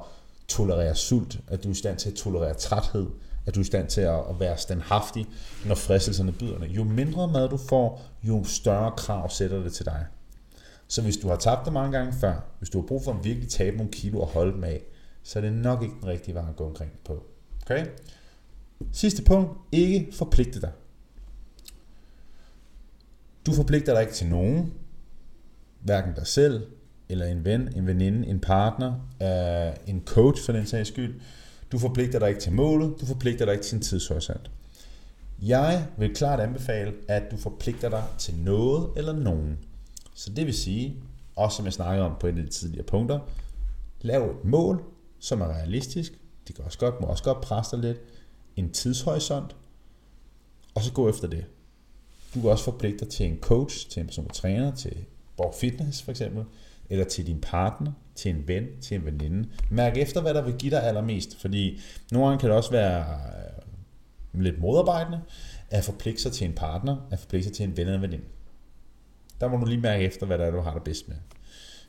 tolerere 0.48 0.94
sult, 0.94 1.40
at 1.48 1.64
du 1.64 1.68
er 1.68 1.72
i 1.72 1.74
stand 1.74 1.96
til 1.96 2.08
at 2.08 2.14
tolerere 2.14 2.54
træthed, 2.54 3.06
at 3.46 3.54
du 3.54 3.60
er 3.60 3.62
i 3.62 3.66
stand 3.66 3.88
til 3.88 4.00
at 4.00 4.40
være 4.40 4.58
standhaftig, 4.58 5.26
når 5.66 5.74
fristelserne 5.74 6.32
byder 6.32 6.58
dig. 6.58 6.68
Jo 6.68 6.84
mindre 6.84 7.28
mad 7.28 7.48
du 7.48 7.56
får, 7.56 8.02
jo 8.22 8.44
større 8.44 8.92
krav 8.96 9.30
sætter 9.30 9.62
det 9.62 9.72
til 9.72 9.86
dig. 9.86 10.06
Så 10.88 11.02
hvis 11.02 11.16
du 11.16 11.28
har 11.28 11.36
tabt 11.36 11.64
dig 11.64 11.72
mange 11.72 11.98
gange 11.98 12.12
før, 12.12 12.40
hvis 12.58 12.70
du 12.70 12.80
har 12.80 12.86
brug 12.86 13.04
for 13.04 13.12
at 13.12 13.24
virkelig 13.24 13.48
tabe 13.48 13.76
nogle 13.76 13.92
kilo 13.92 14.20
og 14.20 14.26
holde 14.26 14.52
dem 14.52 14.64
af, 14.64 14.82
så 15.22 15.38
er 15.38 15.42
det 15.42 15.52
nok 15.52 15.82
ikke 15.82 15.94
den 16.00 16.08
rigtige 16.08 16.34
vej 16.34 16.48
at 16.48 16.56
gå 16.56 16.66
omkring 16.66 16.90
på. 17.04 17.24
Okay? 17.62 17.86
Sidste 18.92 19.22
punkt. 19.22 19.50
Ikke 19.72 20.08
forpligte 20.12 20.60
dig. 20.60 20.70
Du 23.50 23.54
forpligter 23.54 23.92
dig 23.92 24.02
ikke 24.02 24.12
til 24.12 24.26
nogen. 24.26 24.72
hverken 25.80 26.14
dig 26.14 26.26
selv, 26.26 26.66
eller 27.08 27.26
en 27.26 27.44
ven, 27.44 27.76
en 27.76 27.86
veninde, 27.86 28.26
en 28.28 28.40
partner, 28.40 28.94
øh, 29.22 29.76
en 29.86 30.02
coach 30.06 30.44
for 30.44 30.52
den 30.52 30.66
sags 30.66 30.88
skyld. 30.88 31.20
Du 31.72 31.78
forpligter 31.78 32.18
dig 32.18 32.28
ikke 32.28 32.40
til 32.40 32.52
målet, 32.52 32.94
du 33.00 33.06
forpligter 33.06 33.44
dig 33.44 33.52
ikke 33.52 33.64
til 33.64 33.76
en 33.76 33.82
tidshorisont. 33.82 34.50
Jeg 35.42 35.86
vil 35.98 36.14
klart 36.14 36.40
anbefale, 36.40 36.92
at 37.08 37.22
du 37.30 37.36
forpligter 37.36 37.88
dig 37.88 38.04
til 38.18 38.34
noget 38.34 38.90
eller 38.96 39.12
nogen. 39.12 39.58
Så 40.14 40.30
det 40.30 40.46
vil 40.46 40.54
sige, 40.54 40.96
også 41.36 41.56
som 41.56 41.64
jeg 41.64 41.72
snakkede 41.72 42.06
om 42.06 42.16
på 42.20 42.26
et 42.26 42.38
af 42.38 42.44
de 42.44 42.50
tidligere 42.50 42.86
punkter, 42.86 43.18
lav 44.00 44.30
et 44.30 44.44
mål, 44.44 44.82
som 45.18 45.40
er 45.40 45.46
realistisk. 45.46 46.12
Det 46.48 46.54
kan 46.54 46.64
også 46.64 46.78
godt, 46.78 47.00
må 47.00 47.06
også 47.06 47.24
godt 47.24 47.40
presse 47.40 47.76
dig 47.76 47.84
lidt. 47.84 47.98
En 48.56 48.70
tidshorisont, 48.70 49.56
og 50.74 50.82
så 50.82 50.92
gå 50.92 51.08
efter 51.08 51.28
det. 51.28 51.44
Du 52.34 52.40
kan 52.40 52.50
også 52.50 52.64
forpligte 52.64 53.04
dig 53.04 53.08
til 53.08 53.26
en 53.26 53.38
coach, 53.40 53.90
til 53.90 54.00
en 54.00 54.06
personlig 54.06 54.32
træner, 54.32 54.74
til 54.74 54.96
Borg 55.36 55.54
Fitness 55.60 56.02
for 56.02 56.10
eksempel, 56.10 56.44
eller 56.90 57.04
til 57.04 57.26
din 57.26 57.40
partner, 57.40 57.92
til 58.14 58.30
en 58.30 58.48
ven, 58.48 58.66
til 58.80 58.94
en 58.94 59.04
veninde. 59.04 59.48
Mærk 59.70 59.96
efter, 59.96 60.20
hvad 60.20 60.34
der 60.34 60.42
vil 60.42 60.54
give 60.54 60.70
dig 60.70 60.82
allermest, 60.82 61.40
fordi 61.40 61.80
nogle 62.12 62.28
gange 62.28 62.40
kan 62.40 62.48
det 62.48 62.56
også 62.56 62.70
være 62.70 63.00
øh, 64.34 64.42
lidt 64.42 64.60
modarbejdende 64.60 65.20
at 65.70 65.84
forpligte 65.84 66.22
sig 66.22 66.32
til 66.32 66.46
en 66.46 66.52
partner, 66.52 66.96
at 67.10 67.18
forpligte 67.18 67.48
sig 67.48 67.56
til 67.56 67.64
en 67.64 67.76
ven 67.76 67.86
eller 67.86 67.96
en 67.96 68.02
veninde. 68.02 68.24
Der 69.40 69.48
må 69.48 69.56
du 69.56 69.66
lige 69.66 69.80
mærke 69.80 70.04
efter, 70.04 70.26
hvad 70.26 70.38
der 70.38 70.44
er, 70.44 70.50
du 70.50 70.60
har 70.60 70.74
det 70.74 70.82
bedst 70.82 71.08
med. 71.08 71.16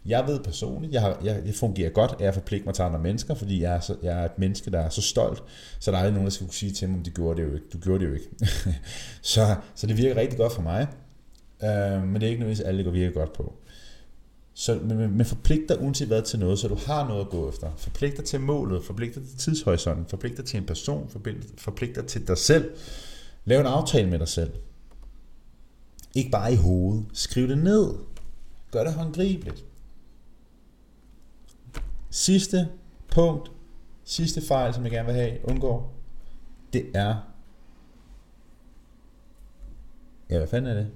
Jeg 0.06 0.28
ved 0.28 0.40
personligt, 0.40 0.94
jeg, 0.94 1.02
har, 1.02 1.18
jeg, 1.24 1.42
jeg 1.46 1.54
fungerer 1.54 1.90
godt 1.90 2.16
af 2.20 2.28
at 2.28 2.34
forpligte 2.34 2.66
mig 2.66 2.76
til 2.76 2.84
andre 2.84 3.00
mennesker, 3.00 3.34
fordi 3.34 3.62
jeg 3.62 3.76
er, 3.76 3.80
så, 3.80 3.96
jeg 4.04 4.22
er 4.22 4.26
et 4.26 4.40
menneske, 4.40 4.72
der 4.72 4.80
er 4.80 4.90
så 4.90 5.02
stolt, 5.02 5.44
så 5.80 5.92
der 5.92 5.98
er 5.98 6.02
aldrig 6.02 6.14
nogen, 6.14 6.26
der 6.26 6.32
skal 6.32 6.48
kunne 6.48 6.54
sige 6.54 6.72
til 6.72 6.90
mig, 6.90 6.98
om 6.98 7.04
de 7.04 7.10
gjorde 7.12 7.42
det 7.42 7.48
jo 7.48 7.54
ikke. 7.54 7.66
Du 7.74 7.78
gjorde 7.78 8.04
det 8.04 8.10
jo 8.10 8.14
ikke. 8.14 8.30
så, 9.22 9.56
så 9.76 9.88
det 9.88 9.98
virker 9.98 10.22
rigtig 10.22 10.38
godt 10.38 10.54
for 10.54 10.62
mig, 10.62 10.88
øh, 11.64 12.04
men 12.08 12.16
det 12.16 12.24
er 12.24 12.28
ikke 12.28 12.40
nødvendigvis 12.40 12.60
alle, 12.60 12.78
det 12.78 12.86
går 12.86 12.92
virkelig 12.92 13.14
godt 13.14 13.34
på. 13.34 13.54
Så 14.54 14.80
men, 14.84 14.98
men 15.18 15.26
forpligt 15.26 15.70
dig 15.70 15.82
uanset 15.82 16.08
hvad 16.08 16.22
til 16.22 16.40
noget, 16.40 16.60
så 16.60 16.68
du 16.68 16.78
har 16.86 17.08
noget 17.08 17.22
at 17.22 17.30
gå 17.30 17.50
efter. 17.50 17.72
Forpligt 17.78 18.18
dig 18.18 18.26
til 18.26 18.40
målet, 18.40 18.84
forpligt 18.84 19.16
dig 19.16 19.24
til 19.28 19.38
tidshorisonten, 19.38 20.06
forpligt 20.06 20.38
dig 20.38 20.46
til 20.46 20.58
en 20.58 20.66
person, 20.66 21.10
forpligt 21.58 21.96
dig 21.96 22.06
til 22.06 22.28
dig 22.28 22.38
selv. 22.38 22.72
Lav 23.46 23.60
en 23.60 23.66
aftale 23.66 24.10
med 24.10 24.20
dig 24.20 24.28
selv. 24.28 24.52
Ikke 26.16 26.32
bare 26.32 26.54
i 26.54 26.56
hovedet. 26.56 27.06
Skriv 27.14 27.48
det 27.48 27.58
ned. 27.58 27.94
Gør 28.72 28.84
det 28.84 28.94
håndgribeligt. 28.94 29.66
Sidste 32.12 32.68
punkt, 33.12 33.52
sidste 34.04 34.42
fejl, 34.48 34.74
som 34.74 34.84
jeg 34.84 34.92
gerne 34.92 35.06
vil 35.06 35.16
have, 35.16 35.50
undgår, 35.50 35.94
det 36.74 36.86
er... 36.94 37.16
Ja, 40.30 40.38
hvad 40.38 40.48
fanden 40.48 40.72
er 40.72 40.74
det? 40.74 40.92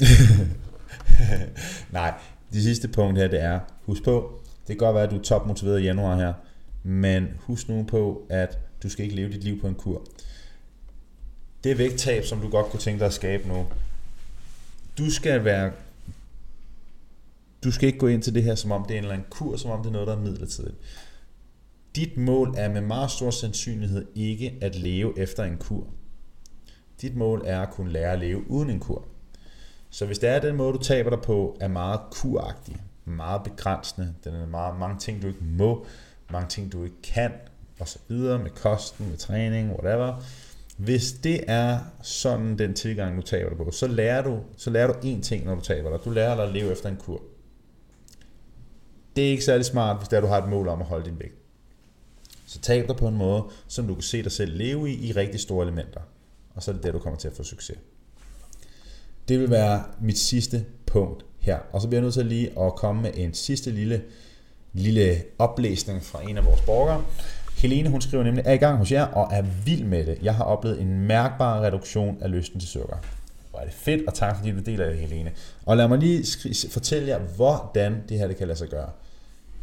Nej, 1.90 2.14
det 2.52 2.62
sidste 2.62 2.88
punkt 2.88 3.18
her, 3.18 3.28
det 3.28 3.40
er, 3.40 3.60
husk 3.82 4.04
på, 4.04 4.40
det 4.44 4.66
kan 4.66 4.86
godt 4.86 4.94
være, 4.94 5.04
at 5.04 5.10
du 5.10 5.18
er 5.18 5.22
topmotiveret 5.22 5.80
i 5.80 5.84
januar 5.84 6.16
her, 6.16 6.34
men 6.82 7.28
husk 7.40 7.68
nu 7.68 7.82
på, 7.82 8.26
at 8.28 8.58
du 8.82 8.88
skal 8.88 9.04
ikke 9.04 9.16
leve 9.16 9.32
dit 9.32 9.44
liv 9.44 9.60
på 9.60 9.66
en 9.66 9.74
kur. 9.74 10.06
Det 11.64 11.78
vægttab, 11.78 12.24
som 12.24 12.40
du 12.40 12.50
godt 12.50 12.66
kunne 12.66 12.80
tænke 12.80 12.98
dig 12.98 13.06
at 13.06 13.12
skabe 13.12 13.48
nu, 13.48 13.66
du 14.98 15.10
skal 15.10 15.44
være 15.44 15.72
du 17.64 17.70
skal 17.70 17.86
ikke 17.86 17.98
gå 17.98 18.06
ind 18.06 18.22
til 18.22 18.34
det 18.34 18.42
her, 18.42 18.54
som 18.54 18.72
om 18.72 18.84
det 18.84 18.94
er 18.94 18.98
en 18.98 19.04
eller 19.04 19.14
anden 19.14 19.28
kur, 19.30 19.56
som 19.56 19.70
om 19.70 19.78
det 19.82 19.88
er 19.88 19.92
noget, 19.92 20.08
der 20.08 20.16
er 20.16 20.20
midlertidigt. 20.20 20.76
Dit 21.96 22.16
mål 22.16 22.54
er 22.56 22.68
med 22.68 22.80
meget 22.80 23.10
stor 23.10 23.30
sandsynlighed 23.30 24.06
ikke 24.14 24.58
at 24.60 24.76
leve 24.76 25.18
efter 25.18 25.44
en 25.44 25.56
kur. 25.56 25.86
Dit 27.00 27.16
mål 27.16 27.42
er 27.46 27.60
at 27.60 27.70
kunne 27.70 27.92
lære 27.92 28.12
at 28.12 28.18
leve 28.18 28.50
uden 28.50 28.70
en 28.70 28.80
kur. 28.80 29.04
Så 29.90 30.06
hvis 30.06 30.18
det 30.18 30.28
er 30.28 30.40
den 30.40 30.56
måde, 30.56 30.72
du 30.72 30.78
taber 30.78 31.10
dig 31.10 31.20
på, 31.20 31.56
er 31.60 31.68
meget 31.68 32.00
kuragtig, 32.10 32.76
meget 33.04 33.42
begrænsende, 33.42 34.14
den 34.24 34.34
er 34.34 34.46
meget, 34.46 34.78
mange 34.78 34.98
ting, 34.98 35.22
du 35.22 35.26
ikke 35.26 35.44
må, 35.44 35.86
mange 36.30 36.48
ting, 36.48 36.72
du 36.72 36.84
ikke 36.84 37.02
kan, 37.02 37.32
og 37.80 37.88
så 37.88 37.98
videre 38.08 38.38
med 38.38 38.50
kosten, 38.50 39.08
med 39.08 39.16
træning, 39.16 39.70
whatever. 39.70 40.22
Hvis 40.76 41.12
det 41.12 41.44
er 41.46 41.78
sådan 42.02 42.58
den 42.58 42.74
tilgang, 42.74 43.16
du 43.16 43.22
taber 43.22 43.48
dig 43.48 43.58
på, 43.58 43.70
så 43.70 43.86
lærer 43.86 44.22
du, 44.22 44.40
så 44.56 44.70
lærer 44.70 44.86
du 44.86 44.92
én 44.92 45.22
ting, 45.22 45.44
når 45.44 45.54
du 45.54 45.60
taber 45.60 45.90
dig. 45.90 46.04
Du 46.04 46.10
lærer 46.10 46.34
dig 46.34 46.44
at 46.44 46.52
leve 46.52 46.72
efter 46.72 46.88
en 46.88 46.96
kur. 46.96 47.20
Det 49.18 49.26
er 49.26 49.30
ikke 49.30 49.44
særlig 49.44 49.66
smart, 49.66 49.96
hvis 49.96 50.08
der 50.08 50.20
du 50.20 50.26
har 50.26 50.42
et 50.42 50.48
mål 50.48 50.68
om 50.68 50.80
at 50.80 50.86
holde 50.86 51.04
din 51.04 51.18
vægt. 51.18 51.34
Så 52.46 52.60
tab 52.60 52.88
dig 52.88 52.96
på 52.96 53.08
en 53.08 53.16
måde, 53.16 53.44
som 53.68 53.86
du 53.86 53.94
kan 53.94 54.02
se 54.02 54.22
dig 54.22 54.32
selv 54.32 54.56
leve 54.56 54.90
i, 54.90 55.08
i 55.08 55.12
rigtig 55.12 55.40
store 55.40 55.66
elementer. 55.66 56.00
Og 56.54 56.62
så 56.62 56.70
er 56.70 56.74
det 56.74 56.82
der, 56.84 56.92
du 56.92 56.98
kommer 56.98 57.18
til 57.18 57.28
at 57.28 57.34
få 57.34 57.42
succes. 57.42 57.76
Det 59.28 59.40
vil 59.40 59.50
være 59.50 59.84
mit 60.00 60.18
sidste 60.18 60.64
punkt 60.86 61.24
her. 61.40 61.58
Og 61.72 61.80
så 61.80 61.88
bliver 61.88 61.98
jeg 61.98 62.02
nødt 62.02 62.14
til 62.14 62.26
lige 62.26 62.60
at 62.60 62.74
komme 62.74 63.02
med 63.02 63.10
en 63.14 63.34
sidste 63.34 63.70
lille, 63.70 64.02
lille 64.72 65.22
oplæsning 65.38 66.02
fra 66.02 66.22
en 66.22 66.36
af 66.36 66.44
vores 66.44 66.60
borgere. 66.60 67.04
Helene 67.56 67.88
hun 67.88 68.00
skriver 68.00 68.24
nemlig, 68.24 68.42
er 68.46 68.52
i 68.52 68.56
gang 68.56 68.78
hos 68.78 68.92
jer 68.92 69.04
og 69.04 69.28
er 69.32 69.42
vild 69.64 69.84
med 69.84 70.06
det. 70.06 70.18
Jeg 70.22 70.34
har 70.34 70.44
oplevet 70.44 70.80
en 70.80 71.06
mærkbar 71.06 71.60
reduktion 71.60 72.18
af 72.20 72.30
lysten 72.30 72.60
til 72.60 72.68
sukker. 72.68 72.96
Hvor 73.50 73.58
er 73.58 73.64
det 73.64 73.74
fedt, 73.74 74.08
og 74.08 74.14
tak 74.14 74.36
fordi 74.36 74.50
du 74.50 74.60
deler 74.60 74.86
det, 74.86 74.96
Helene. 74.96 75.32
Og 75.66 75.76
lad 75.76 75.88
mig 75.88 75.98
lige 75.98 76.24
fortælle 76.70 77.08
jer, 77.08 77.18
hvordan 77.18 78.02
det 78.08 78.18
her 78.18 78.26
det 78.26 78.36
kan 78.36 78.46
lade 78.46 78.58
sig 78.58 78.68
gøre 78.68 78.90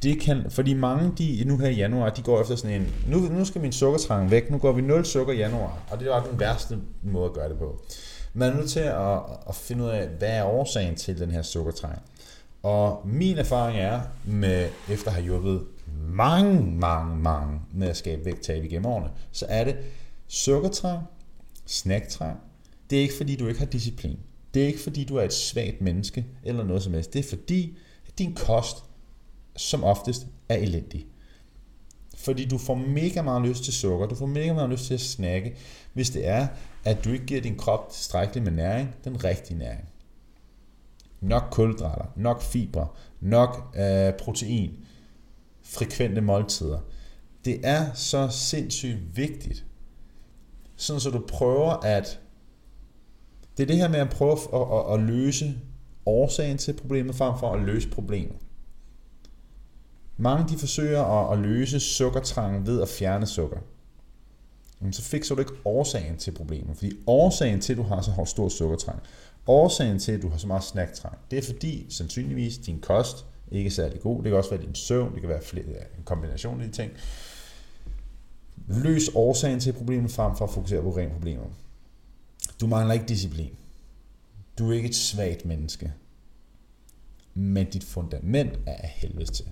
det 0.05 0.19
kan, 0.19 0.43
fordi 0.49 0.73
mange 0.73 1.11
de 1.17 1.43
nu 1.45 1.57
her 1.57 1.67
i 1.67 1.75
januar, 1.75 2.09
de 2.09 2.21
går 2.21 2.41
efter 2.41 2.55
sådan 2.55 2.81
en, 2.81 2.93
nu, 3.07 3.19
nu 3.19 3.45
skal 3.45 3.61
min 3.61 3.71
sukkertrang 3.71 4.31
væk, 4.31 4.51
nu 4.51 4.57
går 4.57 4.71
vi 4.71 4.81
0 4.81 5.05
sukker 5.05 5.33
i 5.33 5.37
januar, 5.37 5.83
og 5.91 5.99
det 5.99 6.07
var 6.07 6.23
den 6.23 6.39
værste 6.39 6.77
måde 7.03 7.25
at 7.25 7.33
gøre 7.33 7.49
det 7.49 7.57
på. 7.57 7.81
Man 8.33 8.51
er 8.51 8.55
nødt 8.57 8.69
til 8.69 8.79
at, 8.79 9.19
at 9.49 9.55
finde 9.55 9.83
ud 9.83 9.89
af, 9.89 10.07
hvad 10.07 10.29
er 10.29 10.43
årsagen 10.43 10.95
til 10.95 11.19
den 11.19 11.31
her 11.31 11.41
sukkertrang. 11.41 12.01
Og 12.63 13.01
min 13.05 13.37
erfaring 13.37 13.79
er, 13.79 14.01
med, 14.25 14.69
efter 14.89 15.07
at 15.07 15.13
have 15.13 15.23
hjulpet 15.23 15.61
mange, 16.07 16.61
mange, 16.61 17.15
mange 17.15 17.61
med 17.73 17.87
at 17.87 17.97
skabe 17.97 18.25
vægttab 18.25 18.63
igennem 18.63 18.85
årene, 18.85 19.09
så 19.31 19.45
er 19.49 19.63
det 19.63 19.75
sukkertrang, 20.27 21.03
snacktrang. 21.65 22.39
Det 22.89 22.97
er 22.97 23.01
ikke 23.01 23.17
fordi, 23.17 23.35
du 23.35 23.47
ikke 23.47 23.59
har 23.59 23.67
disciplin. 23.67 24.19
Det 24.53 24.63
er 24.63 24.67
ikke 24.67 24.79
fordi, 24.79 25.03
du 25.03 25.15
er 25.15 25.23
et 25.23 25.33
svagt 25.33 25.81
menneske 25.81 26.25
eller 26.43 26.63
noget 26.63 26.83
som 26.83 26.93
helst. 26.93 27.13
Det 27.13 27.25
er 27.25 27.29
fordi, 27.29 27.77
at 28.07 28.19
din 28.19 28.33
kost 28.33 28.83
som 29.55 29.83
oftest 29.83 30.27
er 30.49 30.55
elendig. 30.55 31.05
Fordi 32.17 32.45
du 32.45 32.57
får 32.57 32.75
mega 32.75 33.21
meget 33.21 33.47
lyst 33.47 33.63
til 33.63 33.73
sukker, 33.73 34.07
du 34.07 34.15
får 34.15 34.25
mega 34.25 34.53
meget 34.53 34.69
lyst 34.69 34.85
til 34.85 34.93
at 34.93 34.99
snakke, 34.99 35.55
hvis 35.93 36.09
det 36.09 36.27
er, 36.27 36.47
at 36.83 37.05
du 37.05 37.11
ikke 37.11 37.25
giver 37.25 37.41
din 37.41 37.57
krop 37.57 37.89
tilstrækkeligt 37.89 38.43
med 38.43 38.51
næring, 38.51 38.95
den 39.03 39.23
rigtige 39.23 39.57
næring. 39.57 39.89
Nok 41.21 41.43
kulhydrater, 41.51 42.05
nok 42.15 42.41
fibre, 42.41 42.87
nok 43.21 43.75
øh, 43.79 44.13
protein, 44.13 44.71
frekvente 45.63 46.21
måltider. 46.21 46.79
Det 47.45 47.59
er 47.63 47.93
så 47.93 48.27
sindssygt 48.29 49.17
vigtigt. 49.17 49.65
Sådan 50.75 50.99
så 50.99 51.09
du 51.09 51.25
prøver 51.27 51.71
at... 51.71 52.19
Det 53.57 53.63
er 53.63 53.67
det 53.67 53.77
her 53.77 53.87
med 53.87 53.99
at 53.99 54.09
prøve 54.09 54.31
at, 54.31 54.39
at, 54.53 54.93
at 54.93 54.99
løse 54.99 55.59
årsagen 56.05 56.57
til 56.57 56.73
problemet, 56.73 57.15
frem 57.15 57.39
for 57.39 57.51
at 57.51 57.61
løse 57.61 57.89
problemet. 57.89 58.35
Mange 60.17 60.53
de 60.53 60.57
forsøger 60.57 61.03
at, 61.03 61.37
at 61.37 61.45
løse 61.45 61.79
sukkertrangen 61.79 62.65
ved 62.65 62.81
at 62.81 62.89
fjerne 62.89 63.25
sukker. 63.25 63.57
Men 64.79 64.93
så 64.93 65.01
fikser 65.01 65.35
du 65.35 65.41
ikke 65.41 65.53
årsagen 65.65 66.17
til 66.17 66.31
problemet. 66.31 66.77
Fordi 66.77 66.91
årsagen 67.07 67.61
til, 67.61 67.73
at 67.73 67.77
du 67.77 67.83
har 67.83 68.01
så 68.01 68.25
stor 68.25 68.49
sukkertrang, 68.49 68.99
årsagen 69.47 69.99
til, 69.99 70.11
at 70.11 70.21
du 70.21 70.29
har 70.29 70.37
så 70.37 70.47
meget 70.47 70.63
snacktrang, 70.63 71.17
det 71.31 71.39
er 71.39 71.43
fordi 71.43 71.85
sandsynligvis 71.89 72.57
din 72.57 72.79
kost 72.79 73.25
ikke 73.51 73.67
er 73.67 73.71
særlig 73.71 74.01
god. 74.01 74.23
Det 74.23 74.29
kan 74.29 74.37
også 74.37 74.49
være 74.49 74.61
din 74.61 74.75
søvn, 74.75 75.13
det 75.13 75.21
kan 75.21 75.29
være 75.29 75.43
flere, 75.43 75.65
en 75.97 76.03
kombination 76.05 76.61
af 76.61 76.67
de 76.67 76.73
ting. 76.73 76.91
Løs 78.67 79.09
årsagen 79.15 79.59
til 79.59 79.73
problemet 79.73 80.11
frem 80.11 80.35
for 80.37 80.45
at 80.45 80.51
fokusere 80.51 80.81
på 80.81 80.97
rent 80.97 81.13
problemer. 81.13 81.45
Du 82.61 82.67
mangler 82.67 82.93
ikke 82.93 83.05
disciplin. 83.05 83.51
Du 84.59 84.69
er 84.69 84.75
ikke 84.75 84.89
et 84.89 84.95
svagt 84.95 85.45
menneske. 85.45 85.93
Men 87.33 87.69
dit 87.69 87.83
fundament 87.83 88.59
er 88.65 88.75
af 88.75 88.89
helvede 88.95 89.31
til. 89.31 89.45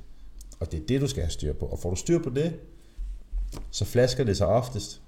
Og 0.63 0.71
det 0.71 0.81
er 0.81 0.85
det, 0.85 1.01
du 1.01 1.07
skal 1.07 1.23
have 1.23 1.31
styr 1.31 1.53
på. 1.53 1.65
Og 1.65 1.79
får 1.79 1.89
du 1.89 1.95
styr 1.95 2.23
på 2.23 2.29
det, 2.29 2.59
så 3.71 3.85
flasker 3.85 4.23
det 4.23 4.37
sig 4.37 4.47
oftest. 4.47 5.01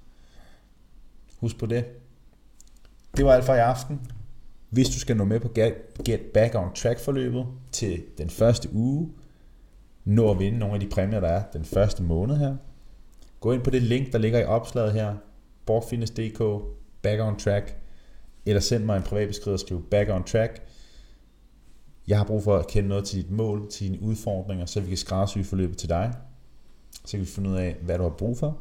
Husk 1.40 1.58
på 1.58 1.66
det. 1.66 1.84
Det 3.16 3.24
var 3.24 3.32
alt 3.34 3.44
for 3.44 3.54
i 3.54 3.58
aften. 3.58 4.00
Hvis 4.70 4.88
du 4.88 4.98
skal 4.98 5.16
nå 5.16 5.24
med 5.24 5.40
på 5.40 5.48
Get 6.04 6.20
Back 6.34 6.54
on 6.54 6.74
Track 6.74 6.98
forløbet 6.98 7.46
til 7.72 8.02
den 8.18 8.30
første 8.30 8.68
uge, 8.72 9.12
nå 10.04 10.30
at 10.30 10.38
vinde 10.38 10.58
nogle 10.58 10.74
af 10.74 10.80
de 10.80 10.88
præmier, 10.88 11.20
der 11.20 11.28
er 11.28 11.42
den 11.52 11.64
første 11.64 12.02
måned 12.02 12.36
her, 12.36 12.56
gå 13.40 13.52
ind 13.52 13.62
på 13.62 13.70
det 13.70 13.82
link, 13.82 14.12
der 14.12 14.18
ligger 14.18 14.38
i 14.38 14.44
opslaget 14.44 14.92
her, 14.92 15.14
borgfitness.dk, 15.66 16.42
Back 17.02 17.20
on 17.20 17.38
Track, 17.38 17.76
eller 18.46 18.60
send 18.60 18.84
mig 18.84 18.96
en 18.96 19.02
privat 19.02 19.28
besked 19.28 19.52
og 19.52 19.60
skriv 19.60 19.88
Back 19.90 20.10
on 20.10 20.24
Track, 20.24 20.65
jeg 22.08 22.18
har 22.18 22.24
brug 22.24 22.42
for 22.42 22.56
at 22.56 22.66
kende 22.66 22.88
noget 22.88 23.04
til 23.04 23.22
dit 23.22 23.30
mål, 23.30 23.70
til 23.70 23.86
dine 23.86 24.02
udfordringer, 24.02 24.66
så 24.66 24.80
vi 24.80 24.88
kan 24.88 24.96
skræddersy 24.96 25.38
forløbet 25.38 25.78
til 25.78 25.88
dig. 25.88 26.14
Så 27.04 27.10
kan 27.10 27.20
vi 27.20 27.24
finde 27.24 27.50
ud 27.50 27.54
af, 27.54 27.76
hvad 27.82 27.98
du 27.98 28.02
har 28.02 28.10
brug 28.10 28.38
for. 28.38 28.58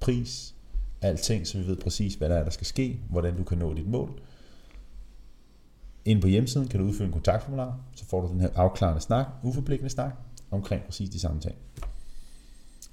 Pris, 0.00 0.54
alting, 1.02 1.46
så 1.46 1.58
vi 1.58 1.66
ved 1.66 1.76
præcis, 1.76 2.14
hvad 2.14 2.28
der 2.28 2.34
er, 2.34 2.44
der 2.44 2.50
skal 2.50 2.66
ske, 2.66 3.00
hvordan 3.10 3.36
du 3.36 3.44
kan 3.44 3.58
nå 3.58 3.74
dit 3.74 3.88
mål. 3.88 4.20
Inde 6.04 6.22
på 6.22 6.28
hjemmesiden 6.28 6.68
kan 6.68 6.80
du 6.80 6.86
udfylde 6.86 7.06
en 7.06 7.12
kontaktformular, 7.12 7.80
så 7.94 8.04
får 8.04 8.20
du 8.20 8.28
den 8.28 8.40
her 8.40 8.48
afklarende 8.54 9.00
snak, 9.00 9.26
uforpligtende 9.42 9.90
snak, 9.90 10.12
omkring 10.50 10.82
præcis 10.82 11.10
de 11.10 11.20
samme 11.20 11.40
ting. 11.40 11.54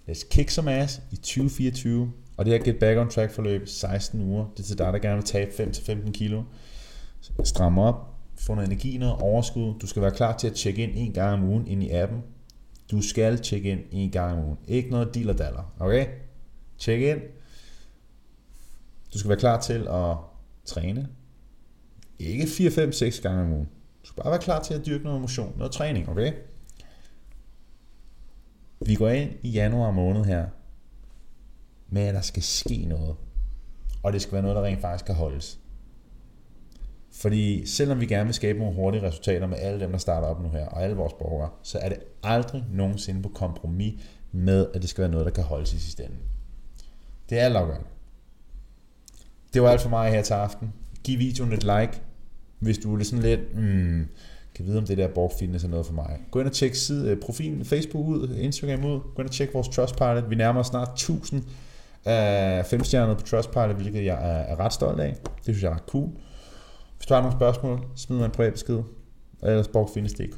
Let's 0.10 0.28
kick 0.30 0.50
some 0.50 0.74
ass 0.74 1.02
i 1.12 1.16
2024, 1.16 2.12
og 2.38 2.46
det 2.46 2.54
her 2.54 2.64
Get 2.64 2.80
Back 2.80 3.00
on 3.00 3.10
Track 3.10 3.32
forløb 3.32 3.68
16 3.68 4.22
uger. 4.22 4.46
Det 4.58 4.64
er 4.64 4.68
til 4.68 4.78
dig, 4.78 4.94
der 4.94 5.00
gerne 5.00 5.16
vil 5.16 5.24
tabe 5.24 5.52
5-15 5.52 6.12
kilo. 6.12 6.44
Stram 7.44 7.78
op, 7.78 8.13
få 8.36 8.56
noget 8.56 8.68
energi, 8.68 8.98
noget 8.98 9.16
overskud. 9.16 9.80
Du 9.80 9.88
skal 9.88 10.02
være 10.02 10.12
klar 10.12 10.38
til 10.38 10.48
at 10.48 10.54
tjekke 10.54 10.84
ind 10.84 10.92
en 10.96 11.14
gang 11.14 11.34
om 11.34 11.50
ugen 11.50 11.68
ind 11.68 11.84
i 11.84 11.90
appen. 11.90 12.22
Du 12.92 13.02
skal 13.02 13.40
tjekke 13.40 13.70
ind 13.70 13.82
en 13.92 14.12
gang 14.12 14.40
om 14.40 14.46
ugen. 14.46 14.58
Ikke 14.68 14.90
noget 14.90 15.16
deal 15.16 15.30
og 15.30 15.38
daller, 15.38 15.74
okay? 15.80 16.08
Tjek 16.78 17.02
ind. 17.02 17.22
Du 19.14 19.20
skal 19.20 19.30
være 19.30 19.40
klar 19.40 19.62
til 19.62 19.88
at 19.88 20.18
træne. 20.66 21.10
Ikke 22.20 22.48
4, 22.48 22.72
5, 22.72 22.92
6 22.92 23.20
gange 23.20 23.42
om 23.42 23.52
ugen. 23.52 23.70
Du 24.04 24.08
skal 24.08 24.24
bare 24.24 24.32
være 24.32 24.42
klar 24.42 24.64
til 24.64 24.74
at 24.74 24.86
dyrke 24.86 25.04
noget 25.04 25.22
motion, 25.22 25.54
noget 25.58 25.74
træning, 25.74 26.10
okay? 26.10 26.34
Vi 28.86 28.96
går 28.96 29.10
ind 29.10 29.32
i 29.42 29.50
januar 29.50 29.92
måned 29.92 30.26
her, 30.26 30.48
med 31.90 32.02
at 32.02 32.14
der 32.14 32.22
skal 32.22 32.44
ske 32.44 32.86
noget. 32.86 33.16
Og 34.04 34.14
det 34.14 34.22
skal 34.22 34.34
være 34.34 34.42
noget, 34.42 34.56
der 34.56 34.64
rent 34.64 34.82
faktisk 34.82 35.06
kan 35.06 35.16
holdes. 35.16 35.60
Fordi 37.16 37.66
selvom 37.66 38.02
vi 38.02 38.06
gerne 38.06 38.26
vil 38.26 38.34
skabe 38.34 38.60
nogle 38.60 38.76
hurtige 38.76 39.08
resultater 39.08 39.48
med 39.48 39.58
alle 39.60 39.80
dem, 39.80 39.92
der 39.92 39.98
starter 39.98 40.28
op 40.28 40.44
nu 40.44 40.50
her, 40.50 40.66
og 40.66 40.84
alle 40.84 40.96
vores 40.96 41.14
borgere, 41.14 41.50
så 41.64 41.78
er 41.78 41.90
det 41.90 41.98
aldrig 42.24 42.64
nogensinde 42.72 43.22
på 43.22 43.30
kompromis 43.30 43.94
med, 44.32 44.68
at 44.74 44.82
det 44.82 44.90
skal 44.90 45.02
være 45.02 45.12
noget, 45.12 45.26
der 45.26 45.32
kan 45.32 45.44
holdes 45.44 45.74
i 45.74 45.80
sidste 45.80 46.04
ende. 46.04 46.16
Det 47.30 47.40
er 47.40 47.60
afgørende. 47.60 47.88
Det 49.54 49.62
var 49.62 49.70
alt 49.70 49.82
for 49.82 49.90
mig 49.90 50.12
her 50.12 50.22
til 50.22 50.34
aften. 50.34 50.74
Giv 51.04 51.20
videoen 51.20 51.54
et 51.54 51.64
like, 51.64 52.02
hvis 52.60 52.78
du 52.78 52.96
er 52.96 53.04
sådan 53.04 53.24
lidt, 53.24 53.56
mm, 53.56 54.08
kan 54.56 54.66
vide, 54.66 54.78
om 54.78 54.86
det 54.86 54.98
der 54.98 55.08
borg 55.08 55.32
fitness 55.40 55.64
er 55.64 55.70
noget 55.70 55.86
for 55.86 55.94
mig. 55.94 56.20
Gå 56.32 56.40
ind 56.40 56.48
og 56.48 56.54
tjek 56.54 56.76
side, 56.76 57.10
øh, 57.10 57.18
profilen 57.20 57.66
Facebook 57.66 58.08
ud, 58.08 58.36
Instagram 58.36 58.86
ud. 58.86 59.00
Gå 59.16 59.22
ind 59.22 59.30
og 59.30 59.32
tjek 59.32 59.54
vores 59.54 59.68
Trustpilot. 59.68 60.30
Vi 60.30 60.36
nærmer 60.36 60.60
os 60.60 60.68
snart 60.68 60.90
1000 60.94 61.44
øh, 62.08 62.64
femstjernede 62.64 63.16
på 63.16 63.22
Trustpilot, 63.22 63.76
hvilket 63.76 64.06
jeg 64.06 64.16
er, 64.16 64.54
er 64.54 64.60
ret 64.60 64.74
stolt 64.74 65.00
af. 65.00 65.16
Det 65.24 65.44
synes 65.44 65.64
jeg 65.64 65.70
er 65.70 65.76
ret 65.76 65.84
cool. 65.88 66.10
Hvis 67.04 67.08
du 67.08 67.14
har 67.14 67.22
nogle 67.22 67.38
spørgsmål, 67.38 67.86
smid 67.96 68.18
mig 68.18 68.26
en 68.26 68.32
privat 68.32 68.54
besked. 68.54 68.84
Og 69.42 69.50
ellers 69.50 69.68
borgfindes.dk. 69.68 70.36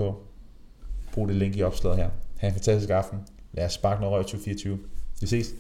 Brug 1.14 1.28
det 1.28 1.36
link 1.36 1.56
i 1.56 1.64
opslaget 1.64 1.98
her. 1.98 2.10
Ha' 2.38 2.48
en 2.48 2.54
fantastisk 2.54 2.90
aften. 2.90 3.20
Lad 3.54 3.66
os 3.66 3.74
sparke 3.74 4.02
noget 4.02 4.14
røg 4.14 4.24
2024. 4.24 4.80
Vi 5.22 5.28
ses. 5.28 5.54